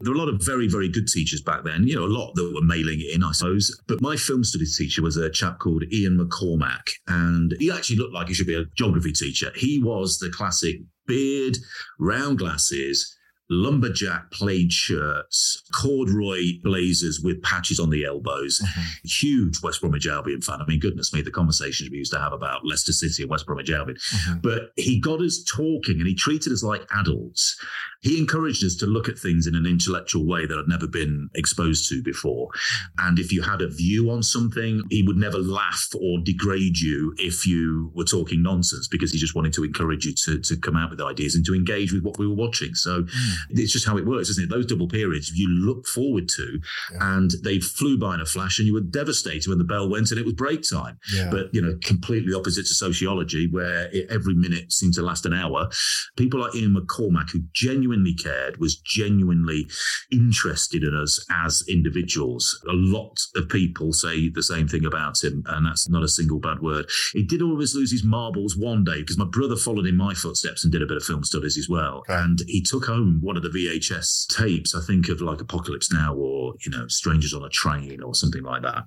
there 0.00 0.12
were 0.12 0.18
a 0.18 0.20
lot 0.20 0.28
of 0.28 0.44
very, 0.44 0.66
very 0.66 0.88
good 0.88 1.06
teachers 1.06 1.40
back 1.40 1.62
then. 1.64 1.86
You 1.86 1.94
know, 1.94 2.04
a 2.04 2.06
lot 2.06 2.32
that 2.34 2.52
were 2.52 2.60
mailing 2.60 2.98
it 3.00 3.14
in, 3.14 3.22
I 3.22 3.30
suppose. 3.30 3.70
But 3.86 4.00
my 4.00 4.16
film 4.16 4.42
studies 4.42 4.76
teacher 4.76 5.00
was 5.00 5.16
a 5.16 5.30
chap 5.30 5.60
called 5.60 5.84
Ian 5.92 6.18
McCormack, 6.18 6.90
and 7.06 7.54
he 7.60 7.70
actually 7.70 7.98
looked 7.98 8.14
like 8.14 8.26
he 8.26 8.34
should 8.34 8.48
be 8.48 8.56
a 8.56 8.64
geography 8.76 9.12
teacher. 9.12 9.52
He 9.54 9.80
was 9.80 10.18
the 10.18 10.28
classic 10.28 10.80
beard, 11.06 11.56
round 12.00 12.38
glasses. 12.38 13.15
Lumberjack 13.48 14.30
plaid 14.30 14.72
shirts, 14.72 15.62
corduroy 15.72 16.60
blazers 16.62 17.20
with 17.20 17.42
patches 17.42 17.78
on 17.78 17.90
the 17.90 18.04
elbows, 18.04 18.60
mm-hmm. 18.64 18.82
huge 19.04 19.62
West 19.62 19.80
Bromwich 19.80 20.06
Albion 20.06 20.40
fan. 20.40 20.60
I 20.60 20.66
mean, 20.66 20.80
goodness 20.80 21.12
me, 21.12 21.22
the 21.22 21.30
conversations 21.30 21.90
we 21.90 21.98
used 21.98 22.12
to 22.12 22.20
have 22.20 22.32
about 22.32 22.64
Leicester 22.64 22.92
City 22.92 23.22
and 23.22 23.30
West 23.30 23.46
Bromwich 23.46 23.70
Albion 23.70 23.96
mm-hmm. 23.96 24.38
but 24.40 24.72
he 24.76 25.00
got 25.00 25.20
us 25.20 25.42
talking 25.44 25.98
and 25.98 26.06
he 26.06 26.14
treated 26.14 26.52
us 26.52 26.62
like 26.62 26.86
adults. 26.94 27.60
He 28.02 28.18
encouraged 28.18 28.64
us 28.64 28.76
to 28.76 28.86
look 28.86 29.08
at 29.08 29.18
things 29.18 29.46
in 29.46 29.54
an 29.54 29.66
intellectual 29.66 30.26
way 30.26 30.46
that 30.46 30.56
I'd 30.56 30.68
never 30.68 30.86
been 30.86 31.28
exposed 31.34 31.88
to 31.88 32.02
before. 32.02 32.50
And 32.98 33.18
if 33.18 33.32
you 33.32 33.42
had 33.42 33.62
a 33.62 33.68
view 33.68 34.10
on 34.10 34.22
something, 34.22 34.82
he 34.90 35.02
would 35.02 35.16
never 35.16 35.38
laugh 35.38 35.88
or 36.00 36.18
degrade 36.22 36.78
you 36.78 37.14
if 37.18 37.46
you 37.46 37.90
were 37.94 38.04
talking 38.04 38.42
nonsense 38.42 38.86
because 38.86 39.12
he 39.12 39.18
just 39.18 39.34
wanted 39.34 39.52
to 39.54 39.64
encourage 39.64 40.04
you 40.04 40.14
to, 40.14 40.38
to 40.40 40.56
come 40.56 40.76
out 40.76 40.90
with 40.90 41.00
ideas 41.00 41.34
and 41.34 41.44
to 41.46 41.54
engage 41.54 41.92
with 41.92 42.02
what 42.04 42.18
we 42.18 42.26
were 42.26 42.34
watching. 42.34 42.74
So 42.74 43.02
mm. 43.02 43.35
Mm. 43.50 43.58
it's 43.60 43.72
just 43.72 43.86
how 43.86 43.96
it 43.96 44.06
works, 44.06 44.28
isn't 44.30 44.44
it? 44.44 44.50
Those 44.50 44.66
double 44.66 44.88
periods 44.88 45.30
you 45.34 45.48
look 45.48 45.86
forward 45.86 46.28
to 46.30 46.60
Yeah. 46.92 47.16
and 47.16 47.30
they 47.42 47.60
flew 47.60 47.98
by 47.98 48.14
in 48.14 48.20
a 48.20 48.26
flash 48.26 48.58
and 48.58 48.66
you 48.66 48.74
were 48.74 48.80
devastated 48.80 49.48
when 49.48 49.58
the 49.58 49.64
bell 49.64 49.88
went 49.88 50.10
and 50.10 50.18
it 50.20 50.24
was 50.24 50.34
break 50.34 50.62
time 50.68 50.98
Yeah. 51.12 51.30
but 51.30 51.52
you 51.54 51.60
know 51.60 51.76
completely 51.82 52.32
opposite 52.34 52.66
to 52.66 52.74
sociology 52.74 53.48
where 53.50 53.88
it, 53.92 54.06
every 54.10 54.34
minute 54.34 54.72
seemed 54.72 54.94
to 54.94 55.02
last 55.02 55.26
an 55.26 55.32
hour 55.34 55.68
people 56.16 56.40
like 56.40 56.54
ian 56.54 56.74
mccormack 56.74 57.30
who 57.30 57.40
genuinely 57.52 58.14
cared 58.14 58.58
was 58.58 58.76
genuinely 58.76 59.66
interested 60.10 60.82
in 60.84 60.94
us 60.94 61.24
as 61.30 61.64
individuals 61.68 62.60
a 62.68 62.72
lot 62.72 63.18
of 63.34 63.48
people 63.48 63.92
say 63.92 64.28
the 64.28 64.42
same 64.42 64.68
thing 64.68 64.84
about 64.84 65.22
him 65.22 65.42
and 65.48 65.66
that's 65.66 65.88
not 65.88 66.02
a 66.02 66.08
single 66.08 66.38
bad 66.38 66.60
word 66.60 66.86
he 67.12 67.22
did 67.22 67.42
always 67.42 67.74
lose 67.74 67.90
his 67.90 68.04
marbles 68.04 68.56
one 68.56 68.84
day 68.84 69.00
because 69.00 69.18
my 69.18 69.24
brother 69.24 69.56
followed 69.56 69.86
in 69.86 69.96
my 69.96 70.14
footsteps 70.14 70.62
and 70.64 70.72
did 70.72 70.82
a 70.82 70.86
bit 70.86 70.96
of 70.96 71.02
film 71.04 71.24
studies 71.24 71.56
as 71.58 71.68
well 71.68 71.98
Okay. 72.08 72.14
and 72.14 72.38
he 72.46 72.60
took 72.62 72.84
home 72.86 73.20
one 73.26 73.36
of 73.36 73.42
the 73.42 73.48
vhs 73.48 74.26
tapes 74.28 74.74
i 74.74 74.80
think 74.80 75.08
of 75.08 75.20
like 75.20 75.40
apocalypse 75.40 75.92
now 75.92 76.14
or 76.14 76.54
you 76.64 76.70
know 76.70 76.86
strangers 76.88 77.34
on 77.34 77.44
a 77.44 77.48
train 77.48 78.02
or 78.02 78.14
something 78.14 78.42
like 78.42 78.62
that 78.62 78.84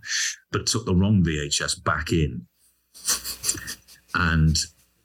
but 0.51 0.65
took 0.65 0.85
the 0.85 0.95
wrong 0.95 1.23
vhs 1.23 1.83
back 1.83 2.11
in. 2.11 2.47
And 4.15 4.57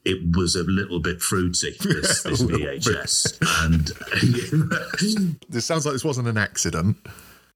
it 0.04 0.18
was 0.36 0.56
a 0.56 0.62
little 0.64 1.00
bit 1.00 1.20
fruity 1.20 1.76
this, 1.82 2.22
this 2.22 2.42
VHS, 2.42 3.38
and 3.64 5.38
This 5.48 5.66
sounds 5.66 5.84
like 5.86 5.94
this 5.94 6.04
wasn't 6.04 6.28
an 6.28 6.38
accident. 6.38 6.96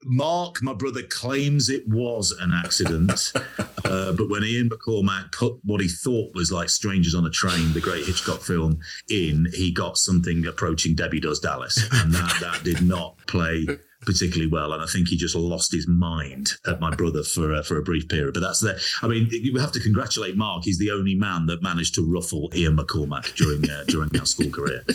Mark, 0.05 0.63
my 0.63 0.75
brother, 0.75 1.03
claims 1.03 1.69
it 1.69 1.87
was 1.89 2.33
an 2.33 2.53
accident. 2.53 3.33
uh, 3.85 4.13
but 4.13 4.29
when 4.29 4.45
Ian 4.45 4.71
McCormack 4.71 5.33
put 5.33 5.59
what 5.65 5.81
he 5.81 5.89
thought 5.89 6.35
was 6.35 6.53
like 6.53 6.69
Strangers 6.69 7.15
on 7.15 7.27
a 7.27 7.31
Train, 7.31 7.73
the 7.73 7.81
great 7.81 8.07
Hitchcock 8.07 8.41
film, 8.41 8.81
in, 9.11 9.49
he 9.53 9.73
got 9.73 9.99
something 9.99 10.47
approaching 10.47 10.95
Debbie 10.95 11.21
Does 11.21 11.41
Dallas. 11.41 11.79
And 11.93 12.13
that, 12.13 12.37
that 12.41 12.65
did 12.65 12.83
not 12.83 13.19
play 13.27 13.67
particularly 14.03 14.51
well. 14.51 14.73
And 14.73 14.83
I 14.83 14.87
think 14.87 15.09
he 15.09 15.17
just 15.17 15.35
lost 15.35 15.73
his 15.73 15.89
mind 15.89 16.53
at 16.67 16.81
my 16.81 16.95
brother 16.95 17.23
for, 17.23 17.53
uh, 17.55 17.63
for 17.63 17.79
a 17.79 17.83
brief 17.83 18.09
period. 18.09 18.35
But 18.35 18.41
that's 18.41 18.61
the, 18.61 18.81
I 19.03 19.09
mean, 19.09 19.29
you 19.31 19.59
have 19.59 19.73
to 19.73 19.81
congratulate 19.81 20.37
Mark. 20.37 20.65
He's 20.65 20.79
the 20.79 20.93
only 20.93 21.15
man 21.15 21.47
that 21.47 21.63
managed 21.63 21.97
to 21.97 22.07
ruffle 22.07 22.51
Ian 22.55 22.77
McCormack 22.77 23.35
during, 23.35 23.69
uh, 23.69 23.85
during 23.89 24.17
our 24.19 24.27
school 24.27 24.51
career. 24.51 24.85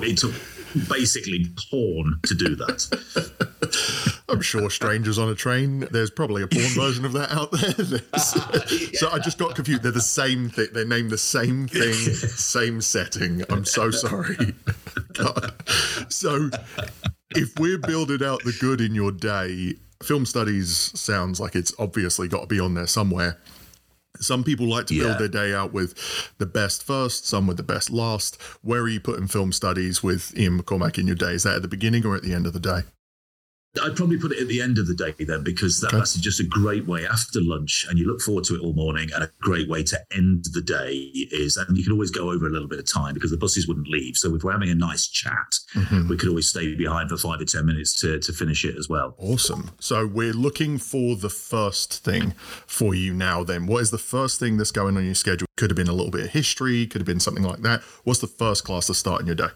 It 0.00 0.16
took 0.18 0.32
basically 0.88 1.46
porn 1.70 2.20
to 2.26 2.34
do 2.34 2.54
that. 2.56 4.18
I'm 4.28 4.42
sure 4.42 4.68
strangers 4.70 5.18
on 5.18 5.28
a 5.28 5.34
train. 5.34 5.88
There's 5.90 6.10
probably 6.10 6.42
a 6.42 6.46
porn 6.46 6.68
version 6.74 7.04
of 7.04 7.12
that 7.14 7.30
out 7.32 7.50
there. 7.52 7.74
yeah. 7.78 8.94
So 8.98 9.10
I 9.10 9.18
just 9.18 9.38
got 9.38 9.54
confused. 9.54 9.82
They're 9.82 9.92
the 9.92 10.00
same 10.00 10.50
thing. 10.50 10.68
They 10.72 10.84
name 10.84 11.08
the 11.08 11.18
same 11.18 11.68
thing, 11.68 11.92
same 11.92 12.80
setting. 12.80 13.44
I'm 13.48 13.64
so 13.64 13.90
sorry. 13.90 14.36
God. 15.12 15.52
So 16.08 16.50
if 17.30 17.58
we're 17.58 17.78
building 17.78 18.26
out 18.26 18.42
the 18.44 18.56
good 18.60 18.80
in 18.80 18.94
your 18.94 19.12
day, 19.12 19.74
film 20.02 20.26
studies 20.26 20.92
sounds 20.98 21.40
like 21.40 21.54
it's 21.54 21.72
obviously 21.78 22.28
got 22.28 22.42
to 22.42 22.46
be 22.46 22.60
on 22.60 22.74
there 22.74 22.86
somewhere. 22.86 23.38
Some 24.20 24.44
people 24.44 24.66
like 24.66 24.86
to 24.86 24.98
build 24.98 25.12
yeah. 25.12 25.18
their 25.18 25.28
day 25.28 25.54
out 25.54 25.72
with 25.72 25.94
the 26.38 26.46
best 26.46 26.82
first, 26.82 27.26
some 27.26 27.46
with 27.46 27.56
the 27.56 27.62
best 27.62 27.90
last. 27.90 28.40
Where 28.62 28.82
are 28.82 28.88
you 28.88 29.00
putting 29.00 29.26
film 29.28 29.52
studies 29.52 30.02
with 30.02 30.36
Ian 30.38 30.60
McCormack 30.60 30.98
in 30.98 31.06
your 31.06 31.16
day? 31.16 31.32
Is 31.32 31.44
that 31.44 31.56
at 31.56 31.62
the 31.62 31.68
beginning 31.68 32.04
or 32.04 32.14
at 32.16 32.22
the 32.22 32.34
end 32.34 32.46
of 32.46 32.52
the 32.52 32.60
day? 32.60 32.82
I'd 33.82 33.96
probably 33.96 34.18
put 34.18 34.32
it 34.32 34.40
at 34.40 34.48
the 34.48 34.62
end 34.62 34.78
of 34.78 34.86
the 34.86 34.94
day 34.94 35.14
then, 35.18 35.44
because 35.44 35.80
that, 35.80 35.88
okay. 35.88 35.98
that's 35.98 36.14
just 36.14 36.40
a 36.40 36.44
great 36.44 36.86
way 36.86 37.06
after 37.06 37.40
lunch, 37.40 37.86
and 37.88 37.98
you 37.98 38.06
look 38.06 38.20
forward 38.20 38.44
to 38.44 38.54
it 38.54 38.60
all 38.60 38.72
morning. 38.72 39.10
And 39.14 39.24
a 39.24 39.30
great 39.40 39.68
way 39.68 39.82
to 39.84 39.98
end 40.12 40.46
the 40.52 40.62
day 40.62 40.92
is, 41.32 41.56
and 41.56 41.76
you 41.76 41.84
can 41.84 41.92
always 41.92 42.10
go 42.10 42.30
over 42.30 42.46
a 42.46 42.50
little 42.50 42.68
bit 42.68 42.78
of 42.78 42.86
time 42.86 43.14
because 43.14 43.30
the 43.30 43.36
buses 43.36 43.68
wouldn't 43.68 43.88
leave. 43.88 44.16
So 44.16 44.34
if 44.34 44.42
we're 44.42 44.52
having 44.52 44.70
a 44.70 44.74
nice 44.74 45.06
chat, 45.06 45.58
mm-hmm. 45.74 46.08
we 46.08 46.16
could 46.16 46.28
always 46.28 46.48
stay 46.48 46.74
behind 46.74 47.10
for 47.10 47.16
five 47.16 47.40
or 47.40 47.44
ten 47.44 47.66
minutes 47.66 48.00
to 48.00 48.18
to 48.18 48.32
finish 48.32 48.64
it 48.64 48.76
as 48.76 48.88
well. 48.88 49.14
Awesome. 49.18 49.70
So 49.80 50.06
we're 50.06 50.32
looking 50.32 50.78
for 50.78 51.16
the 51.16 51.30
first 51.30 52.04
thing 52.04 52.32
for 52.66 52.94
you 52.94 53.12
now. 53.12 53.44
Then, 53.44 53.66
what 53.66 53.82
is 53.82 53.90
the 53.90 53.98
first 53.98 54.40
thing 54.40 54.56
that's 54.56 54.72
going 54.72 54.96
on 54.96 55.04
your 55.04 55.14
schedule? 55.14 55.46
Could 55.56 55.70
have 55.70 55.76
been 55.76 55.88
a 55.88 55.92
little 55.92 56.10
bit 56.10 56.24
of 56.24 56.30
history, 56.30 56.86
could 56.86 57.00
have 57.00 57.06
been 57.06 57.20
something 57.20 57.44
like 57.44 57.60
that. 57.62 57.82
What's 58.04 58.20
the 58.20 58.26
first 58.26 58.64
class 58.64 58.86
to 58.86 58.94
start 58.94 59.20
in 59.20 59.26
your 59.26 59.36
day? 59.36 59.48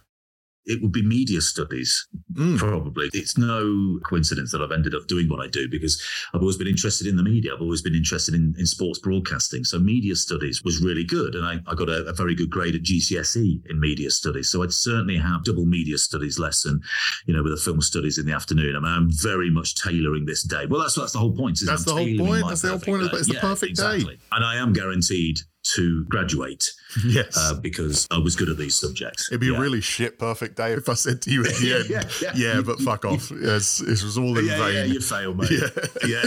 It 0.65 0.81
would 0.83 0.93
be 0.93 1.03
media 1.03 1.41
studies, 1.41 2.07
mm. 2.33 2.57
probably. 2.59 3.11
It's 3.13 3.37
no 3.37 3.99
coincidence 4.05 4.53
that 4.53 4.63
I've 4.63 4.73
ended 4.73 4.95
up 4.95 5.07
doing 5.09 5.29
what 5.29 5.41
I 5.41 5.49
do 5.49 5.69
because 5.69 6.01
I've 6.33 6.41
always 6.41 6.57
been 6.57 6.69
interested 6.69 7.07
in 7.07 7.17
the 7.17 7.23
media. 7.23 7.53
I've 7.55 7.61
always 7.61 7.83
been 7.83 7.95
interested 7.95 8.35
in, 8.35 8.55
in 8.59 8.67
sports 8.67 8.99
broadcasting. 8.99 9.65
So 9.65 9.79
media 9.79 10.15
studies 10.15 10.63
was 10.65 10.83
really 10.83 11.05
good. 11.05 11.35
And 11.35 11.45
I, 11.45 11.59
I 11.67 11.75
got 11.75 11.89
a, 11.89 12.05
a, 12.05 12.13
very 12.13 12.35
good 12.35 12.51
grade 12.51 12.75
at 12.75 12.83
GCSE 12.83 13.69
in 13.69 13.81
media 13.81 14.11
studies. 14.11 14.51
So 14.51 14.63
I'd 14.63 14.73
certainly 14.73 15.17
have 15.17 15.45
double 15.45 15.67
media 15.67 15.99
studies 15.99 16.39
lesson, 16.39 16.81
you 17.27 17.35
know, 17.35 17.43
with 17.43 17.53
a 17.53 17.57
film 17.57 17.81
studies 17.81 18.19
in 18.19 18.27
the 18.27 18.33
afternoon. 18.33 18.77
I 18.77 18.81
mean, 18.81 18.93
I'm 18.93 19.09
very 19.11 19.51
much 19.51 19.75
tailoring 19.83 20.27
this 20.27 20.45
day. 20.45 20.67
Well, 20.67 20.81
that's, 20.81 20.95
that's 20.95 21.13
the 21.13 21.19
whole 21.19 21.35
point. 21.35 21.59
That's 21.65 21.87
I'm 21.89 21.95
the 21.95 22.19
whole 22.19 22.27
point. 22.27 22.49
That's 22.49 22.63
the 22.63 22.69
whole 22.69 22.79
point. 22.79 23.13
It's 23.13 23.29
the 23.29 23.35
perfect 23.41 23.71
exactly. 23.71 24.17
day. 24.17 24.23
And 24.31 24.45
I 24.45 24.57
am 24.57 24.73
guaranteed 24.73 25.41
to 25.63 26.05
graduate. 26.05 26.73
Yes. 27.07 27.39
Uh, 27.39 27.55
because 27.55 28.07
I 28.11 28.19
was 28.19 28.37
good 28.37 28.51
at 28.51 28.59
these 28.59 28.75
subjects. 28.75 29.31
It'd 29.31 29.41
be 29.41 29.47
yeah. 29.47 29.57
a 29.57 29.61
really 29.61 29.81
shit 29.81 30.19
perfect 30.19 30.59
day 30.59 30.75
if 30.75 30.91
I 30.91 30.95
said 30.95 31.23
to 31.23 31.31
you 31.31 31.41
at 31.43 31.55
the 31.55 31.75
end, 31.79 31.89
yeah, 31.89 32.03
yeah, 32.21 32.33
yeah, 32.57 32.61
but 32.61 32.79
fuck 32.81 33.07
off. 33.07 33.31
Yes, 33.41 33.81
it 33.81 34.03
was 34.03 34.19
all 34.19 34.37
in 34.37 34.45
yeah, 34.45 34.59
vain. 34.59 34.75
Yeah, 34.75 34.85
you 34.85 35.01
failed, 35.01 35.39
mate. 35.39 35.51
Yeah. 35.53 35.69
yeah. 36.07 36.23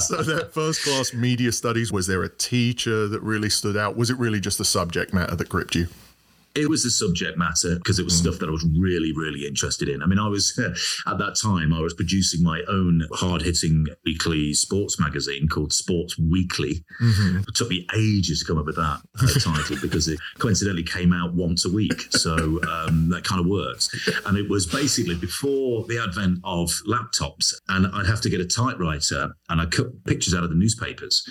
so 0.00 0.22
that 0.22 0.50
first 0.52 0.84
class 0.84 1.12
media 1.12 1.52
studies, 1.52 1.92
was 1.92 2.06
there 2.06 2.22
a 2.22 2.30
teacher 2.30 3.08
that 3.08 3.20
really 3.20 3.50
stood 3.50 3.76
out? 3.76 3.94
Was 3.94 4.08
it 4.08 4.18
really 4.18 4.40
just 4.40 4.56
the 4.56 4.64
subject 4.64 5.12
matter 5.12 5.36
that 5.36 5.50
gripped 5.50 5.74
you? 5.74 5.88
It 6.58 6.68
was 6.68 6.82
the 6.82 6.90
subject 6.90 7.38
matter 7.38 7.76
because 7.76 7.98
it 7.98 8.04
was 8.04 8.14
mm. 8.14 8.22
stuff 8.22 8.38
that 8.40 8.48
I 8.48 8.52
was 8.52 8.66
really, 8.76 9.12
really 9.12 9.46
interested 9.46 9.88
in. 9.88 10.02
I 10.02 10.06
mean, 10.06 10.18
I 10.18 10.28
was 10.28 10.58
at 11.06 11.18
that 11.18 11.36
time 11.40 11.72
I 11.72 11.80
was 11.80 11.94
producing 11.94 12.42
my 12.42 12.62
own 12.68 13.06
hard-hitting 13.12 13.86
weekly 14.04 14.52
sports 14.54 14.98
magazine 14.98 15.48
called 15.48 15.72
Sports 15.72 16.18
Weekly. 16.18 16.84
Mm-hmm. 17.00 17.38
It 17.38 17.54
took 17.54 17.70
me 17.70 17.86
ages 17.96 18.40
to 18.40 18.44
come 18.44 18.58
up 18.58 18.66
with 18.66 18.76
that 18.76 19.00
uh, 19.20 19.26
title 19.40 19.76
because 19.80 20.08
it 20.08 20.18
coincidentally 20.38 20.82
came 20.82 21.12
out 21.12 21.34
once 21.34 21.64
a 21.64 21.70
week, 21.70 22.08
so 22.10 22.34
um, 22.68 23.08
that 23.10 23.22
kind 23.24 23.40
of 23.40 23.46
works. 23.46 23.88
And 24.26 24.36
it 24.36 24.48
was 24.48 24.66
basically 24.66 25.14
before 25.14 25.84
the 25.84 26.02
advent 26.02 26.40
of 26.42 26.70
laptops, 26.88 27.54
and 27.68 27.86
I'd 27.94 28.06
have 28.06 28.20
to 28.22 28.30
get 28.30 28.40
a 28.40 28.46
typewriter 28.46 29.34
and 29.48 29.60
I 29.60 29.66
cut 29.66 30.04
pictures 30.04 30.34
out 30.34 30.42
of 30.42 30.50
the 30.50 30.56
newspapers 30.56 31.24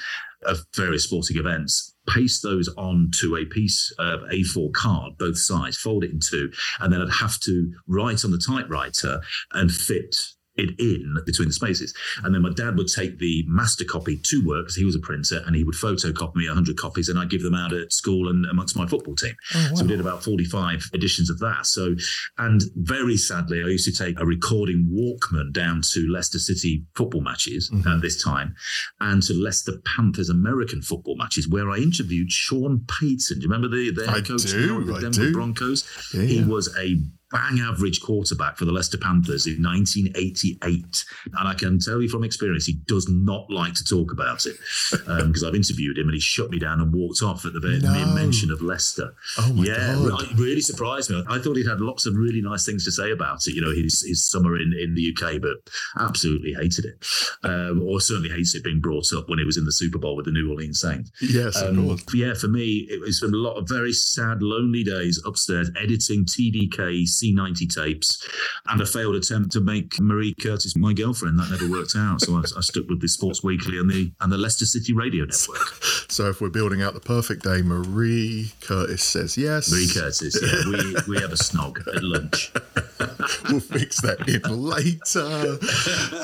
of 0.43 0.59
various 0.75 1.03
sporting 1.03 1.37
events 1.37 1.95
paste 2.07 2.43
those 2.43 2.69
onto 2.77 3.35
a 3.35 3.45
piece 3.45 3.93
of 3.99 4.21
A4 4.21 4.73
card, 4.73 5.17
both 5.17 5.37
sides, 5.37 5.77
fold 5.77 6.03
it 6.03 6.11
in 6.11 6.19
two, 6.19 6.51
and 6.79 6.91
then 6.91 7.01
I'd 7.01 7.09
have 7.09 7.39
to 7.41 7.71
write 7.87 8.25
on 8.25 8.31
the 8.31 8.37
typewriter 8.37 9.21
and 9.53 9.71
fit 9.71 10.15
it 10.57 10.79
in 10.79 11.17
between 11.25 11.47
the 11.47 11.53
spaces. 11.53 11.93
And 12.23 12.33
then 12.33 12.41
my 12.41 12.51
dad 12.51 12.77
would 12.77 12.87
take 12.87 13.19
the 13.19 13.45
master 13.47 13.85
copy 13.85 14.17
to 14.17 14.45
work 14.45 14.65
because 14.65 14.75
he 14.75 14.85
was 14.85 14.95
a 14.95 14.99
printer 14.99 15.41
and 15.45 15.55
he 15.55 15.63
would 15.63 15.75
photocopy 15.75 16.35
me 16.35 16.47
100 16.47 16.77
copies 16.77 17.09
and 17.09 17.19
I'd 17.19 17.29
give 17.29 17.43
them 17.43 17.55
out 17.55 17.73
at 17.73 17.93
school 17.93 18.29
and 18.29 18.45
amongst 18.45 18.75
my 18.75 18.87
football 18.87 19.15
team. 19.15 19.35
Oh, 19.55 19.67
wow. 19.69 19.75
So 19.75 19.83
we 19.83 19.89
did 19.89 19.99
about 19.99 20.23
45 20.23 20.89
editions 20.93 21.29
of 21.29 21.39
that. 21.39 21.65
So, 21.65 21.95
and 22.37 22.61
very 22.75 23.17
sadly, 23.17 23.63
I 23.63 23.67
used 23.67 23.85
to 23.85 24.03
take 24.03 24.19
a 24.19 24.25
recording 24.25 24.89
Walkman 24.91 25.53
down 25.53 25.81
to 25.93 26.07
Leicester 26.09 26.39
City 26.39 26.85
football 26.95 27.21
matches 27.21 27.69
mm-hmm. 27.69 27.87
at 27.87 28.01
this 28.01 28.21
time 28.21 28.55
and 28.99 29.21
to 29.23 29.33
Leicester 29.33 29.73
Panthers 29.85 30.29
American 30.29 30.81
football 30.81 31.15
matches 31.17 31.47
where 31.47 31.69
I 31.69 31.77
interviewed 31.77 32.31
Sean 32.31 32.85
Payton. 32.99 33.39
Do 33.39 33.41
you 33.41 33.49
remember 33.49 33.67
the, 33.67 33.91
the 33.91 34.09
head 34.09 34.27
coach 34.27 34.43
do, 34.43 34.83
the 34.83 34.99
Denver 34.99 35.27
do. 35.27 35.33
Broncos? 35.33 35.87
Yeah. 36.13 36.23
He 36.23 36.43
was 36.43 36.75
a 36.77 36.97
bang 37.31 37.59
average 37.59 38.01
quarterback 38.01 38.57
for 38.57 38.65
the 38.65 38.71
Leicester 38.71 38.97
Panthers 38.97 39.47
in 39.47 39.61
1988. 39.61 41.05
And 41.25 41.47
I 41.47 41.53
can 41.53 41.79
tell 41.79 42.01
you 42.01 42.07
from 42.07 42.23
experience, 42.23 42.65
he 42.65 42.73
does 42.85 43.09
not 43.09 43.49
like 43.49 43.73
to 43.75 43.83
talk 43.83 44.11
about 44.11 44.45
it 44.45 44.55
because 44.91 45.43
um, 45.43 45.47
I've 45.49 45.55
interviewed 45.55 45.97
him 45.97 46.07
and 46.07 46.13
he 46.13 46.19
shut 46.19 46.49
me 46.49 46.59
down 46.59 46.79
and 46.79 46.93
walked 46.93 47.21
off 47.21 47.45
at 47.45 47.53
the 47.53 47.59
very 47.59 47.79
no. 47.79 47.91
mere 47.91 48.05
mention 48.07 48.51
of 48.51 48.61
Leicester. 48.61 49.13
Oh 49.39 49.53
my 49.53 49.65
yeah, 49.65 49.95
God. 49.95 50.23
it 50.23 50.37
really 50.37 50.61
surprised 50.61 51.09
me. 51.09 51.23
I 51.27 51.39
thought 51.39 51.57
he'd 51.57 51.67
had 51.67 51.81
lots 51.81 52.05
of 52.05 52.15
really 52.15 52.41
nice 52.41 52.65
things 52.65 52.85
to 52.85 52.91
say 52.91 53.11
about 53.11 53.45
it, 53.47 53.53
you 53.53 53.61
know, 53.61 53.71
his, 53.71 54.03
his 54.07 54.29
summer 54.29 54.55
in, 54.55 54.73
in 54.73 54.95
the 54.95 55.13
UK, 55.13 55.41
but 55.41 55.57
absolutely 55.99 56.53
hated 56.53 56.85
it. 56.85 57.05
Um, 57.43 57.81
or 57.81 57.99
certainly 57.99 58.29
hates 58.29 58.55
it 58.55 58.63
being 58.63 58.79
brought 58.79 59.11
up 59.13 59.29
when 59.29 59.39
it 59.39 59.45
was 59.45 59.57
in 59.57 59.65
the 59.65 59.71
Super 59.71 59.97
Bowl 59.97 60.15
with 60.15 60.25
the 60.25 60.31
New 60.31 60.49
Orleans 60.49 60.79
Saints. 60.79 61.11
Yes, 61.21 61.61
um, 61.61 61.77
of 61.79 62.05
course. 62.05 62.15
Yeah, 62.15 62.33
for 62.33 62.47
me, 62.47 62.87
it 62.89 63.01
was 63.01 63.21
a 63.21 63.27
lot 63.27 63.55
of 63.55 63.67
very 63.67 63.93
sad, 63.93 64.41
lonely 64.41 64.83
days 64.83 65.21
upstairs 65.25 65.69
editing 65.79 66.25
TDK 66.25 67.07
C90 67.21 67.73
tapes 67.73 68.27
and 68.67 68.81
a 68.81 68.85
failed 68.85 69.15
attempt 69.15 69.51
to 69.53 69.61
make 69.61 69.99
Marie 69.99 70.35
Curtis 70.35 70.75
my 70.75 70.93
girlfriend. 70.93 71.39
That 71.39 71.49
never 71.51 71.69
worked 71.69 71.93
out. 71.95 72.21
So 72.21 72.35
I, 72.35 72.39
I 72.39 72.61
stuck 72.61 72.87
with 72.87 73.01
the 73.01 73.07
Sports 73.07 73.43
Weekly 73.43 73.79
and 73.79 73.89
the 73.89 74.11
and 74.21 74.31
the 74.31 74.37
Leicester 74.37 74.65
City 74.65 74.93
Radio 74.93 75.25
Network. 75.25 75.67
So 76.09 76.29
if 76.29 76.41
we're 76.41 76.49
building 76.49 76.81
out 76.81 76.93
the 76.93 76.99
perfect 76.99 77.43
day, 77.43 77.61
Marie 77.61 78.51
Curtis 78.61 79.03
says 79.03 79.37
yes. 79.37 79.71
Marie 79.71 79.89
Curtis, 79.93 80.37
yeah. 80.41 80.63
we, 80.65 81.15
we 81.15 81.21
have 81.21 81.31
a 81.31 81.35
snog 81.35 81.85
at 81.95 82.03
lunch. 82.03 82.51
we'll 83.49 83.59
fix 83.59 84.01
that 84.01 84.27
in 84.27 84.41
later. 84.63 85.57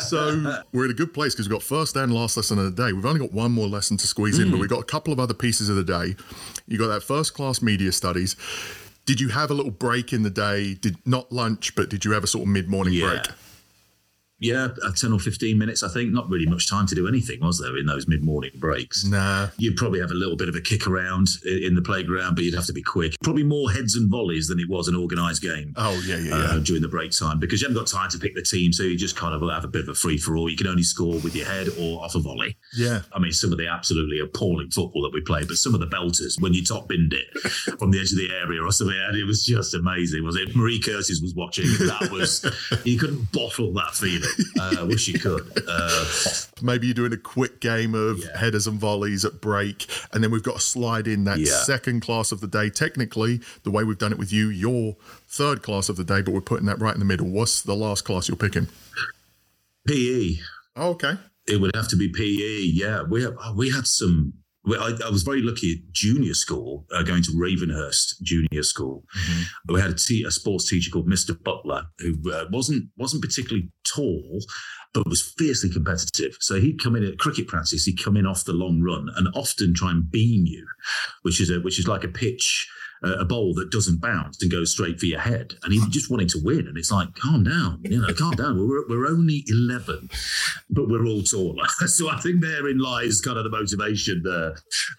So 0.02 0.64
we're 0.72 0.86
in 0.86 0.92
a 0.92 0.96
good 0.96 1.14
place 1.14 1.34
because 1.34 1.48
we've 1.48 1.54
got 1.54 1.64
first 1.64 1.96
and 1.96 2.14
last 2.14 2.38
lesson 2.38 2.60
of 2.60 2.66
the 2.66 2.84
day. 2.84 2.94
We've 2.94 3.06
only 3.06 3.20
got 3.20 3.34
one 3.34 3.52
more 3.52 3.68
lesson 3.68 3.98
to 3.98 4.08
squeeze 4.08 4.40
mm. 4.40 4.44
in, 4.44 4.52
but 4.52 4.60
we've 4.60 4.70
got 4.70 4.80
a 4.80 4.86
couple 4.86 5.14
of 5.14 5.20
other 5.20 5.34
pieces 5.34 5.70
of 5.70 5.76
the 5.76 5.84
day. 5.84 6.16
You 6.68 6.78
got 6.78 6.88
that 6.88 7.04
first 7.04 7.34
class 7.34 7.62
media 7.62 7.92
studies. 7.92 8.36
Did 9.06 9.20
you 9.20 9.30
have 9.30 9.52
a 9.52 9.54
little 9.54 9.72
break 9.72 10.14
in 10.14 10.24
the 10.24 10.30
day? 10.30 10.76
Did 10.76 10.98
not 11.06 11.32
lunch, 11.32 11.76
but 11.76 11.90
did 11.90 12.06
you 12.06 12.12
have 12.12 12.24
a 12.24 12.28
sort 12.28 12.44
of 12.44 12.48
mid 12.48 12.70
morning 12.70 12.94
yeah. 12.94 13.10
break? 13.10 13.28
Yeah, 14.44 14.68
10 14.96 15.14
or 15.14 15.20
15 15.20 15.58
minutes, 15.58 15.84
I 15.84 15.88
think. 15.88 16.12
Not 16.12 16.30
really 16.30 16.46
much 16.46 16.70
time 16.70 16.86
to 16.88 16.96
do 16.96 17.08
anything, 17.08 17.40
was 17.40 17.60
there, 17.60 17.78
in 17.78 17.86
those 17.86 18.08
mid 18.08 18.24
morning 18.24 18.52
breaks? 18.56 19.06
Nah. 19.06 19.48
You'd 19.58 19.78
probably 19.78 20.00
have 20.00 20.12
a 20.12 20.16
little 20.16 20.36
bit 20.36 20.50
of 20.50 20.56
a 20.56 20.62
kick 20.62 20.88
around 20.88 21.30
in 21.46 21.76
the 21.76 21.82
playground, 21.82 22.36
but 22.36 22.44
you'd 22.44 22.54
have 22.54 22.66
to 22.66 22.74
be 22.74 22.84
quick. 22.84 23.16
Probably 23.24 23.44
more 23.44 23.72
heads 23.72 23.96
and 23.96 24.12
volleys 24.12 24.48
than 24.48 24.60
it 24.60 24.70
was 24.70 24.88
an 24.88 24.96
organised 24.96 25.42
game. 25.42 25.74
Oh, 25.78 26.02
yeah, 26.06 26.18
yeah, 26.18 26.36
uh, 26.36 26.56
yeah. 26.56 26.60
During 26.62 26.82
the 26.82 26.88
break 26.88 27.12
time, 27.12 27.40
because 27.40 27.62
you 27.62 27.68
haven't 27.68 27.82
got 27.82 27.88
time 27.88 28.10
to 28.10 28.20
pick 28.20 28.36
the 28.36 28.42
team. 28.42 28.74
So 28.74 28.84
you 28.84 28.98
just 28.98 29.16
kind 29.16 29.34
of 29.34 29.50
have 29.50 29.64
a 29.64 29.68
bit 29.68 29.84
of 29.84 29.90
a 29.90 29.96
free 29.96 30.18
for 30.18 30.36
all. 30.36 30.50
You 30.50 30.58
can 30.58 30.68
only 30.68 30.84
score 30.84 31.20
with 31.20 31.36
your 31.36 31.46
head 31.46 31.70
or 31.80 32.04
off 32.04 32.16
a 32.16 32.20
volley. 32.20 32.58
Yeah. 32.76 33.02
I 33.14 33.20
mean, 33.20 33.32
some 33.32 33.52
of 33.52 33.58
the 33.58 33.68
absolutely 33.68 34.20
appalling 34.20 34.72
football 34.72 35.04
that 35.04 35.14
we 35.14 35.22
played, 35.22 35.48
but 35.48 35.58
some 35.58 35.74
of 35.74 35.80
the 35.80 35.88
belters, 35.88 36.42
when 36.42 36.54
you 36.54 36.64
top 36.66 36.90
binned 36.90 37.14
it 37.14 37.38
from 37.80 37.92
the 37.92 38.00
edge 38.00 38.12
of 38.12 38.18
the 38.18 38.30
area 38.32 38.62
or 38.62 38.72
something, 38.72 38.98
and 38.98 39.18
it 39.18 39.24
was 39.24 39.46
just 39.46 39.74
amazing. 39.74 40.24
Was 40.24 40.36
it? 40.36 40.56
Marie 40.56 40.80
Curtis 40.80 41.22
was 41.22 41.34
watching. 41.34 41.66
That 41.66 42.10
was, 42.12 42.44
you 42.84 43.00
couldn't 43.00 43.32
bottle 43.32 43.74
that 43.74 43.96
feeling. 43.96 44.30
Uh, 44.60 44.86
wish 44.88 45.08
you 45.08 45.20
could. 45.20 45.64
Uh, 45.68 46.06
Maybe 46.62 46.88
you're 46.88 46.94
doing 46.94 47.14
a 47.14 47.18
quick 47.18 47.60
game 47.60 47.94
of 47.94 48.20
yeah. 48.20 48.38
headers 48.38 48.68
and 48.68 48.80
volleys 48.80 49.26
at 49.26 49.42
break, 49.42 49.88
and 50.14 50.24
then 50.24 50.32
we've 50.32 50.44
got 50.44 50.56
to 50.56 50.62
slide 50.62 51.08
in 51.08 51.26
that 51.26 51.40
yeah. 51.40 51.52
second 51.64 52.02
class 52.02 52.32
of 52.32 52.40
the 52.42 52.48
day. 52.48 52.70
Technically, 52.70 53.42
the 53.64 53.72
way 53.72 53.84
we've 53.84 53.98
done 53.98 54.12
it 54.12 54.18
with 54.18 54.32
you, 54.32 54.50
your 54.50 54.96
third 55.28 55.64
class 55.64 55.90
of 55.90 55.98
the 55.98 56.04
day, 56.04 56.22
but 56.22 56.34
we're 56.34 56.42
putting 56.42 56.66
that 56.68 56.80
right 56.80 56.94
in 56.94 57.00
the 57.00 57.06
middle. 57.06 57.28
What's 57.28 57.62
the 57.62 57.76
last 57.76 58.06
class 58.06 58.28
you're 58.28 58.38
picking? 58.38 58.68
PE. 59.88 60.36
Oh, 60.76 60.92
okay. 60.92 61.16
It 61.48 61.60
would 61.60 61.76
have 61.76 61.90
to 61.90 61.98
be 61.98 62.10
PE. 62.10 62.62
Yeah, 62.72 63.04
we 63.04 63.24
have, 63.24 63.36
we 63.56 63.70
had 63.70 63.86
some 63.86 64.34
I, 64.66 64.98
I, 65.06 65.10
was 65.10 65.24
very 65.24 65.42
lucky 65.42 65.74
at 65.74 65.92
junior 65.92 66.34
school, 66.34 66.86
uh, 66.94 67.04
going 67.04 67.22
to 67.24 67.32
Ravenhurst 67.32 68.22
Junior 68.22 68.64
School. 68.64 69.04
Mm-hmm. 69.18 69.74
We 69.74 69.82
had 69.82 69.92
a, 69.92 69.96
te- 69.96 70.24
a, 70.24 70.32
sports 70.32 70.70
teacher 70.70 70.90
called 70.90 71.08
Mr. 71.08 71.42
Butler, 71.42 71.84
who 72.00 72.32
uh, 72.32 72.46
wasn't 72.52 72.90
wasn't 72.98 73.24
particularly 73.24 73.70
tall, 73.96 74.40
but 74.94 75.08
was 75.08 75.22
fiercely 75.38 75.70
competitive. 75.70 76.38
So 76.40 76.60
he'd 76.60 76.82
come 76.82 76.96
in 76.96 77.04
at 77.04 77.20
cricket 77.20 77.48
practice. 77.48 77.86
He'd 77.86 78.04
come 78.04 78.18
in 78.18 78.26
off 78.26 78.46
the 78.46 78.54
long 78.54 78.82
run 78.82 79.10
and 79.16 79.28
often 79.36 79.74
try 79.74 79.92
and 79.92 80.10
beam 80.10 80.46
you, 80.46 80.66
which 81.24 81.42
is 81.42 81.50
a 81.50 81.60
which 81.60 81.80
is 81.80 81.88
like 81.88 82.04
a 82.04 82.10
pitch 82.10 82.70
a 83.04 83.26
bowl 83.26 83.54
that 83.54 83.70
doesn't 83.70 84.00
bounce 84.00 84.42
and 84.42 84.52
goes 84.52 84.72
straight 84.72 85.00
for 85.00 85.06
your 85.06 85.20
head. 85.20 85.56
And 85.64 85.74
he 85.74 85.82
just 85.90 86.10
wanted 86.10 86.30
to 86.30 86.40
win. 86.42 86.68
And 86.68 86.78
it's 86.78 86.92
like, 86.92 87.14
calm 87.16 87.44
down, 87.44 87.82
you 87.84 88.02
know, 88.02 88.14
calm 88.14 88.32
down. 88.32 88.58
We're, 88.58 88.88
we're 88.88 89.08
only 89.08 89.44
11, 89.48 90.10
but 90.70 90.88
we're 90.88 91.06
all 91.06 91.22
taller. 91.22 91.66
so 91.88 92.10
I 92.10 92.20
think 92.20 92.42
therein 92.42 92.80
lies 92.80 93.20
kind 93.20 93.38
of 93.38 93.44
the 93.44 93.50
motivation 93.50 94.24
uh, 94.26 94.56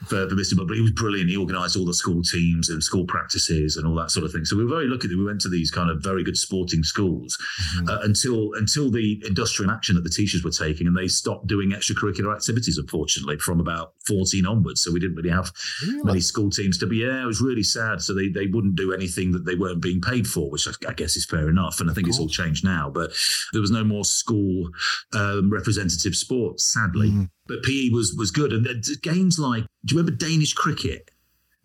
for, 0.07 0.28
for 0.28 0.34
Mr. 0.34 0.55
But 0.57 0.74
he 0.74 0.82
was 0.82 0.92
brilliant. 0.92 1.30
He 1.30 1.36
organised 1.36 1.76
all 1.76 1.86
the 1.86 1.95
school 1.95 2.22
teams 2.22 2.68
and 2.68 2.82
school 2.84 3.07
practices 3.07 3.76
and 3.76 3.86
all 3.86 3.95
that 3.97 4.11
sort 4.11 4.26
of 4.26 4.32
thing. 4.32 4.45
So 4.45 4.57
we 4.57 4.64
were 4.64 4.70
very 4.70 4.86
lucky 4.86 5.09
that 5.09 5.16
we 5.16 5.24
went 5.24 5.40
to 5.42 5.49
these 5.49 5.70
kind 5.70 5.90
of 5.90 6.03
very 6.03 6.22
good 6.22 6.36
sporting 6.36 6.82
schools 6.82 7.38
mm-hmm. 7.76 7.88
uh, 7.88 8.01
until 8.03 8.53
until 8.55 8.84
the 8.91 9.22
industrial 9.26 9.70
action 9.70 9.95
that 9.95 10.03
the 10.03 10.11
teachers 10.11 10.45
were 10.45 10.51
taking 10.51 10.87
and 10.87 10.97
they 10.97 11.09
stopped 11.09 11.47
doing 11.47 11.70
extracurricular 11.70 12.35
activities, 12.35 12.78
unfortunately, 12.78 13.39
from 13.39 13.61
about 13.61 13.93
14 14.07 14.47
onwards. 14.47 14.82
So 14.82 14.93
we 14.93 15.01
didn't 15.01 15.16
really 15.16 15.30
have 15.30 15.53
really? 15.87 16.03
many 16.05 16.20
school 16.20 16.51
teams 16.51 16.78
to 16.78 16.87
be. 16.87 16.99
Yeah, 16.99 17.22
it 17.22 17.26
was 17.26 17.41
really 17.41 17.62
sad. 17.62 18.01
So 18.01 18.14
they, 18.14 18.28
they 18.28 18.47
wouldn't 18.47 18.76
do 18.76 18.93
anything 18.93 19.32
that 19.32 19.45
they 19.45 19.55
weren't 19.55 19.82
being 19.82 20.01
paid 20.01 20.26
for, 20.26 20.51
which 20.51 20.68
I, 20.68 20.72
I 20.89 20.93
guess 20.93 21.16
is 21.16 21.24
fair 21.24 21.49
enough. 21.49 21.80
And 21.80 21.91
I 21.91 21.95
think 21.95 22.09
it's 22.09 22.18
all 22.18 22.28
changed 22.28 22.64
now. 22.64 22.91
But 22.91 23.12
there 23.53 23.61
was 23.61 23.70
no 23.70 23.85
more 23.85 24.05
school 24.05 24.70
um, 25.12 25.51
representative 25.51 26.14
sports, 26.14 26.72
sadly. 26.72 27.11
Mm. 27.11 27.30
But 27.47 27.62
PE 27.62 27.91
was 27.91 28.14
was 28.16 28.30
good. 28.30 28.53
And 28.53 28.66
games 29.03 29.39
like, 29.39 29.64
do 29.85 29.95
you 29.95 30.01
remember 30.01 30.16
Danish 30.16 30.55
cricket? 30.55 31.11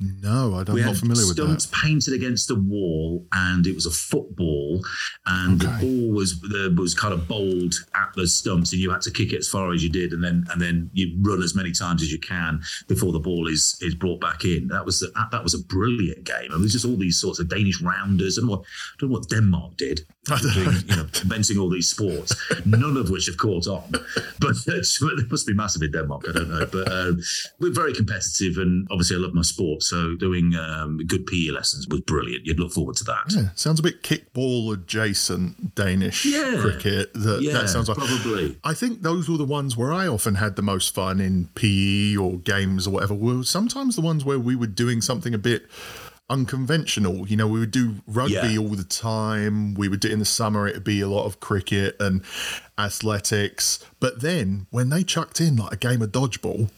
No, 0.01 0.55
I 0.55 0.63
don't, 0.63 0.79
I'm 0.79 0.85
not 0.85 0.95
familiar 0.95 1.27
with 1.27 1.35
that. 1.35 1.59
Stumps 1.59 1.81
painted 1.83 2.13
against 2.13 2.47
the 2.47 2.55
wall, 2.55 3.27
and 3.33 3.67
it 3.67 3.75
was 3.75 3.85
a 3.85 3.91
football, 3.91 4.81
and 5.25 5.61
okay. 5.61 5.73
the 5.73 5.85
ball 5.85 6.15
was 6.15 6.39
the, 6.39 6.73
was 6.77 6.93
kind 6.93 7.13
of 7.13 7.27
bowled 7.27 7.75
at 7.93 8.09
the 8.15 8.25
stumps, 8.25 8.71
and 8.71 8.81
you 8.81 8.91
had 8.91 9.01
to 9.01 9.11
kick 9.11 9.33
it 9.33 9.39
as 9.39 9.49
far 9.49 9.73
as 9.73 9.83
you 9.83 9.89
did, 9.89 10.13
and 10.13 10.23
then 10.23 10.45
and 10.51 10.61
then 10.61 10.89
you 10.93 11.17
run 11.21 11.43
as 11.43 11.53
many 11.53 11.73
times 11.73 12.01
as 12.01 12.13
you 12.13 12.19
can 12.19 12.61
before 12.87 13.11
the 13.11 13.19
ball 13.19 13.47
is 13.47 13.77
is 13.81 13.93
brought 13.93 14.21
back 14.21 14.45
in. 14.45 14.69
That 14.69 14.85
was 14.85 15.03
a, 15.03 15.07
that 15.31 15.43
was 15.43 15.53
a 15.53 15.63
brilliant 15.65 16.23
game. 16.23 16.51
And 16.51 16.61
there's 16.61 16.73
just 16.73 16.85
all 16.85 16.95
these 16.95 17.19
sorts 17.19 17.39
of 17.39 17.49
Danish 17.49 17.81
rounders, 17.81 18.37
and 18.37 18.47
what 18.47 18.61
I 18.61 18.95
don't 18.99 19.09
know 19.09 19.17
what 19.17 19.29
Denmark 19.29 19.75
did, 19.75 20.05
doing, 20.53 20.75
you 20.85 20.95
know, 20.95 21.07
inventing 21.21 21.57
all 21.57 21.69
these 21.69 21.87
sports, 21.89 22.35
none 22.65 22.97
of 22.97 23.09
which 23.09 23.27
have 23.27 23.37
caught 23.37 23.67
on. 23.67 23.89
But 24.39 24.55
there 24.65 24.81
must 25.29 25.47
be 25.47 25.53
massive 25.53 25.81
in 25.81 25.91
Denmark. 25.91 26.25
I 26.29 26.31
don't 26.33 26.49
know, 26.49 26.67
but 26.71 26.91
um, 26.91 27.21
we're 27.59 27.73
very 27.73 27.93
competitive, 27.93 28.57
and 28.57 28.87
obviously 28.91 29.15
I 29.15 29.19
love 29.19 29.33
my 29.33 29.41
sport. 29.41 29.83
So 29.83 30.15
doing 30.15 30.55
um, 30.55 30.99
good 31.07 31.25
PE 31.25 31.51
lessons 31.51 31.87
was 31.87 32.01
brilliant. 32.01 32.45
You'd 32.45 32.59
look 32.59 32.71
forward 32.71 32.97
to 32.97 33.03
that. 33.05 33.25
Yeah, 33.29 33.49
sounds 33.55 33.79
a 33.79 33.83
bit 33.83 34.03
kickball 34.03 34.73
adjacent 34.73 35.75
Danish 35.75 36.25
yeah. 36.25 36.57
cricket. 36.59 37.13
That, 37.13 37.41
yeah, 37.41 37.53
that 37.53 37.69
sounds 37.69 37.87
like 37.87 37.97
probably. 37.97 38.57
I 38.63 38.73
think 38.73 39.01
those 39.01 39.29
were 39.29 39.37
the 39.37 39.45
ones 39.45 39.77
where 39.77 39.93
I 39.93 40.07
often 40.07 40.35
had 40.35 40.55
the 40.55 40.61
most 40.61 40.93
fun 40.93 41.19
in 41.19 41.49
PE 41.55 42.17
or 42.17 42.37
games 42.37 42.87
or 42.87 42.91
whatever. 42.91 43.13
Were 43.13 43.43
sometimes 43.43 43.95
the 43.95 44.01
ones 44.01 44.25
where 44.25 44.39
we 44.39 44.55
were 44.55 44.67
doing 44.67 45.01
something 45.01 45.33
a 45.33 45.37
bit 45.37 45.65
unconventional. 46.29 47.27
You 47.27 47.37
know, 47.37 47.47
we 47.47 47.59
would 47.59 47.71
do 47.71 47.95
rugby 48.07 48.33
yeah. 48.33 48.57
all 48.59 48.69
the 48.69 48.83
time. 48.83 49.73
We 49.73 49.87
would 49.87 49.99
do 49.99 50.09
in 50.09 50.19
the 50.19 50.25
summer, 50.25 50.67
it'd 50.67 50.83
be 50.83 51.01
a 51.01 51.07
lot 51.07 51.25
of 51.25 51.39
cricket 51.39 51.95
and 51.99 52.23
athletics. 52.77 53.83
But 53.99 54.21
then 54.21 54.67
when 54.69 54.89
they 54.89 55.03
chucked 55.03 55.41
in 55.41 55.55
like 55.55 55.73
a 55.73 55.77
game 55.77 56.01
of 56.01 56.11
dodgeball, 56.11 56.69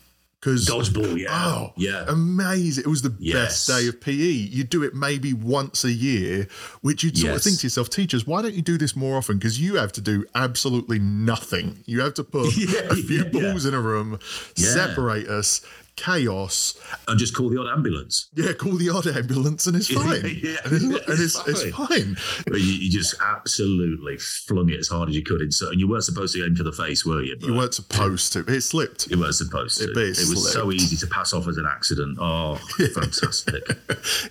because 0.42 0.68
dodgeball, 0.68 1.20
yeah, 1.20 1.28
oh, 1.30 1.72
yeah, 1.78 2.04
amazing! 2.08 2.84
It 2.84 2.88
was 2.88 3.04
the 3.04 3.16
yes. 3.20 3.36
best 3.36 3.68
day 3.68 3.88
of 3.88 4.02
PE. 4.02 4.12
You 4.12 4.64
do 4.64 4.82
it 4.82 4.96
maybe 4.96 5.34
once 5.34 5.84
a 5.84 5.92
year, 5.92 6.48
which 6.82 7.04
you'd 7.04 7.16
sort 7.16 7.36
of 7.36 7.44
think 7.44 7.60
to 7.60 7.68
yourself, 7.68 7.92
teachers, 7.92 8.26
why 8.26 8.42
don't 8.42 8.56
you 8.56 8.64
do 8.64 8.76
this 8.76 8.96
more 8.96 9.18
often? 9.18 9.38
Because 9.38 9.62
you 9.62 9.76
have 9.76 9.92
to 9.94 10.02
do 10.02 10.26
absolutely 10.34 10.98
nothing. 10.98 11.84
You 11.86 12.02
have 12.02 12.16
to 12.16 12.24
put 12.24 12.58
yeah, 12.58 12.80
a 12.90 12.96
few 12.96 13.24
yeah, 13.24 13.30
balls 13.30 13.68
in 13.68 13.76
a 13.76 13.80
room, 13.80 14.18
separate 14.56 15.28
us, 15.28 15.62
chaos. 16.02 16.80
And 17.08 17.20
just 17.20 17.36
call 17.36 17.50
the 17.50 17.60
odd 17.60 17.68
ambulance. 17.68 18.30
Yeah, 18.34 18.54
call 18.54 18.74
the 18.74 18.90
odd 18.90 19.08
ambulance 19.08 19.68
and 19.68 19.76
it's 19.76 19.88
fine. 19.94 20.40
yeah, 20.42 20.58
and, 20.66 20.94
it's, 20.94 21.08
and 21.08 21.20
it's, 21.20 21.64
it's, 21.64 21.76
fine. 21.76 22.18
You, 22.48 22.58
you, 22.58 22.90
just 22.90 23.16
absolutely 23.22 24.18
flung 24.18 24.70
it 24.70 24.80
as 24.80 24.88
hard 24.88 25.10
as 25.10 25.16
you 25.16 25.24
could. 25.24 25.42
In, 25.42 25.50
and 25.62 25.80
you 25.80 25.88
weren't 25.88 26.04
supposed 26.04 26.34
to 26.36 26.44
aim 26.44 26.56
for 26.56 26.64
the 26.64 26.72
face, 26.72 27.06
were 27.06 27.22
you? 27.22 27.38
But 27.40 27.48
you 27.48 27.56
weren't 27.56 27.74
supposed 27.74 28.34
to. 28.34 28.40
It 28.48 28.62
slipped. 28.62 29.10
You 29.12 29.20
weren't 29.20 29.36
supposed 29.36 29.78
to. 29.78 29.92
It, 29.92 29.98
it, 29.98 30.20
it 30.20 30.30
was 30.30 30.52
so 30.52 30.72
easy 30.72 30.98
to 30.98 31.08
pass 31.08 31.34
off 31.34 31.48
as 31.48 31.58
an 31.58 31.68
accident. 31.70 32.18
Oh, 32.20 32.56
fantastic. 32.96 33.64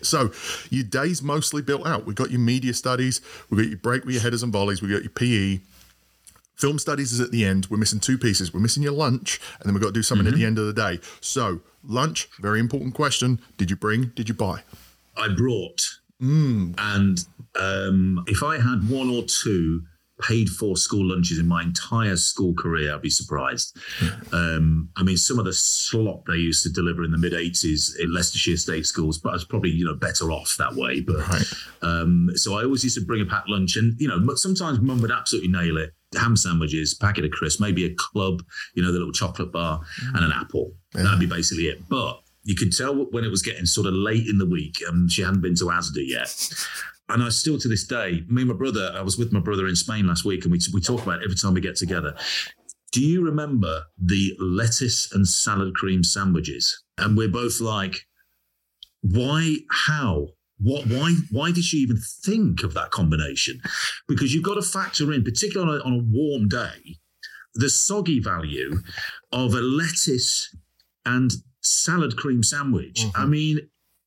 so 0.03 0.31
your 0.71 0.85
day's 0.85 1.23
mostly 1.23 1.63
built 1.63 1.87
out. 1.87 2.05
We've 2.05 2.17
got 2.17 2.31
your 2.31 2.41
media 2.41 2.75
studies, 2.75 3.21
we've 3.49 3.61
got 3.61 3.69
your 3.69 3.79
break 3.79 4.05
with 4.05 4.15
your 4.15 4.23
headers 4.23 4.43
and 4.43 4.53
volleys, 4.53 4.83
we've 4.83 4.91
got 4.91 5.03
your 5.03 5.11
PE, 5.11 5.61
Film 6.61 6.79
studies 6.79 7.11
is 7.13 7.21
at 7.21 7.31
the 7.31 7.43
end. 7.43 7.69
We're 7.71 7.79
missing 7.79 8.01
two 8.01 8.19
pieces. 8.19 8.53
We're 8.53 8.61
missing 8.61 8.83
your 8.83 8.93
lunch, 8.93 9.41
and 9.59 9.67
then 9.67 9.73
we've 9.73 9.83
got 9.83 9.89
to 9.89 9.95
do 9.95 10.03
something 10.03 10.27
mm-hmm. 10.27 10.35
at 10.35 10.39
the 10.39 10.45
end 10.45 10.59
of 10.59 10.67
the 10.67 10.75
day. 10.75 11.01
So, 11.23 11.63
lunch, 11.83 12.29
very 12.39 12.61
important 12.61 12.93
question. 12.93 13.41
Did 13.57 13.71
you 13.71 13.77
bring? 13.77 14.13
Did 14.15 14.29
you 14.29 14.35
buy? 14.35 14.63
I 15.17 15.29
brought. 15.29 15.81
Mm. 16.21 16.75
And 16.77 17.25
um, 17.59 18.25
if 18.27 18.43
I 18.43 18.57
had 18.57 18.91
one 18.91 19.09
or 19.09 19.23
two 19.23 19.85
paid 20.21 20.51
for 20.51 20.77
school 20.77 21.07
lunches 21.07 21.39
in 21.39 21.49
my 21.49 21.63
entire 21.63 22.19
school 22.19 22.53
career, 22.53 22.95
I'd 22.95 23.01
be 23.01 23.09
surprised. 23.09 23.75
Um, 24.31 24.91
I 24.97 25.03
mean, 25.03 25.17
some 25.17 25.39
of 25.39 25.47
the 25.47 25.55
slop 25.55 26.27
they 26.27 26.35
used 26.35 26.63
to 26.65 26.71
deliver 26.71 27.05
in 27.05 27.11
the 27.11 27.17
mid 27.17 27.33
80s 27.33 27.99
in 27.99 28.13
Leicestershire 28.13 28.59
state 28.59 28.85
schools, 28.85 29.17
but 29.17 29.31
I 29.31 29.33
was 29.33 29.47
probably, 29.47 29.71
you 29.71 29.87
know, 29.87 29.95
better 29.95 30.31
off 30.31 30.57
that 30.59 30.75
way. 30.75 31.01
But 31.01 31.27
right. 31.27 31.53
um, 31.81 32.31
so 32.35 32.59
I 32.59 32.65
always 32.65 32.85
used 32.85 32.99
to 32.99 33.05
bring 33.05 33.23
a 33.23 33.25
packed 33.25 33.49
lunch 33.49 33.77
and, 33.77 33.99
you 33.99 34.09
know, 34.09 34.35
sometimes 34.35 34.79
mum 34.79 35.01
would 35.01 35.11
absolutely 35.11 35.51
nail 35.51 35.79
it 35.79 35.95
ham 36.19 36.37
sandwiches, 36.37 36.95
packet 36.95 37.25
of 37.25 37.31
crisps, 37.31 37.61
maybe 37.61 37.85
a 37.85 37.95
club, 37.95 38.43
you 38.75 38.83
know, 38.83 38.93
the 38.93 38.99
little 38.99 39.13
chocolate 39.13 39.53
bar, 39.53 39.81
mm. 40.03 40.15
and 40.15 40.25
an 40.25 40.33
apple. 40.33 40.73
Yeah. 40.95 41.03
That'd 41.05 41.21
be 41.21 41.27
basically 41.27 41.65
it. 41.65 41.89
But 41.89 42.21
you 42.43 42.55
could 42.55 42.77
tell 42.77 42.95
when 42.95 43.25
it 43.25 43.31
was 43.31 43.43
getting 43.43 43.67
sort 43.67 43.87
of 43.87 43.95
late 43.95 44.27
in 44.27 44.39
the 44.39 44.47
week 44.47 44.83
and 44.89 45.11
she 45.11 45.23
hadn't 45.23 45.41
been 45.41 45.55
to 45.57 45.65
Asda 45.65 46.07
yet. 46.07 46.35
And 47.11 47.25
I 47.25 47.29
still 47.31 47.59
to 47.59 47.67
this 47.67 47.83
day, 47.83 48.25
me 48.29 48.43
and 48.43 48.51
my 48.53 48.57
brother, 48.57 48.93
I 48.95 49.03
was 49.03 49.19
with 49.19 49.33
my 49.33 49.41
brother 49.41 49.67
in 49.67 49.75
Spain 49.75 50.07
last 50.07 50.25
week 50.25 50.45
and 50.45 50.53
we, 50.53 50.61
we 50.73 50.81
talk 50.81 51.03
about 51.03 51.21
it 51.21 51.25
every 51.25 51.35
time 51.35 51.55
we 51.55 51.61
get 51.61 51.75
together. 51.75 52.15
Do 52.93 53.05
you 53.05 53.25
remember 53.25 53.83
the 53.99 54.37
lettuce 54.39 55.13
and 55.13 55.27
salad 55.27 55.75
cream 55.75 56.05
sandwiches? 56.05 56.85
And 56.99 57.17
we're 57.17 57.29
both 57.29 57.61
like, 57.61 58.07
why, 59.03 59.57
how? 59.71 60.29
What, 60.63 60.87
why, 60.87 61.15
why 61.31 61.53
did 61.53 61.65
she 61.65 61.79
even 61.79 61.97
think 61.97 62.63
of 62.63 62.75
that 62.75 62.91
combination? 62.91 63.61
Because 64.09 64.35
you've 64.35 64.45
got 64.45 64.55
to 64.55 64.63
factor 64.63 65.13
in, 65.13 65.25
particularly 65.25 65.81
on 65.81 65.81
a, 65.81 65.85
on 65.85 66.01
a 66.01 66.05
warm 66.05 66.49
day, 66.49 66.99
the 67.55 67.71
soggy 67.71 68.21
value 68.21 68.81
of 69.33 69.55
a 69.55 69.61
lettuce 69.61 70.55
and 71.05 71.31
salad 71.63 72.17
cream 72.17 72.43
sandwich. 72.43 73.01
Mm-hmm. 73.01 73.21
I 73.21 73.27
mean, 73.27 73.61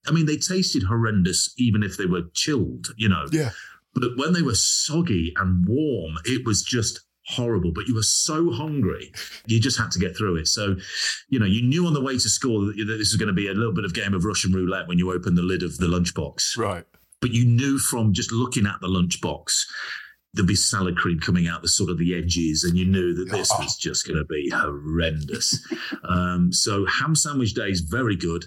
I 0.07 0.11
mean, 0.11 0.25
they 0.25 0.37
tasted 0.37 0.83
horrendous 0.83 1.53
even 1.57 1.83
if 1.83 1.97
they 1.97 2.05
were 2.05 2.23
chilled, 2.33 2.87
you 2.97 3.09
know. 3.09 3.25
Yeah. 3.31 3.51
But 3.93 4.17
when 4.17 4.33
they 4.33 4.41
were 4.41 4.55
soggy 4.55 5.33
and 5.37 5.65
warm, 5.67 6.15
it 6.25 6.45
was 6.45 6.63
just 6.63 7.01
horrible, 7.27 7.71
but 7.73 7.87
you 7.87 7.95
were 7.95 8.03
so 8.03 8.51
hungry, 8.51 9.11
you 9.45 9.59
just 9.59 9.77
had 9.77 9.91
to 9.91 9.99
get 9.99 10.15
through 10.17 10.37
it. 10.37 10.47
So, 10.47 10.75
you 11.29 11.39
know, 11.39 11.45
you 11.45 11.61
knew 11.61 11.85
on 11.87 11.93
the 11.93 12.01
way 12.01 12.13
to 12.13 12.29
school 12.29 12.65
that, 12.65 12.75
this 12.75 13.11
was 13.11 13.15
going 13.15 13.27
to 13.27 13.33
be 13.33 13.47
a 13.47 13.53
little 13.53 13.73
bit 13.73 13.85
of 13.85 13.93
game 13.93 14.13
of 14.13 14.25
Russian 14.25 14.51
roulette 14.51 14.87
when 14.87 14.99
you 14.99 15.11
opened 15.11 15.37
the 15.37 15.41
lid 15.41 15.63
of 15.63 15.77
the 15.77 15.87
lunchbox. 15.87 16.57
Right. 16.57 16.85
But 17.21 17.31
you 17.31 17.45
knew 17.45 17.77
from 17.77 18.13
just 18.13 18.31
looking 18.31 18.65
at 18.65 18.81
the 18.81 18.87
lunchbox, 18.87 19.65
there'd 20.33 20.47
be 20.47 20.55
salad 20.55 20.97
cream 20.97 21.19
coming 21.19 21.47
out 21.47 21.61
the 21.61 21.67
sort 21.67 21.89
of 21.89 21.97
the 21.97 22.15
edges, 22.15 22.63
and 22.63 22.77
you 22.77 22.85
knew 22.85 23.13
that 23.13 23.31
this 23.31 23.51
was 23.59 23.77
just 23.77 24.05
going 24.05 24.17
to 24.17 24.25
be 24.25 24.49
horrendous. 24.53 25.65
um, 26.09 26.51
so, 26.51 26.85
ham 26.85 27.15
sandwich 27.15 27.53
day 27.53 27.69
is 27.69 27.81
very 27.81 28.15
good. 28.15 28.45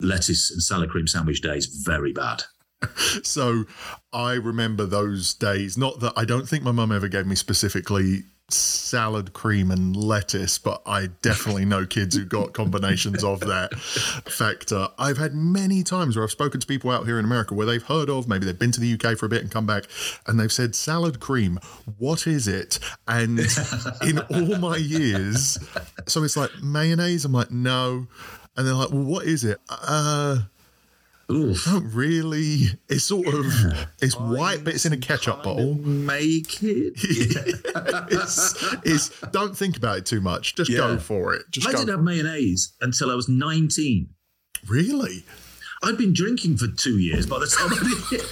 Lettuce 0.00 0.50
and 0.50 0.62
salad 0.62 0.90
cream 0.90 1.06
sandwich 1.06 1.42
day 1.42 1.56
is 1.56 1.66
very 1.84 2.12
bad. 2.12 2.44
so 3.22 3.64
I 4.12 4.34
remember 4.34 4.86
those 4.86 5.34
days. 5.34 5.76
Not 5.76 6.00
that 6.00 6.12
I 6.16 6.24
don't 6.24 6.48
think 6.48 6.62
my 6.64 6.72
mum 6.72 6.92
ever 6.92 7.08
gave 7.08 7.26
me 7.26 7.34
specifically 7.34 8.24
salad 8.52 9.32
cream 9.32 9.70
and 9.70 9.96
lettuce, 9.96 10.58
but 10.58 10.82
I 10.86 11.08
definitely 11.22 11.64
know 11.64 11.86
kids 11.86 12.16
who 12.16 12.24
got 12.24 12.52
combinations 12.52 13.24
of 13.24 13.40
that 13.40 13.74
factor. 13.74 14.88
I've 14.98 15.18
had 15.18 15.34
many 15.34 15.82
times 15.82 16.16
where 16.16 16.24
I've 16.24 16.30
spoken 16.30 16.60
to 16.60 16.66
people 16.66 16.90
out 16.90 17.06
here 17.06 17.18
in 17.18 17.24
America 17.24 17.54
where 17.54 17.66
they've 17.66 17.82
heard 17.82 18.10
of, 18.10 18.28
maybe 18.28 18.44
they've 18.44 18.58
been 18.58 18.72
to 18.72 18.80
the 18.80 18.94
UK 18.94 19.16
for 19.16 19.26
a 19.26 19.28
bit 19.28 19.42
and 19.42 19.50
come 19.50 19.66
back, 19.66 19.84
and 20.26 20.38
they've 20.38 20.52
said, 20.52 20.74
Salad 20.74 21.20
cream, 21.20 21.58
what 21.98 22.26
is 22.26 22.46
it? 22.46 22.78
And 23.08 23.40
in 24.06 24.18
all 24.18 24.58
my 24.58 24.76
years, 24.76 25.58
so 26.06 26.22
it's 26.22 26.36
like 26.36 26.50
mayonnaise. 26.62 27.24
I'm 27.24 27.32
like, 27.32 27.50
no. 27.50 28.06
And 28.56 28.66
they're 28.66 28.74
like, 28.74 28.90
well, 28.90 29.04
what 29.04 29.26
is 29.26 29.44
it? 29.44 29.58
Uh, 29.70 30.40
Oof. 31.32 31.66
Not 31.66 31.82
really. 31.94 32.66
It's 32.88 33.04
sort 33.04 33.26
of 33.26 33.46
it's 34.00 34.18
white, 34.18 34.64
but 34.64 34.74
it's 34.74 34.84
in 34.84 34.92
a 34.92 34.98
ketchup 34.98 35.42
bottle. 35.42 35.74
Make 35.74 36.62
it. 36.62 36.94
it's, 38.10 38.64
it's, 38.84 39.20
don't 39.30 39.56
think 39.56 39.76
about 39.76 39.98
it 39.98 40.06
too 40.06 40.20
much. 40.20 40.54
Just 40.54 40.70
yeah. 40.70 40.78
go 40.78 40.98
for 40.98 41.34
it. 41.34 41.42
Just 41.50 41.66
I 41.66 41.72
didn't 41.72 41.88
have 41.88 42.02
mayonnaise 42.02 42.74
until 42.80 43.10
I 43.10 43.14
was 43.14 43.28
nineteen. 43.28 44.10
Really? 44.68 45.24
I'd 45.82 45.98
been 45.98 46.12
drinking 46.12 46.58
for 46.58 46.68
two 46.68 46.98
years 46.98 47.26
by 47.26 47.38
the 47.38 47.46
time 47.46 47.72
I 47.72 48.10
did. 48.10 48.22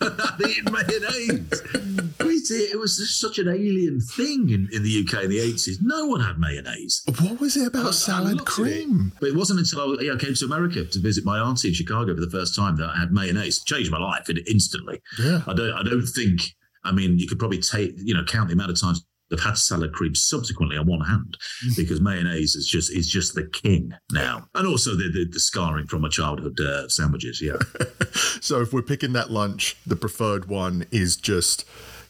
I'd 0.00 0.50
eaten 0.50 0.72
mayonnaise. 0.72 2.07
It. 2.20 2.50
It 2.72 2.78
was 2.78 2.96
just 2.96 3.20
such 3.20 3.38
an 3.38 3.48
alien 3.48 4.00
thing 4.00 4.48
in, 4.50 4.68
in 4.72 4.82
the 4.82 5.04
UK 5.06 5.24
in 5.24 5.30
the 5.30 5.38
80s. 5.38 5.76
No 5.82 6.06
one 6.06 6.20
had 6.20 6.38
mayonnaise. 6.38 7.02
What 7.20 7.40
was 7.40 7.56
it 7.56 7.66
about 7.68 7.86
I- 7.86 7.88
I 7.88 7.92
salad 7.92 8.40
at 8.40 8.46
cream? 8.46 9.12
But 9.20 9.28
it 9.30 9.36
wasn't 9.36 9.60
until 9.60 9.98
I, 9.98 10.02
yeah, 10.02 10.12
I 10.14 10.16
came 10.16 10.34
to 10.34 10.44
America 10.44 10.84
to 10.84 10.98
visit 11.00 11.24
my 11.24 11.38
auntie 11.38 11.68
in 11.68 11.74
Chicago 11.74 12.14
for 12.14 12.20
the 12.20 12.30
first 12.30 12.54
time 12.56 12.76
that 12.76 12.88
I 12.90 12.98
had 12.98 13.12
mayonnaise. 13.12 13.58
It 13.58 13.66
changed 13.66 13.90
my 13.90 13.98
life 13.98 14.28
instantly. 14.46 15.00
Yeah. 15.18 15.42
I 15.46 15.52
don't. 15.54 15.72
I 15.74 15.82
don't 15.82 16.06
think. 16.06 16.40
I 16.84 16.92
mean, 16.92 17.18
you 17.18 17.26
could 17.28 17.38
probably 17.38 17.58
take 17.60 17.92
you 17.96 18.14
know 18.14 18.24
count 18.24 18.48
the 18.48 18.54
amount 18.54 18.70
of 18.70 18.80
times 18.80 19.04
I've 19.30 19.40
had 19.40 19.58
salad 19.58 19.92
cream 19.92 20.14
subsequently 20.14 20.78
on 20.78 20.86
one 20.86 21.00
hand 21.02 21.36
because 21.76 22.00
mayonnaise 22.00 22.54
is 22.54 22.66
just 22.66 22.90
is 22.90 23.08
just 23.08 23.34
the 23.34 23.44
king 23.46 23.92
now, 24.12 24.46
and 24.54 24.66
also 24.66 24.92
the 24.92 25.10
the, 25.12 25.26
the 25.30 25.40
scarring 25.40 25.86
from 25.86 26.00
my 26.02 26.08
childhood 26.08 26.58
uh, 26.60 26.88
sandwiches. 26.88 27.42
Yeah, 27.42 27.56
So 28.40 28.60
if 28.62 28.72
we're 28.72 28.82
picking 28.82 29.12
that 29.14 29.30
lunch, 29.30 29.76
the 29.86 29.96
preferred 29.96 30.46
one 30.48 30.86
is 30.90 31.16
just 31.16 31.64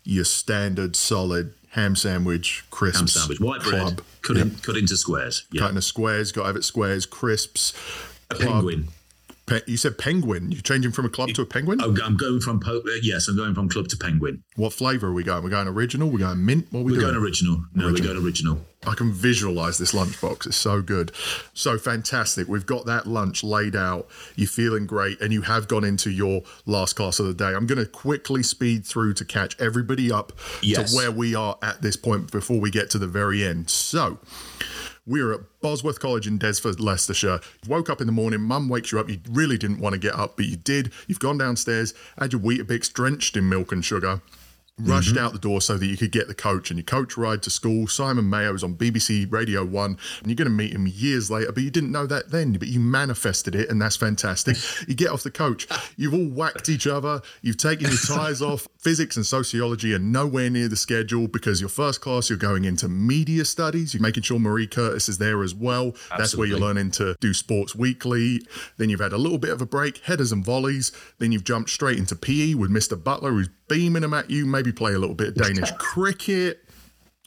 your 0.09 0.24
standard 0.24 0.96
solid 0.96 1.52
ham 1.72 1.94
sandwich, 1.94 2.64
crisps, 2.70 2.98
ham 2.98 3.09
sandwich, 3.09 3.40
white 3.40 3.62
bread, 3.62 3.82
club, 3.82 4.02
cut 4.22 4.36
in, 4.38 4.50
cut 4.62 4.76
into 4.76 4.96
squares. 4.96 5.44
Yeah, 5.52 5.61
cut 5.61 5.70
into 5.70 5.82
squares. 5.82 6.32
Got 6.32 6.56
it 6.56 6.64
squares, 6.64 7.04
crisps. 7.04 7.74
a 8.30 8.34
club. 8.34 8.48
penguin. 8.48 8.88
Pe- 9.49 9.62
you 9.66 9.76
said 9.76 9.99
penguin. 9.99 10.53
You're 10.53 10.61
changing 10.62 10.92
from 10.92 11.05
a 11.07 11.09
club 11.09 11.30
to 11.30 11.42
a 11.42 11.46
penguin. 11.46 11.80
I'm 11.80 12.01
I'm 12.03 12.16
going 12.16 12.40
from 12.40 12.61
po- 12.61 12.78
uh, 12.86 12.90
yes, 13.03 13.28
I'm 13.28 13.36
going 13.36 13.55
from 13.55 13.68
club 13.68 13.88
to 13.88 13.96
penguin. 13.96 14.42
What 14.57 14.72
flavor 14.72 15.09
are 15.09 15.12
we 15.12 15.24
going? 15.24 15.42
We're 15.42 15.51
going 15.51 15.68
original. 15.68 16.11
We're 16.11 16.18
going 16.18 16.44
mint. 16.44 16.66
What 16.70 16.80
are 16.80 16.82
we 16.84 16.92
We're 16.92 17.01
doing? 17.01 17.12
going 17.14 17.24
original. 17.24 17.64
No, 17.74 17.86
we're 17.86 17.96
going 18.03 18.22
original. 18.24 18.61
I 18.86 18.94
can 18.94 19.12
visualize 19.12 19.76
this 19.78 19.92
lunchbox. 19.92 20.46
It's 20.46 20.57
so 20.57 20.80
good. 20.82 21.11
So 21.53 21.78
fantastic. 21.78 22.46
We've 22.46 22.64
got 22.64 22.86
that 22.86 23.07
lunch 23.09 23.42
laid 23.42 23.74
out. 23.74 24.07
You're 24.36 24.46
feeling 24.49 24.86
great, 24.86 25.20
and 25.20 25.32
you 25.32 25.42
have 25.42 25.66
gone 25.66 25.82
into 25.84 26.11
your 26.11 26.42
last 26.64 26.94
class 26.94 27.18
of 27.18 27.26
the 27.26 27.34
day. 27.34 27.55
I'm 27.57 27.66
going 27.66 27.78
to 27.84 27.86
quickly 27.86 28.42
speed 28.44 28.86
through 28.86 29.14
to 29.14 29.24
catch 29.24 29.61
everybody 29.61 30.12
up 30.12 30.32
Yes. 30.62 30.92
to 30.92 30.96
where 30.96 31.11
we 31.11 31.34
are 31.34 31.59
at 31.61 31.82
this 31.82 31.96
point 31.96 32.30
before 32.30 32.61
we 32.61 32.70
get 32.70 32.88
to 32.90 32.99
the 32.99 33.09
very 33.09 33.42
end. 33.44 33.68
So, 33.68 34.18
we're 35.09 35.32
at 35.32 35.40
Bosworth 35.62 35.98
College 35.98 36.26
in 36.26 36.38
Desford, 36.38 36.78
Leicestershire. 36.78 37.40
You 37.64 37.70
woke 37.70 37.88
up 37.88 38.00
in 38.00 38.06
the 38.06 38.12
morning, 38.12 38.42
mum 38.42 38.68
wakes 38.68 38.92
you 38.92 39.00
up. 39.00 39.09
You 39.09 39.18
really 39.30 39.56
didn't 39.56 39.80
want 39.80 39.94
to 39.94 39.98
get 39.98 40.14
up, 40.14 40.36
but 40.36 40.44
you 40.44 40.56
did. 40.56 40.92
You've 41.06 41.18
gone 41.18 41.38
downstairs, 41.38 41.94
had 42.18 42.32
your 42.32 42.42
Weetabix 42.42 42.92
drenched 42.92 43.36
in 43.36 43.48
milk 43.48 43.72
and 43.72 43.84
sugar, 43.84 44.20
rushed 44.79 45.14
Mm-hmm. 45.14 45.24
out 45.24 45.33
the 45.33 45.39
door 45.39 45.61
so 45.61 45.76
that 45.79 45.87
you 45.87 45.97
could 45.97 46.12
get 46.12 46.29
the 46.29 46.35
coach 46.35 46.70
and 46.70 46.79
your 46.79 46.85
coach 46.85 47.16
ride 47.16 47.43
to 47.43 47.51
school. 47.51 47.87
Simon 47.89 48.29
Mayo 48.29 48.53
was 48.53 48.62
on 48.62 48.74
BBC 48.76 49.31
Radio 49.33 49.64
1, 49.64 49.91
and 50.20 50.26
you're 50.26 50.37
going 50.37 50.47
to 50.47 50.51
meet 50.55 50.72
him 50.72 50.87
years 50.87 51.31
later, 51.31 51.51
but 51.53 51.62
you 51.62 51.70
didn't 51.70 51.91
know 51.93 52.07
that 52.07 52.31
then, 52.31 52.53
but 52.53 52.68
you 52.68 52.79
manifested 52.81 53.55
it, 53.55 53.68
and 53.70 53.81
that's 53.81 53.97
fantastic. 53.97 54.57
You 54.89 54.95
get 54.95 55.11
off 55.11 55.22
the 55.22 55.31
coach, 55.31 55.66
you've 55.97 56.14
all 56.14 56.29
whacked 56.29 56.68
each 56.68 56.87
other, 56.87 57.22
you've 57.43 57.57
taken 57.57 57.89
your 57.89 57.99
ties 58.07 58.43
off. 58.43 58.66
Physics 58.79 59.16
and 59.16 59.26
sociology 59.26 59.93
are 59.95 59.99
nowhere 59.99 60.49
near 60.51 60.68
the 60.68 60.76
schedule 60.76 61.26
because 61.29 61.61
your 61.61 61.68
first 61.68 62.01
class, 62.01 62.31
you're 62.31 62.39
going 62.39 62.64
into 62.64 62.89
media 62.89 63.45
studies. 63.45 63.93
You're 63.93 64.03
making 64.03 64.22
sure 64.22 64.39
Marie 64.39 64.66
Curtis 64.68 65.09
is 65.09 65.18
there 65.18 65.43
as 65.43 65.55
well. 65.55 65.95
That's 66.16 66.35
where 66.37 66.47
you're 66.47 66.61
learning 66.61 66.93
to 66.93 67.16
do 67.20 67.35
sports 67.35 67.74
weekly. 67.74 68.41
Then 68.76 68.89
you've 68.89 69.01
had 69.01 69.12
a 69.12 69.18
little 69.18 69.39
bit 69.39 69.51
of 69.51 69.61
a 69.61 69.66
break, 69.66 69.99
headers 69.99 70.31
and 70.33 70.45
volleys. 70.45 70.93
Then 71.18 71.33
you've 71.33 71.45
jumped 71.45 71.70
straight 71.70 71.99
into 71.99 72.14
PE 72.14 72.55
with 72.55 72.70
Mr. 72.70 73.03
Butler, 73.03 73.33
who's 73.33 73.49
beaming 73.68 74.03
them 74.03 74.14
at 74.14 74.31
you. 74.31 74.47
Maybe 74.47 74.67
play 74.72 74.94
a 74.94 74.98
little 74.98 75.14
bit 75.14 75.28
of 75.28 75.34
Danish 75.34 75.70
cricket. 75.78 76.67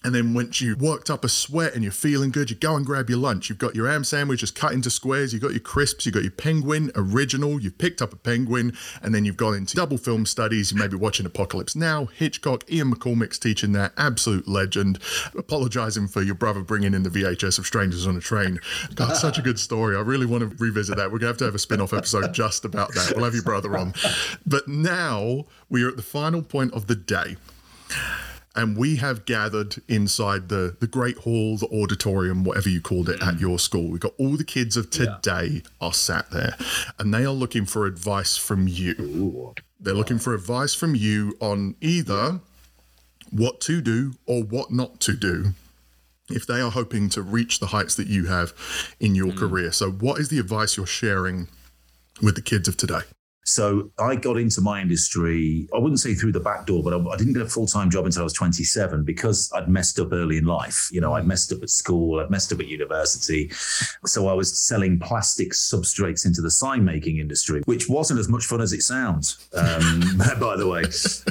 And 0.04 0.16
then 0.16 0.34
once 0.34 0.62
you've 0.62 0.82
worked 0.82 1.12
up 1.12 1.24
a 1.24 1.30
sweat 1.30 1.76
and 1.76 1.84
you're 1.84 1.92
feeling 1.92 2.32
good, 2.32 2.50
you 2.50 2.56
go 2.56 2.76
and 2.76 2.84
grab 2.86 3.08
your 3.08 3.20
lunch. 3.20 3.50
You've 3.50 3.60
got 3.60 3.76
your 3.76 3.88
ham 3.88 4.04
sandwich 4.04 4.40
just 4.40 4.56
cut 4.56 4.74
into 4.74 4.90
squares. 4.90 5.32
You've 5.32 5.44
got 5.44 5.52
your 5.52 5.60
crisps. 5.60 6.06
You've 6.06 6.16
got 6.16 6.24
your 6.24 6.32
penguin 6.32 6.92
original. 6.96 7.60
You've 7.60 7.78
picked 7.78 8.02
up 8.02 8.12
a 8.12 8.16
penguin. 8.16 8.76
And 9.04 9.14
then 9.14 9.26
you've 9.26 9.38
gone 9.38 9.54
into 9.54 9.76
double 9.76 9.98
film 9.98 10.26
studies. 10.26 10.72
You 10.72 10.80
may 10.80 10.88
be 10.88 10.96
watching 10.96 11.26
Apocalypse 11.26 11.76
Now, 11.76 12.06
Hitchcock, 12.06 12.64
Ian 12.72 12.94
McCormack's 12.94 13.38
teaching 13.38 13.74
there. 13.74 13.94
Absolute 13.96 14.48
legend. 14.48 14.98
Apologizing 15.38 16.08
for 16.08 16.24
your 16.24 16.36
brother 16.36 16.62
bringing 16.62 16.96
in 16.96 17.04
the 17.04 17.10
VHS 17.10 17.60
of 17.60 17.68
Strangers 17.68 18.08
on 18.08 18.18
a 18.18 18.22
Train. 18.22 18.60
God, 18.96 19.16
such 19.16 19.38
a 19.38 19.42
good 19.44 19.60
story. 19.60 19.96
I 19.96 20.02
really 20.02 20.26
want 20.26 20.42
to 20.50 20.56
revisit 20.64 20.98
that. 20.98 21.12
We're 21.12 21.20
going 21.20 21.22
to 21.22 21.28
have 21.28 21.38
to 21.38 21.46
have 21.46 21.56
a 21.56 21.60
spin 21.60 21.80
off 21.80 21.94
episode 21.94 22.34
just 22.34 22.66
about 22.66 22.94
that. 22.96 23.14
We'll 23.16 23.26
have 23.26 23.36
your 23.36 23.44
brother 23.44 23.78
on. 23.78 23.94
But 24.48 24.68
now 24.68 25.46
we 25.70 25.84
are 25.84 25.90
at 25.90 25.96
the 25.96 26.02
final 26.02 26.42
point 26.42 26.74
of 26.74 26.88
the 26.88 26.96
day 26.96 27.38
and 28.56 28.76
we 28.78 28.98
have 28.98 29.26
gathered 29.26 29.76
inside 29.88 30.50
the 30.50 30.76
the 30.80 30.88
great 30.88 31.18
hall 31.20 31.58
the 31.58 31.68
auditorium 31.68 32.44
whatever 32.44 32.70
you 32.70 32.82
called 32.82 33.10
it 33.10 33.22
at 33.22 33.36
mm. 33.36 33.42
your 33.42 33.60
school. 33.60 33.90
We've 33.90 34.00
got 34.00 34.14
all 34.18 34.36
the 34.36 34.44
kids 34.44 34.78
of 34.78 34.90
today 34.90 35.64
are 35.80 35.94
sat 35.94 36.32
there 36.32 36.56
and 37.00 37.14
they 37.14 37.24
are 37.24 37.34
looking 37.34 37.66
for 37.66 37.86
advice 37.86 38.38
from 38.38 38.68
you. 38.68 39.54
They're 39.80 39.94
looking 39.94 40.20
for 40.20 40.34
advice 40.34 40.74
from 40.74 40.96
you 40.96 41.36
on 41.40 41.76
either 41.82 42.42
what 43.32 43.62
to 43.62 43.82
do 43.82 44.14
or 44.26 44.44
what 44.44 44.72
not 44.72 45.00
to 45.02 45.14
do 45.14 45.54
if 46.30 46.46
they 46.46 46.62
are 46.62 46.72
hoping 46.72 47.10
to 47.10 47.22
reach 47.22 47.60
the 47.60 47.68
heights 47.68 47.96
that 47.96 48.08
you 48.08 48.26
have 48.26 48.54
in 49.00 49.16
your 49.16 49.32
mm. 49.32 49.38
career. 49.38 49.72
So 49.72 49.92
what 49.92 50.20
is 50.20 50.30
the 50.30 50.40
advice 50.40 50.78
you're 50.78 50.86
sharing 50.86 51.48
with 52.22 52.36
the 52.36 52.42
kids 52.42 52.68
of 52.68 52.78
today 52.78 53.02
So 53.44 53.92
I 54.00 54.16
got 54.16 54.38
into 54.38 54.62
my 54.62 54.82
industry, 54.82 55.68
I 55.74 55.80
wouldn't 55.80 56.00
say 56.00 56.14
through 56.14 56.32
the 56.32 56.40
back 56.40 56.68
door, 56.68 56.84
but 56.84 56.94
I, 56.94 57.10
I 57.10 57.18
didn't 57.18 57.34
get 57.34 57.42
a 57.42 57.50
full 57.50 57.66
time 57.66 57.90
job 57.90 58.06
until 58.06 58.22
I 58.22 58.24
was 58.24 58.34
27 58.34 59.04
because 59.04 59.52
I'd 59.54 59.68
messed 59.68 60.00
up 60.00 60.12
early 60.12 60.38
in 60.38 60.46
life. 60.46 60.90
You 60.92 61.02
know, 61.02 61.14
I'd 61.14 61.26
messed 61.26 61.52
up 61.52 61.62
at 61.64 61.70
school, 61.70 62.20
I'd 62.20 62.30
messed 62.30 62.54
up 62.54 62.60
at 62.60 62.68
university. 62.68 63.50
So 64.06 64.28
I 64.28 64.34
was 64.34 64.58
selling 64.58 65.00
plastic 65.00 65.52
substrates 65.52 66.26
into 66.26 66.42
the 66.42 66.52
sign 66.52 66.86
making 66.86 67.18
industry, 67.18 67.62
which 67.66 67.90
wasn't 67.90 68.20
as 68.20 68.30
much 68.30 68.46
fun 68.46 68.62
as 68.62 68.74
it 68.74 68.84
sounds, 68.84 69.50
um, 69.54 70.02
by 70.40 70.56
the 70.56 70.68
way. 70.68 70.84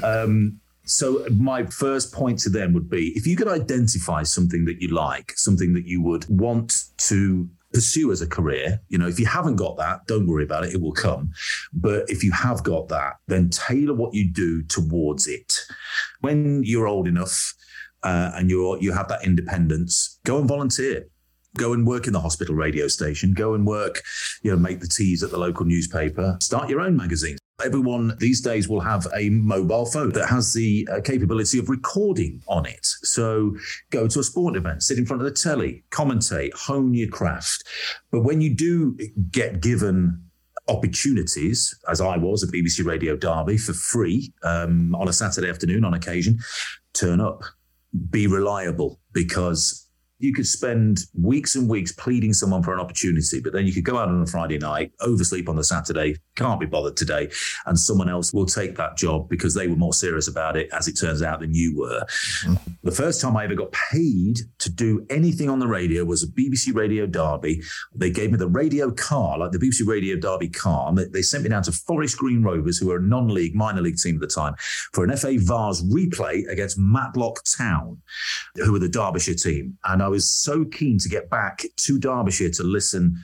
Um, 0.07 0.61
so 0.85 1.25
my 1.31 1.65
first 1.67 2.13
point 2.13 2.41
to 2.41 2.51
them 2.51 2.73
would 2.73 2.91
be 2.91 3.13
if 3.17 3.25
you 3.25 3.37
could 3.37 3.47
identify 3.47 4.25
something 4.25 4.65
that 4.65 4.83
you 4.83 4.89
like, 4.89 5.33
something 5.37 5.73
that 5.75 5.87
you 5.87 6.03
would 6.03 6.29
want 6.29 6.87
to 6.99 7.49
pursue 7.73 8.11
as 8.13 8.21
a 8.21 8.27
career, 8.27 8.81
you 8.89 8.99
know, 8.99 9.07
if 9.07 9.21
you 9.21 9.27
haven't 9.27 9.57
got 9.57 9.77
that, 9.77 10.07
don't 10.07 10.27
worry 10.27 10.45
about 10.45 10.65
it, 10.65 10.75
it 10.75 10.81
will 10.81 10.93
come. 10.93 11.31
But 11.73 12.09
if 12.09 12.25
you 12.25 12.33
have 12.33 12.63
got 12.63 12.89
that, 12.89 13.15
then 13.27 13.51
tailor 13.51 13.95
what 13.95 14.15
you 14.15 14.31
do 14.31 14.63
towards 14.65 15.29
it. 15.29 15.55
When 16.21 16.63
you're 16.65 16.87
old 16.87 17.07
enough 17.07 17.55
uh, 18.03 18.33
and 18.35 18.51
you're 18.51 18.79
you 18.79 18.93
have 18.93 19.09
that 19.09 19.25
independence, 19.25 20.19
go 20.25 20.39
and 20.39 20.49
volunteer. 20.49 21.07
Go 21.57 21.73
and 21.73 21.85
work 21.85 22.07
in 22.07 22.13
the 22.13 22.21
hospital 22.21 22.55
radio 22.55 22.87
station. 22.87 23.35
Go 23.35 23.55
and 23.55 23.67
work, 23.67 24.03
you 24.43 24.53
know, 24.53 24.57
make 24.57 24.81
the 24.81 24.87
teas 24.87 25.25
at 25.25 25.33
the 25.33 25.39
local 25.39 25.67
newspaper. 25.67 26.37
Start 26.41 26.71
your 26.71 26.81
own 26.81 26.97
magazine. 26.97 27.39
Everyone 27.65 28.17
these 28.19 28.41
days 28.41 28.69
will 28.69 28.81
have 28.81 29.07
a 29.15 29.31
mobile 29.31 29.87
phone 29.87 30.11
that 30.11 30.29
has 30.29 30.53
the 30.53 30.89
uh, 30.91 31.01
capability 31.01 31.59
of 31.59 31.69
recording 31.69 32.43
on 32.47 32.67
it. 32.67 32.85
So 32.85 33.57
go 33.91 34.09
to 34.09 34.21
a 34.21 34.23
sport 34.23 34.57
event, 34.57 34.83
sit 34.83 34.99
in 34.99 35.07
front 35.07 35.23
of 35.23 35.27
the 35.27 35.35
telly, 35.35 35.85
commentate, 35.91 36.53
hone 36.55 36.95
your 36.95 37.09
craft. 37.09 37.65
But 38.11 38.23
when 38.23 38.41
you 38.41 38.55
do 38.55 38.97
get 39.31 39.61
given 39.61 40.23
opportunities, 40.69 41.75
as 41.89 42.01
I 42.01 42.17
was 42.17 42.43
at 42.43 42.51
BBC 42.51 42.85
Radio 42.85 43.17
Derby 43.17 43.59
for 43.59 43.73
free 43.73 44.33
um, 44.43 44.95
on 44.95 45.09
a 45.09 45.13
Saturday 45.13 45.51
afternoon 45.51 45.85
on 45.85 45.95
occasion, 45.95 46.39
turn 46.93 47.21
up, 47.21 47.43
be 48.11 48.27
reliable 48.27 49.01
because 49.13 49.90
you 50.21 50.33
could 50.33 50.47
spend 50.47 51.01
weeks 51.19 51.57
and 51.57 51.69
weeks 51.69 51.93
pleading 51.93 52.33
someone 52.33 52.63
for 52.63 52.75
an 52.75 52.81
opportunity, 52.81 53.41
but 53.41 53.53
then 53.53 53.67
you 53.67 53.73
could 53.73 53.85
go 53.85 53.97
out 53.97 54.09
on 54.09 54.21
a 54.21 54.27
Friday 54.27 54.59
night, 54.59 54.93
oversleep 55.01 55.49
on 55.49 55.57
the 55.57 55.65
Saturday, 55.65 56.15
can't 56.37 56.61
be 56.61 56.67
bothered 56.67 56.97
today, 56.97 57.31
and 57.67 57.79
someone 57.79 58.09
else 58.09 58.33
will 58.33 58.47
take 58.47 58.77
that 58.77 58.97
job 58.97 59.29
because 59.31 59.55
they 59.55 59.67
were 59.67 59.77
more 59.77 59.95
serious 59.95 60.29
about 60.29 60.57
it, 60.57 60.69
as 60.73 60.87
it 60.89 60.93
turns 60.93 61.23
out, 61.23 61.41
than 61.41 61.55
you 61.55 61.77
were. 61.77 62.05
Mm-hmm. 62.45 62.55
The 62.83 62.93
first 62.93 63.21
time 63.21 63.37
I 63.37 63.45
ever 63.45 63.55
got 63.55 63.73
paid 63.73 64.41
to 64.59 64.71
do 64.71 65.07
anything 65.09 65.49
on 65.49 65.59
the 65.59 65.67
radio 65.67 66.05
was 66.05 66.23
a 66.23 66.29
BBC 66.29 66.75
Radio 66.75 67.07
Derby. 67.07 67.63
They 67.95 68.11
gave 68.11 68.31
me 68.31 68.37
the 68.37 68.49
radio 68.49 68.91
car, 68.91 69.39
like 69.39 69.53
the 69.53 69.59
BBC 69.59 69.87
Radio 69.87 70.17
Derby 70.17 70.49
car. 70.49 70.89
And 70.89 70.99
they- 70.99 71.23
sent 71.31 71.45
me 71.45 71.49
down 71.49 71.63
to 71.63 71.73
Forest 71.73 72.19
Green 72.19 72.43
Rovers, 72.43 72.79
who 72.79 72.89
were 72.89 72.97
a 72.97 73.03
non-league 73.03 73.55
minor 73.55 73.81
league 73.81 73.99
team 73.99 74.17
at 74.17 74.21
the 74.21 74.27
time, 74.27 74.55
for 74.93 75.05
an 75.05 75.17
FA 75.17 75.39
Vase 75.39 75.81
replay 75.83 76.47
against 76.49 76.77
Matlock 76.77 77.39
Town, 77.45 78.03
who 78.57 78.73
were 78.73 78.81
the 78.81 78.89
Derbyshire 78.89 79.35
team. 79.35 79.79
And 79.85 80.03
I 80.03 80.10
was 80.11 80.29
so 80.29 80.65
keen 80.65 80.99
to 80.99 81.09
get 81.09 81.31
back 81.31 81.65
to 81.77 81.99
Derbyshire 81.99 82.51
to 82.51 82.63
listen 82.63 83.17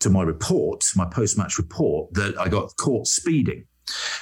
to 0.00 0.10
my 0.10 0.22
report, 0.22 0.84
my 0.94 1.06
post-match 1.06 1.58
report, 1.58 2.14
that 2.14 2.38
I 2.38 2.48
got 2.48 2.76
caught 2.76 3.06
speeding. 3.08 3.64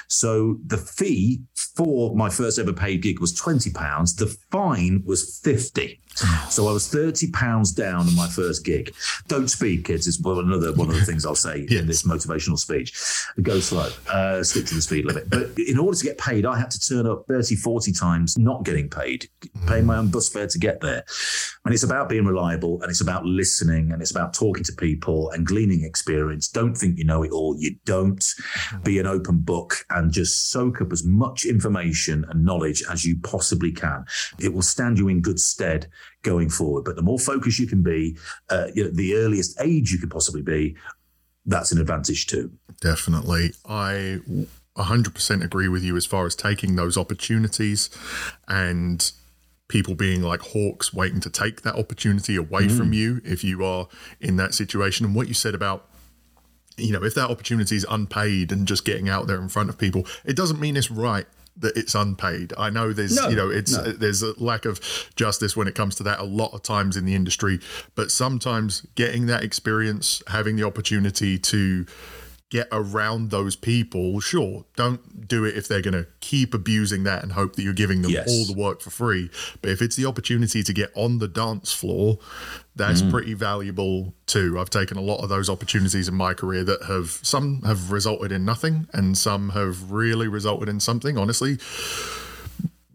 So 0.07 0.57
the 0.65 0.77
fee 0.77 1.41
for 1.75 2.15
my 2.15 2.29
first 2.29 2.57
ever 2.57 2.73
paid 2.73 3.03
gig 3.03 3.19
was 3.19 3.33
twenty 3.33 3.71
pounds. 3.71 4.15
The 4.15 4.35
fine 4.49 5.03
was 5.05 5.39
fifty. 5.43 5.99
So 6.49 6.67
I 6.67 6.71
was 6.71 6.87
thirty 6.87 7.29
pounds 7.31 7.71
down 7.71 8.07
on 8.07 8.15
my 8.15 8.27
first 8.27 8.65
gig. 8.65 8.95
Don't 9.27 9.47
speed, 9.49 9.83
kids. 9.83 10.07
Is 10.07 10.19
another 10.25 10.73
one 10.73 10.89
of 10.89 10.95
the 10.95 11.05
things 11.05 11.25
I'll 11.25 11.35
say 11.35 11.67
yes. 11.69 11.81
in 11.81 11.87
this 11.87 12.03
motivational 12.03 12.57
speech. 12.57 12.93
Go 13.41 13.59
slow. 13.59 13.89
Uh, 14.09 14.41
stick 14.43 14.65
to 14.67 14.75
the 14.75 14.81
speed 14.81 15.05
limit. 15.05 15.29
But 15.29 15.49
in 15.59 15.77
order 15.77 15.97
to 15.97 16.03
get 16.03 16.17
paid, 16.17 16.45
I 16.45 16.57
had 16.57 16.71
to 16.71 16.79
turn 16.79 17.05
up 17.05 17.25
30, 17.27 17.55
40 17.55 17.91
times 17.91 18.37
not 18.37 18.63
getting 18.63 18.89
paid, 18.89 19.29
paying 19.67 19.85
my 19.85 19.97
own 19.97 20.07
bus 20.07 20.29
fare 20.29 20.47
to 20.47 20.57
get 20.57 20.79
there. 20.79 21.03
And 21.65 21.73
it's 21.73 21.83
about 21.83 22.07
being 22.07 22.25
reliable, 22.25 22.81
and 22.81 22.89
it's 22.89 23.01
about 23.01 23.25
listening, 23.25 23.91
and 23.91 24.01
it's 24.01 24.11
about 24.11 24.33
talking 24.33 24.63
to 24.63 24.73
people 24.73 25.29
and 25.31 25.45
gleaning 25.45 25.83
experience. 25.83 26.47
Don't 26.47 26.75
think 26.75 26.97
you 26.97 27.03
know 27.03 27.23
it 27.23 27.31
all. 27.31 27.55
You 27.59 27.75
don't. 27.85 28.25
Be 28.83 28.99
an 28.99 29.07
open 29.07 29.39
book 29.39 29.85
and 29.89 30.11
just 30.11 30.49
soak 30.49 30.81
up 30.81 30.91
as 30.91 31.03
much 31.03 31.45
information 31.45 32.25
and 32.29 32.45
knowledge 32.45 32.83
as 32.89 33.05
you 33.05 33.17
possibly 33.21 33.71
can. 33.71 34.05
It 34.39 34.53
will 34.53 34.61
stand 34.61 34.97
you 34.97 35.07
in 35.09 35.21
good 35.21 35.39
stead 35.39 35.87
going 36.23 36.49
forward. 36.49 36.83
But 36.83 36.95
the 36.95 37.01
more 37.01 37.19
focused 37.19 37.59
you 37.59 37.67
can 37.67 37.83
be, 37.83 38.17
uh, 38.49 38.67
you 38.73 38.83
know, 38.83 38.91
the 38.91 39.15
earliest 39.15 39.59
age 39.61 39.91
you 39.91 39.99
could 39.99 40.11
possibly 40.11 40.41
be, 40.41 40.75
that's 41.45 41.71
an 41.71 41.79
advantage 41.79 42.27
too. 42.27 42.51
Definitely. 42.81 43.53
I 43.65 44.19
100% 44.75 45.43
agree 45.43 45.67
with 45.67 45.83
you 45.83 45.95
as 45.95 46.05
far 46.05 46.25
as 46.25 46.35
taking 46.35 46.75
those 46.75 46.97
opportunities 46.97 47.89
and 48.47 49.11
people 49.67 49.95
being 49.95 50.21
like 50.21 50.41
hawks 50.41 50.93
waiting 50.93 51.19
to 51.19 51.29
take 51.29 51.61
that 51.63 51.75
opportunity 51.75 52.35
away 52.35 52.63
mm. 52.63 52.77
from 52.77 52.93
you 52.93 53.21
if 53.25 53.43
you 53.43 53.65
are 53.65 53.87
in 54.21 54.37
that 54.37 54.53
situation. 54.53 55.05
And 55.05 55.15
what 55.15 55.27
you 55.27 55.33
said 55.33 55.55
about 55.55 55.89
you 56.77 56.91
know, 56.91 57.03
if 57.03 57.15
that 57.15 57.31
opportunity 57.31 57.75
is 57.75 57.87
unpaid 57.89 58.51
and 58.51 58.67
just 58.67 58.85
getting 58.85 59.09
out 59.09 59.25
there 59.25 59.41
in 59.41 59.49
front 59.49 59.67
of 59.67 59.79
people, 59.79 60.05
it 60.23 60.35
doesn't 60.35 60.59
mean 60.59 60.77
it's 60.77 60.91
right 60.91 61.25
that 61.59 61.75
it's 61.77 61.95
unpaid. 61.95 62.53
I 62.57 62.69
know 62.69 62.93
there's 62.93 63.15
no, 63.15 63.29
you 63.29 63.35
know 63.35 63.49
it's 63.49 63.75
no. 63.75 63.91
there's 63.91 64.21
a 64.21 64.33
lack 64.41 64.65
of 64.65 64.79
justice 65.15 65.55
when 65.55 65.67
it 65.67 65.75
comes 65.75 65.95
to 65.95 66.03
that 66.03 66.19
a 66.19 66.23
lot 66.23 66.53
of 66.53 66.63
times 66.63 66.97
in 66.97 67.05
the 67.05 67.15
industry, 67.15 67.59
but 67.95 68.11
sometimes 68.11 68.85
getting 68.95 69.25
that 69.27 69.43
experience, 69.43 70.21
having 70.27 70.55
the 70.55 70.63
opportunity 70.63 71.37
to 71.39 71.85
get 72.49 72.67
around 72.71 73.29
those 73.29 73.55
people, 73.55 74.19
sure, 74.19 74.65
don't 74.75 75.27
do 75.27 75.43
it 75.43 75.57
if 75.57 75.67
they're 75.67 75.81
going 75.81 75.93
to 75.93 76.07
keep 76.21 76.53
abusing 76.53 77.03
that 77.03 77.21
and 77.23 77.33
hope 77.33 77.55
that 77.55 77.63
you're 77.63 77.73
giving 77.73 78.01
them 78.01 78.11
yes. 78.11 78.27
all 78.29 78.45
the 78.45 78.59
work 78.59 78.81
for 78.81 78.89
free. 78.89 79.29
But 79.61 79.71
if 79.71 79.81
it's 79.81 79.95
the 79.95 80.05
opportunity 80.05 80.63
to 80.63 80.73
get 80.73 80.91
on 80.95 81.19
the 81.19 81.27
dance 81.27 81.73
floor, 81.73 82.19
that's 82.75 83.01
mm. 83.01 83.11
pretty 83.11 83.33
valuable 83.33 84.13
too. 84.27 84.57
I've 84.59 84.69
taken 84.69 84.97
a 84.97 85.01
lot 85.01 85.21
of 85.21 85.29
those 85.29 85.49
opportunities 85.49 86.07
in 86.07 86.15
my 86.15 86.33
career 86.33 86.63
that 86.63 86.83
have 86.83 87.19
some 87.21 87.63
have 87.63 87.91
resulted 87.91 88.31
in 88.31 88.45
nothing 88.45 88.87
and 88.93 89.17
some 89.17 89.49
have 89.49 89.91
really 89.91 90.27
resulted 90.27 90.69
in 90.69 90.79
something. 90.79 91.17
Honestly, 91.17 91.57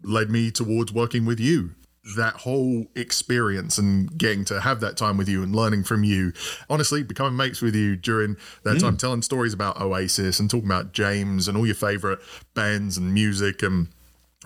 led 0.03 0.31
me 0.31 0.49
towards 0.49 0.91
working 0.91 1.25
with 1.25 1.39
you 1.39 1.75
that 2.17 2.35
whole 2.35 2.85
experience 2.95 3.77
and 3.77 4.17
getting 4.17 4.43
to 4.45 4.59
have 4.59 4.81
that 4.81 4.97
time 4.97 5.17
with 5.17 5.29
you 5.29 5.41
and 5.41 5.55
learning 5.55 5.83
from 5.83 6.03
you. 6.03 6.33
Honestly, 6.69 7.01
becoming 7.01 7.37
mates 7.37 7.61
with 7.61 7.75
you 7.75 7.95
during 7.95 8.35
that 8.63 8.77
mm. 8.77 8.81
time, 8.81 8.97
telling 8.97 9.21
stories 9.21 9.53
about 9.53 9.79
Oasis 9.79 10.39
and 10.39 10.49
talking 10.49 10.65
about 10.65 10.91
James 10.91 11.47
and 11.47 11.57
all 11.57 11.65
your 11.65 11.75
favorite 11.75 12.19
bands 12.53 12.97
and 12.97 13.13
music 13.13 13.63
and 13.63 13.87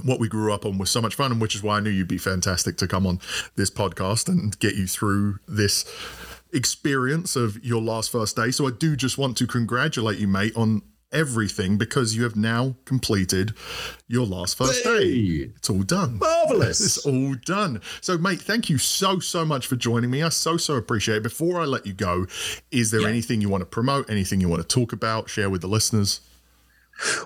what 0.04 0.20
we 0.20 0.30
grew 0.30 0.54
up 0.54 0.66
on 0.66 0.78
was 0.78 0.92
so 0.92 1.02
much 1.02 1.16
fun, 1.16 1.32
and 1.32 1.42
which 1.42 1.56
is 1.56 1.64
why 1.64 1.78
I 1.78 1.80
knew 1.80 1.90
you'd 1.90 2.08
be 2.08 2.20
fantastic 2.20 2.78
to 2.78 2.88
come 2.88 3.08
on 3.08 3.20
this 3.56 3.72
podcast 3.72 4.28
and 4.28 4.58
get 4.60 4.76
you 4.76 4.86
through 4.86 5.40
this 5.48 5.86
experience 6.54 7.36
of 7.36 7.64
your 7.66 7.82
last 7.82 8.12
first 8.12 8.36
day. 8.36 8.52
So 8.52 8.68
I 8.68 8.72
do 8.72 8.96
just 8.96 9.18
want 9.18 9.38
to 9.38 9.48
congratulate 9.48 10.20
you, 10.20 10.28
mate, 10.28 10.56
on 10.56 10.84
everything 11.12 11.78
because 11.78 12.16
you 12.16 12.24
have 12.24 12.36
now 12.36 12.76
completed 12.86 13.54
your 14.08 14.26
last 14.26 14.58
first 14.58 14.84
hey, 14.84 15.00
day. 15.00 15.52
It's 15.56 15.70
all 15.70 15.84
done. 15.84 16.20
Marvelous. 16.20 16.80
It's 16.98 17.06
all 17.06 17.36
done. 17.46 17.82
So, 18.02 18.18
mate, 18.18 18.40
thank 18.40 18.70
you 18.70 18.78
so, 18.78 19.20
so 19.20 19.46
much 19.46 19.68
for 19.68 19.76
joining 19.76 20.10
me. 20.10 20.24
I 20.24 20.30
so, 20.30 20.58
so 20.58 20.76
appreciate 20.76 21.18
it. 21.18 21.24
Before 21.24 21.60
I 21.60 21.66
let 21.66 21.86
you 21.86 21.94
go, 21.94 22.26
is 22.72 22.92
there 22.92 23.02
yeah. 23.02 23.10
anything 23.10 23.42
you 23.42 23.50
want 23.50 23.62
to 23.62 23.66
promote, 23.66 24.10
anything 24.10 24.42
you 24.42 24.50
want 24.50 24.62
to 24.62 24.68
talk 24.68 24.94
about, 24.94 25.30
share 25.30 25.50
with 25.50 25.62
the 25.62 25.68
listeners? 25.68 26.22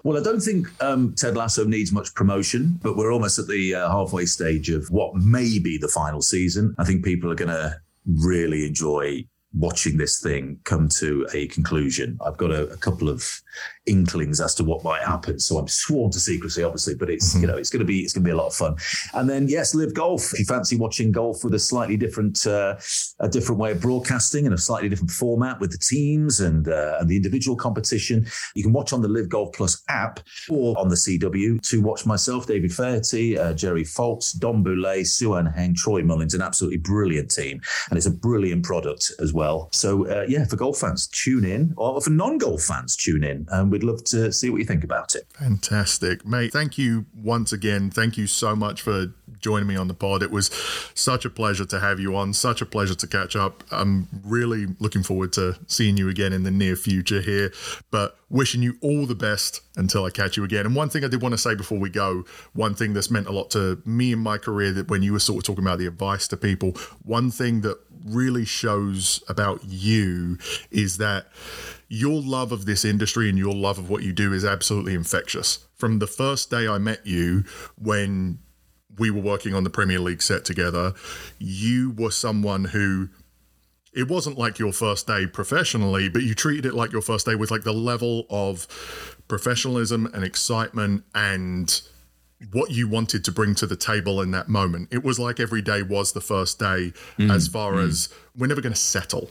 Well, 0.03 0.17
I 0.17 0.23
don't 0.23 0.41
think 0.41 0.67
um, 0.82 1.13
Ted 1.15 1.38
Lasso 1.38 1.65
needs 1.65 1.91
much 1.91 2.13
promotion, 2.13 2.79
but 2.82 2.97
we're 2.97 3.13
almost 3.13 3.39
at 3.39 3.47
the 3.47 3.75
uh, 3.75 3.89
halfway 3.89 4.25
stage 4.25 4.69
of 4.69 4.89
what 4.89 5.15
may 5.15 5.59
be 5.59 5.77
the 5.77 5.88
final 5.88 6.21
season. 6.21 6.75
I 6.77 6.84
think 6.84 7.05
people 7.05 7.32
are 7.32 7.36
going 7.36 7.49
to 7.51 7.79
really 8.05 8.65
enjoy 8.65 9.25
watching 9.54 9.97
this 9.97 10.22
thing 10.22 10.60
come 10.64 10.88
to 10.88 11.28
a 11.34 11.47
conclusion. 11.47 12.18
I've 12.26 12.38
got 12.38 12.52
a, 12.52 12.68
a, 12.70 12.78
couple 12.78 13.10
of 13.10 13.41
inklings 13.86 14.39
as 14.39 14.53
to 14.55 14.63
what 14.63 14.84
might 14.84 15.01
happen, 15.01 15.39
so 15.39 15.57
I'm 15.57 15.67
sworn 15.67 16.11
to 16.11 16.19
secrecy, 16.19 16.63
obviously. 16.63 16.95
But 16.95 17.09
it's 17.09 17.34
mm-hmm. 17.34 17.41
you 17.41 17.47
know 17.47 17.57
it's 17.57 17.69
going 17.69 17.79
to 17.79 17.86
be 17.86 17.99
it's 17.99 18.13
going 18.13 18.23
to 18.23 18.27
be 18.27 18.32
a 18.32 18.36
lot 18.36 18.47
of 18.47 18.53
fun. 18.53 18.75
And 19.13 19.29
then 19.29 19.47
yes, 19.47 19.73
LIV 19.73 19.93
golf. 19.93 20.34
If 20.34 20.39
you 20.39 20.45
fancy 20.45 20.77
watching 20.77 21.11
golf 21.11 21.43
with 21.43 21.53
a 21.53 21.59
slightly 21.59 21.97
different 21.97 22.45
uh, 22.45 22.77
a 23.19 23.29
different 23.29 23.59
way 23.59 23.71
of 23.71 23.82
broadcasting 23.82 24.45
and 24.45 24.53
a 24.53 24.57
slightly 24.57 24.89
different 24.89 25.11
format 25.11 25.59
with 25.59 25.71
the 25.71 25.77
teams 25.77 26.39
and 26.39 26.67
uh, 26.67 26.97
and 26.99 27.09
the 27.09 27.15
individual 27.15 27.57
competition, 27.57 28.25
you 28.55 28.63
can 28.63 28.73
watch 28.73 28.93
on 28.93 29.01
the 29.01 29.07
LIV 29.07 29.29
Golf 29.29 29.53
Plus 29.53 29.84
app 29.89 30.19
or 30.49 30.77
on 30.77 30.89
the 30.89 30.95
CW 30.95 31.61
to 31.69 31.82
watch 31.82 32.05
myself, 32.05 32.47
David 32.47 32.71
Feherty, 32.71 33.38
uh, 33.38 33.53
Jerry 33.53 33.84
Foltz, 33.84 34.38
Dom 34.38 34.63
Boulet, 34.63 35.05
Su-Ann 35.05 35.47
Heng, 35.47 35.73
Troy 35.73 36.03
Mullins, 36.03 36.34
an 36.34 36.41
absolutely 36.41 36.77
brilliant 36.77 37.32
team, 37.32 37.61
and 37.89 37.97
it's 37.97 38.05
a 38.05 38.11
brilliant 38.11 38.63
product 38.63 39.11
as 39.19 39.34
well. 39.34 39.69
So 39.71 40.07
uh, 40.07 40.25
yeah, 40.27 40.45
for 40.45 40.55
golf 40.55 40.77
fans, 40.77 41.07
tune 41.07 41.45
in, 41.45 41.73
or 41.77 41.99
for 42.01 42.09
non-golf 42.09 42.61
fans, 42.61 42.95
tune 42.95 43.23
in, 43.23 43.47
we'd 43.72 43.84
love 43.84 44.03
to 44.05 44.32
see 44.32 44.49
what 44.49 44.57
you 44.57 44.65
think 44.65 44.84
about 44.84 45.15
it. 45.15 45.28
Fantastic, 45.34 46.26
mate. 46.26 46.51
Thank 46.51 46.78
you 46.78 47.05
once 47.15 47.51
again. 47.53 47.89
Thank 47.89 48.17
you 48.17 48.28
so 48.28 48.55
much 48.55 48.82
for 48.82 49.07
joining 49.39 49.67
me 49.67 49.76
on 49.76 49.88
the 49.88 49.93
pod. 49.93 50.22
It 50.24 50.32
was 50.32 50.51
such 50.93 51.26
a 51.26 51.30
pleasure 51.30 51.65
to 51.65 51.80
have 51.80 51.99
you 51.99 52.15
on. 52.15 52.34
Such 52.34 52.61
a 52.61 52.65
pleasure 52.65 52.95
to 52.95 53.07
catch 53.07 53.36
up. 53.36 53.63
I'm 53.72 54.07
really 54.24 54.67
looking 54.80 55.03
forward 55.03 55.34
to 55.34 55.57
seeing 55.67 55.97
you 55.97 56.09
again 56.09 56.34
in 56.34 56.43
the 56.43 56.51
near 56.51 56.76
future 56.76 57.22
here. 57.22 57.51
But 57.89 58.17
wishing 58.30 58.61
you 58.61 58.78
all 58.82 59.05
the 59.05 59.15
best 59.15 59.61
until 59.76 60.05
I 60.05 60.09
catch 60.09 60.38
you 60.38 60.43
again. 60.43 60.65
And 60.65 60.76
one 60.76 60.89
thing 60.89 61.03
I 61.03 61.07
did 61.07 61.22
want 61.22 61.34
to 61.34 61.38
say 61.38 61.55
before 61.55 61.80
we 61.80 61.89
go, 61.89 62.24
one 62.53 62.76
thing 62.76 62.93
that's 62.93 63.11
meant 63.11 63.28
a 63.28 63.32
lot 63.32 63.49
to 63.51 63.82
me 63.86 64.13
in 64.13 64.19
my 64.19 64.38
career 64.38 64.72
that 64.74 64.89
when 64.89 65.03
you 65.03 65.13
were 65.13 65.19
sort 65.19 65.39
of 65.39 65.43
talking 65.43 65.65
about 65.65 65.80
the 65.80 65.88
advice 65.88 66.28
to 66.30 66.38
people, 66.38 66.72
one 67.03 67.32
thing 67.32 67.61
that 67.61 67.78
really 68.05 68.45
shows 68.45 69.24
about 69.28 69.63
you 69.65 70.38
is 70.72 70.97
that 70.97 71.28
your 71.93 72.21
love 72.21 72.53
of 72.53 72.65
this 72.65 72.85
industry 72.85 73.27
and 73.27 73.37
your 73.37 73.53
love 73.53 73.77
of 73.77 73.89
what 73.89 74.01
you 74.01 74.13
do 74.13 74.31
is 74.31 74.45
absolutely 74.45 74.93
infectious. 74.93 75.67
From 75.75 75.99
the 75.99 76.07
first 76.07 76.49
day 76.49 76.65
I 76.65 76.77
met 76.77 77.05
you, 77.05 77.43
when 77.77 78.39
we 78.97 79.11
were 79.11 79.19
working 79.19 79.53
on 79.53 79.65
the 79.65 79.69
Premier 79.69 79.99
League 79.99 80.21
set 80.21 80.45
together, 80.45 80.93
you 81.37 81.91
were 81.91 82.09
someone 82.09 82.63
who 82.63 83.09
it 83.91 84.07
wasn't 84.07 84.37
like 84.37 84.57
your 84.57 84.71
first 84.71 85.05
day 85.05 85.27
professionally, 85.27 86.07
but 86.07 86.23
you 86.23 86.33
treated 86.33 86.65
it 86.65 86.73
like 86.73 86.93
your 86.93 87.01
first 87.01 87.25
day 87.25 87.35
with 87.35 87.51
like 87.51 87.63
the 87.63 87.73
level 87.73 88.25
of 88.29 88.67
professionalism 89.27 90.05
and 90.13 90.23
excitement 90.23 91.03
and 91.13 91.81
what 92.53 92.71
you 92.71 92.87
wanted 92.87 93.25
to 93.25 93.33
bring 93.33 93.53
to 93.55 93.67
the 93.67 93.75
table 93.75 94.21
in 94.21 94.31
that 94.31 94.47
moment. 94.47 94.87
It 94.93 95.03
was 95.03 95.19
like 95.19 95.41
every 95.41 95.61
day 95.61 95.83
was 95.83 96.13
the 96.13 96.21
first 96.21 96.57
day, 96.57 96.93
mm, 97.17 97.29
as 97.29 97.49
far 97.49 97.73
mm. 97.73 97.85
as 97.85 98.07
we're 98.33 98.47
never 98.47 98.61
going 98.61 98.73
to 98.73 98.79
settle. 98.79 99.29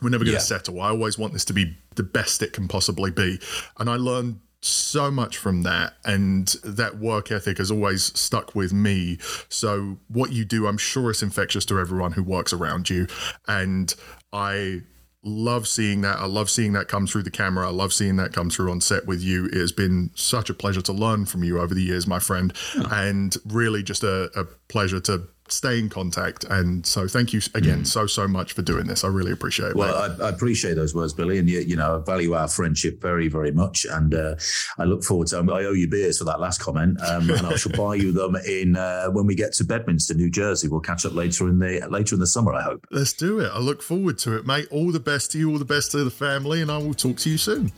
We're 0.00 0.10
never 0.10 0.24
going 0.24 0.36
to 0.36 0.40
yeah. 0.40 0.58
settle. 0.58 0.80
I 0.80 0.88
always 0.90 1.18
want 1.18 1.32
this 1.32 1.44
to 1.46 1.52
be 1.52 1.76
the 1.96 2.02
best 2.02 2.42
it 2.42 2.52
can 2.52 2.68
possibly 2.68 3.10
be. 3.10 3.40
And 3.78 3.90
I 3.90 3.96
learned 3.96 4.40
so 4.60 5.10
much 5.10 5.36
from 5.36 5.62
that 5.62 5.94
and 6.04 6.48
that 6.64 6.98
work 6.98 7.30
ethic 7.30 7.58
has 7.58 7.70
always 7.70 8.18
stuck 8.18 8.56
with 8.56 8.72
me 8.72 9.16
so 9.48 9.96
what 10.08 10.32
you 10.32 10.44
do 10.44 10.66
i'm 10.66 10.76
sure 10.76 11.12
is 11.12 11.22
infectious 11.22 11.64
to 11.64 11.78
everyone 11.78 12.10
who 12.10 12.24
works 12.24 12.52
around 12.52 12.90
you 12.90 13.06
and 13.46 13.94
i 14.32 14.82
love 15.22 15.66
seeing 15.66 16.00
that. 16.02 16.18
I 16.18 16.26
love 16.26 16.50
seeing 16.50 16.72
that 16.72 16.88
come 16.88 17.06
through 17.06 17.24
the 17.24 17.30
camera. 17.30 17.66
I 17.66 17.70
love 17.70 17.92
seeing 17.92 18.16
that 18.16 18.32
come 18.32 18.50
through 18.50 18.70
on 18.70 18.80
set 18.80 19.06
with 19.06 19.22
you. 19.22 19.46
It 19.46 19.54
has 19.54 19.72
been 19.72 20.10
such 20.14 20.50
a 20.50 20.54
pleasure 20.54 20.82
to 20.82 20.92
learn 20.92 21.26
from 21.26 21.44
you 21.44 21.60
over 21.60 21.74
the 21.74 21.82
years, 21.82 22.06
my 22.06 22.18
friend, 22.18 22.52
oh. 22.76 22.88
and 22.90 23.36
really 23.46 23.82
just 23.82 24.02
a, 24.04 24.30
a 24.38 24.44
pleasure 24.68 25.00
to 25.00 25.28
stay 25.52 25.78
in 25.78 25.88
contact. 25.88 26.44
And 26.44 26.84
so, 26.86 27.06
thank 27.08 27.32
you 27.32 27.40
again 27.54 27.80
mm. 27.80 27.86
so 27.86 28.06
so 28.06 28.28
much 28.28 28.52
for 28.52 28.62
doing 28.62 28.86
this. 28.86 29.04
I 29.04 29.08
really 29.08 29.32
appreciate 29.32 29.70
it. 29.70 29.76
Well, 29.76 29.94
I, 29.94 30.26
I, 30.26 30.28
appreciate 30.28 30.74
those 30.74 30.94
words, 30.94 31.12
Billy, 31.12 31.38
and 31.38 31.48
you, 31.48 31.60
you 31.60 31.76
know, 31.76 31.96
I 31.96 32.04
value 32.04 32.34
our 32.34 32.48
friendship 32.48 33.00
very 33.00 33.28
very 33.28 33.52
much, 33.52 33.86
and 33.90 34.14
uh, 34.14 34.36
I 34.78 34.84
look 34.84 35.02
forward 35.02 35.28
to. 35.28 35.38
I 35.38 35.64
owe 35.64 35.72
you 35.72 35.88
beers 35.88 36.18
for 36.18 36.24
that 36.24 36.40
last 36.40 36.60
comment, 36.60 37.00
um, 37.02 37.30
and 37.30 37.46
I 37.46 37.56
shall 37.56 37.72
buy 37.72 37.94
you 37.94 38.12
them 38.12 38.36
in 38.36 38.76
uh, 38.76 39.08
when 39.08 39.26
we 39.26 39.34
get 39.34 39.52
to 39.54 39.64
Bedminster, 39.64 40.14
New 40.14 40.30
Jersey. 40.30 40.68
We'll 40.68 40.80
catch 40.80 41.04
up 41.06 41.14
later 41.14 41.48
in 41.48 41.58
the 41.58 41.86
later 41.90 42.14
in 42.14 42.20
the 42.20 42.26
summer. 42.26 42.54
I 42.54 42.62
hope. 42.62 42.86
Let's 42.90 43.12
do 43.12 43.40
it. 43.40 43.50
I 43.52 43.58
look 43.58 43.82
forward 43.82 44.18
to 44.20 44.36
it, 44.36 44.46
mate. 44.46 44.68
All 44.70 44.92
the 44.92 45.00
best 45.00 45.32
to 45.32 45.38
you. 45.38 45.50
All 45.50 45.58
the 45.58 45.64
best 45.64 45.92
to 45.92 46.04
the 46.04 46.10
family, 46.10 46.62
and 46.62 46.70
I 46.70 46.78
will 46.78 46.94
talk 46.94 47.16
to 47.18 47.30
you 47.30 47.38
soon. 47.38 47.72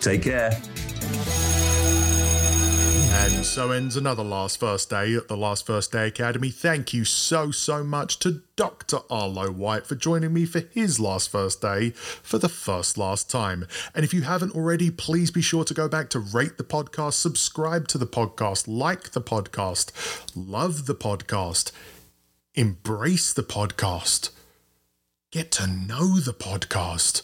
Take 0.00 0.22
care. 0.22 0.50
And 3.16 3.44
so 3.44 3.70
ends 3.70 3.96
another 3.96 4.22
Last 4.22 4.60
First 4.60 4.90
Day 4.90 5.14
at 5.14 5.28
the 5.28 5.36
Last 5.36 5.66
First 5.66 5.92
Day 5.92 6.08
Academy. 6.08 6.50
Thank 6.50 6.92
you 6.92 7.04
so, 7.04 7.50
so 7.50 7.82
much 7.82 8.18
to 8.18 8.42
Dr. 8.56 8.98
Arlo 9.08 9.50
White 9.50 9.86
for 9.86 9.94
joining 9.94 10.32
me 10.32 10.44
for 10.44 10.60
his 10.60 11.00
last 11.00 11.30
first 11.30 11.62
day 11.62 11.90
for 11.90 12.38
the 12.38 12.48
first 12.48 12.98
last 12.98 13.30
time. 13.30 13.66
And 13.94 14.04
if 14.04 14.12
you 14.12 14.22
haven't 14.22 14.54
already, 14.54 14.90
please 14.90 15.30
be 15.30 15.40
sure 15.40 15.64
to 15.64 15.74
go 15.74 15.88
back 15.88 16.10
to 16.10 16.18
rate 16.18 16.58
the 16.58 16.64
podcast, 16.64 17.14
subscribe 17.14 17.88
to 17.88 17.98
the 17.98 18.06
podcast, 18.06 18.64
like 18.66 19.12
the 19.12 19.22
podcast, 19.22 19.92
love 20.34 20.86
the 20.86 20.94
podcast 20.94 21.72
embrace 22.54 23.32
the 23.32 23.42
podcast, 23.42 24.30
get 25.32 25.50
to 25.50 25.66
know 25.66 26.20
the 26.20 26.32
podcast 26.32 27.22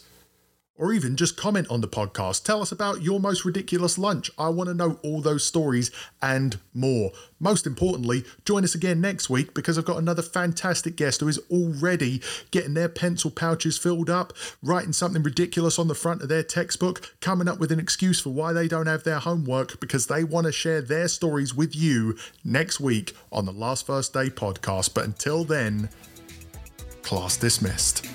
or 0.81 0.91
even 0.91 1.15
just 1.15 1.37
comment 1.37 1.67
on 1.69 1.79
the 1.79 1.87
podcast. 1.87 2.43
Tell 2.43 2.59
us 2.59 2.71
about 2.71 3.03
your 3.03 3.19
most 3.19 3.45
ridiculous 3.45 3.99
lunch. 3.99 4.31
I 4.35 4.49
want 4.49 4.67
to 4.67 4.73
know 4.73 4.99
all 5.03 5.21
those 5.21 5.45
stories 5.45 5.91
and 6.23 6.57
more. 6.73 7.11
Most 7.39 7.67
importantly, 7.67 8.23
join 8.45 8.63
us 8.63 8.73
again 8.73 8.99
next 8.99 9.29
week 9.29 9.53
because 9.53 9.77
I've 9.77 9.85
got 9.85 9.99
another 9.99 10.23
fantastic 10.23 10.95
guest 10.95 11.19
who 11.21 11.27
is 11.27 11.39
already 11.51 12.19
getting 12.49 12.73
their 12.73 12.89
pencil 12.89 13.29
pouches 13.29 13.77
filled 13.77 14.09
up, 14.09 14.33
writing 14.63 14.91
something 14.91 15.21
ridiculous 15.21 15.77
on 15.77 15.87
the 15.87 15.93
front 15.93 16.23
of 16.23 16.29
their 16.29 16.43
textbook, 16.43 17.15
coming 17.21 17.47
up 17.47 17.59
with 17.59 17.71
an 17.71 17.79
excuse 17.79 18.19
for 18.19 18.31
why 18.31 18.51
they 18.51 18.67
don't 18.67 18.87
have 18.87 19.03
their 19.03 19.19
homework 19.19 19.79
because 19.79 20.07
they 20.07 20.23
want 20.23 20.47
to 20.47 20.51
share 20.51 20.81
their 20.81 21.07
stories 21.07 21.53
with 21.53 21.75
you 21.75 22.17
next 22.43 22.79
week 22.79 23.15
on 23.31 23.45
the 23.45 23.53
Last 23.53 23.85
First 23.85 24.13
Day 24.13 24.31
podcast. 24.31 24.95
But 24.95 25.05
until 25.05 25.43
then, 25.43 25.89
class 27.03 27.37
dismissed. 27.37 28.07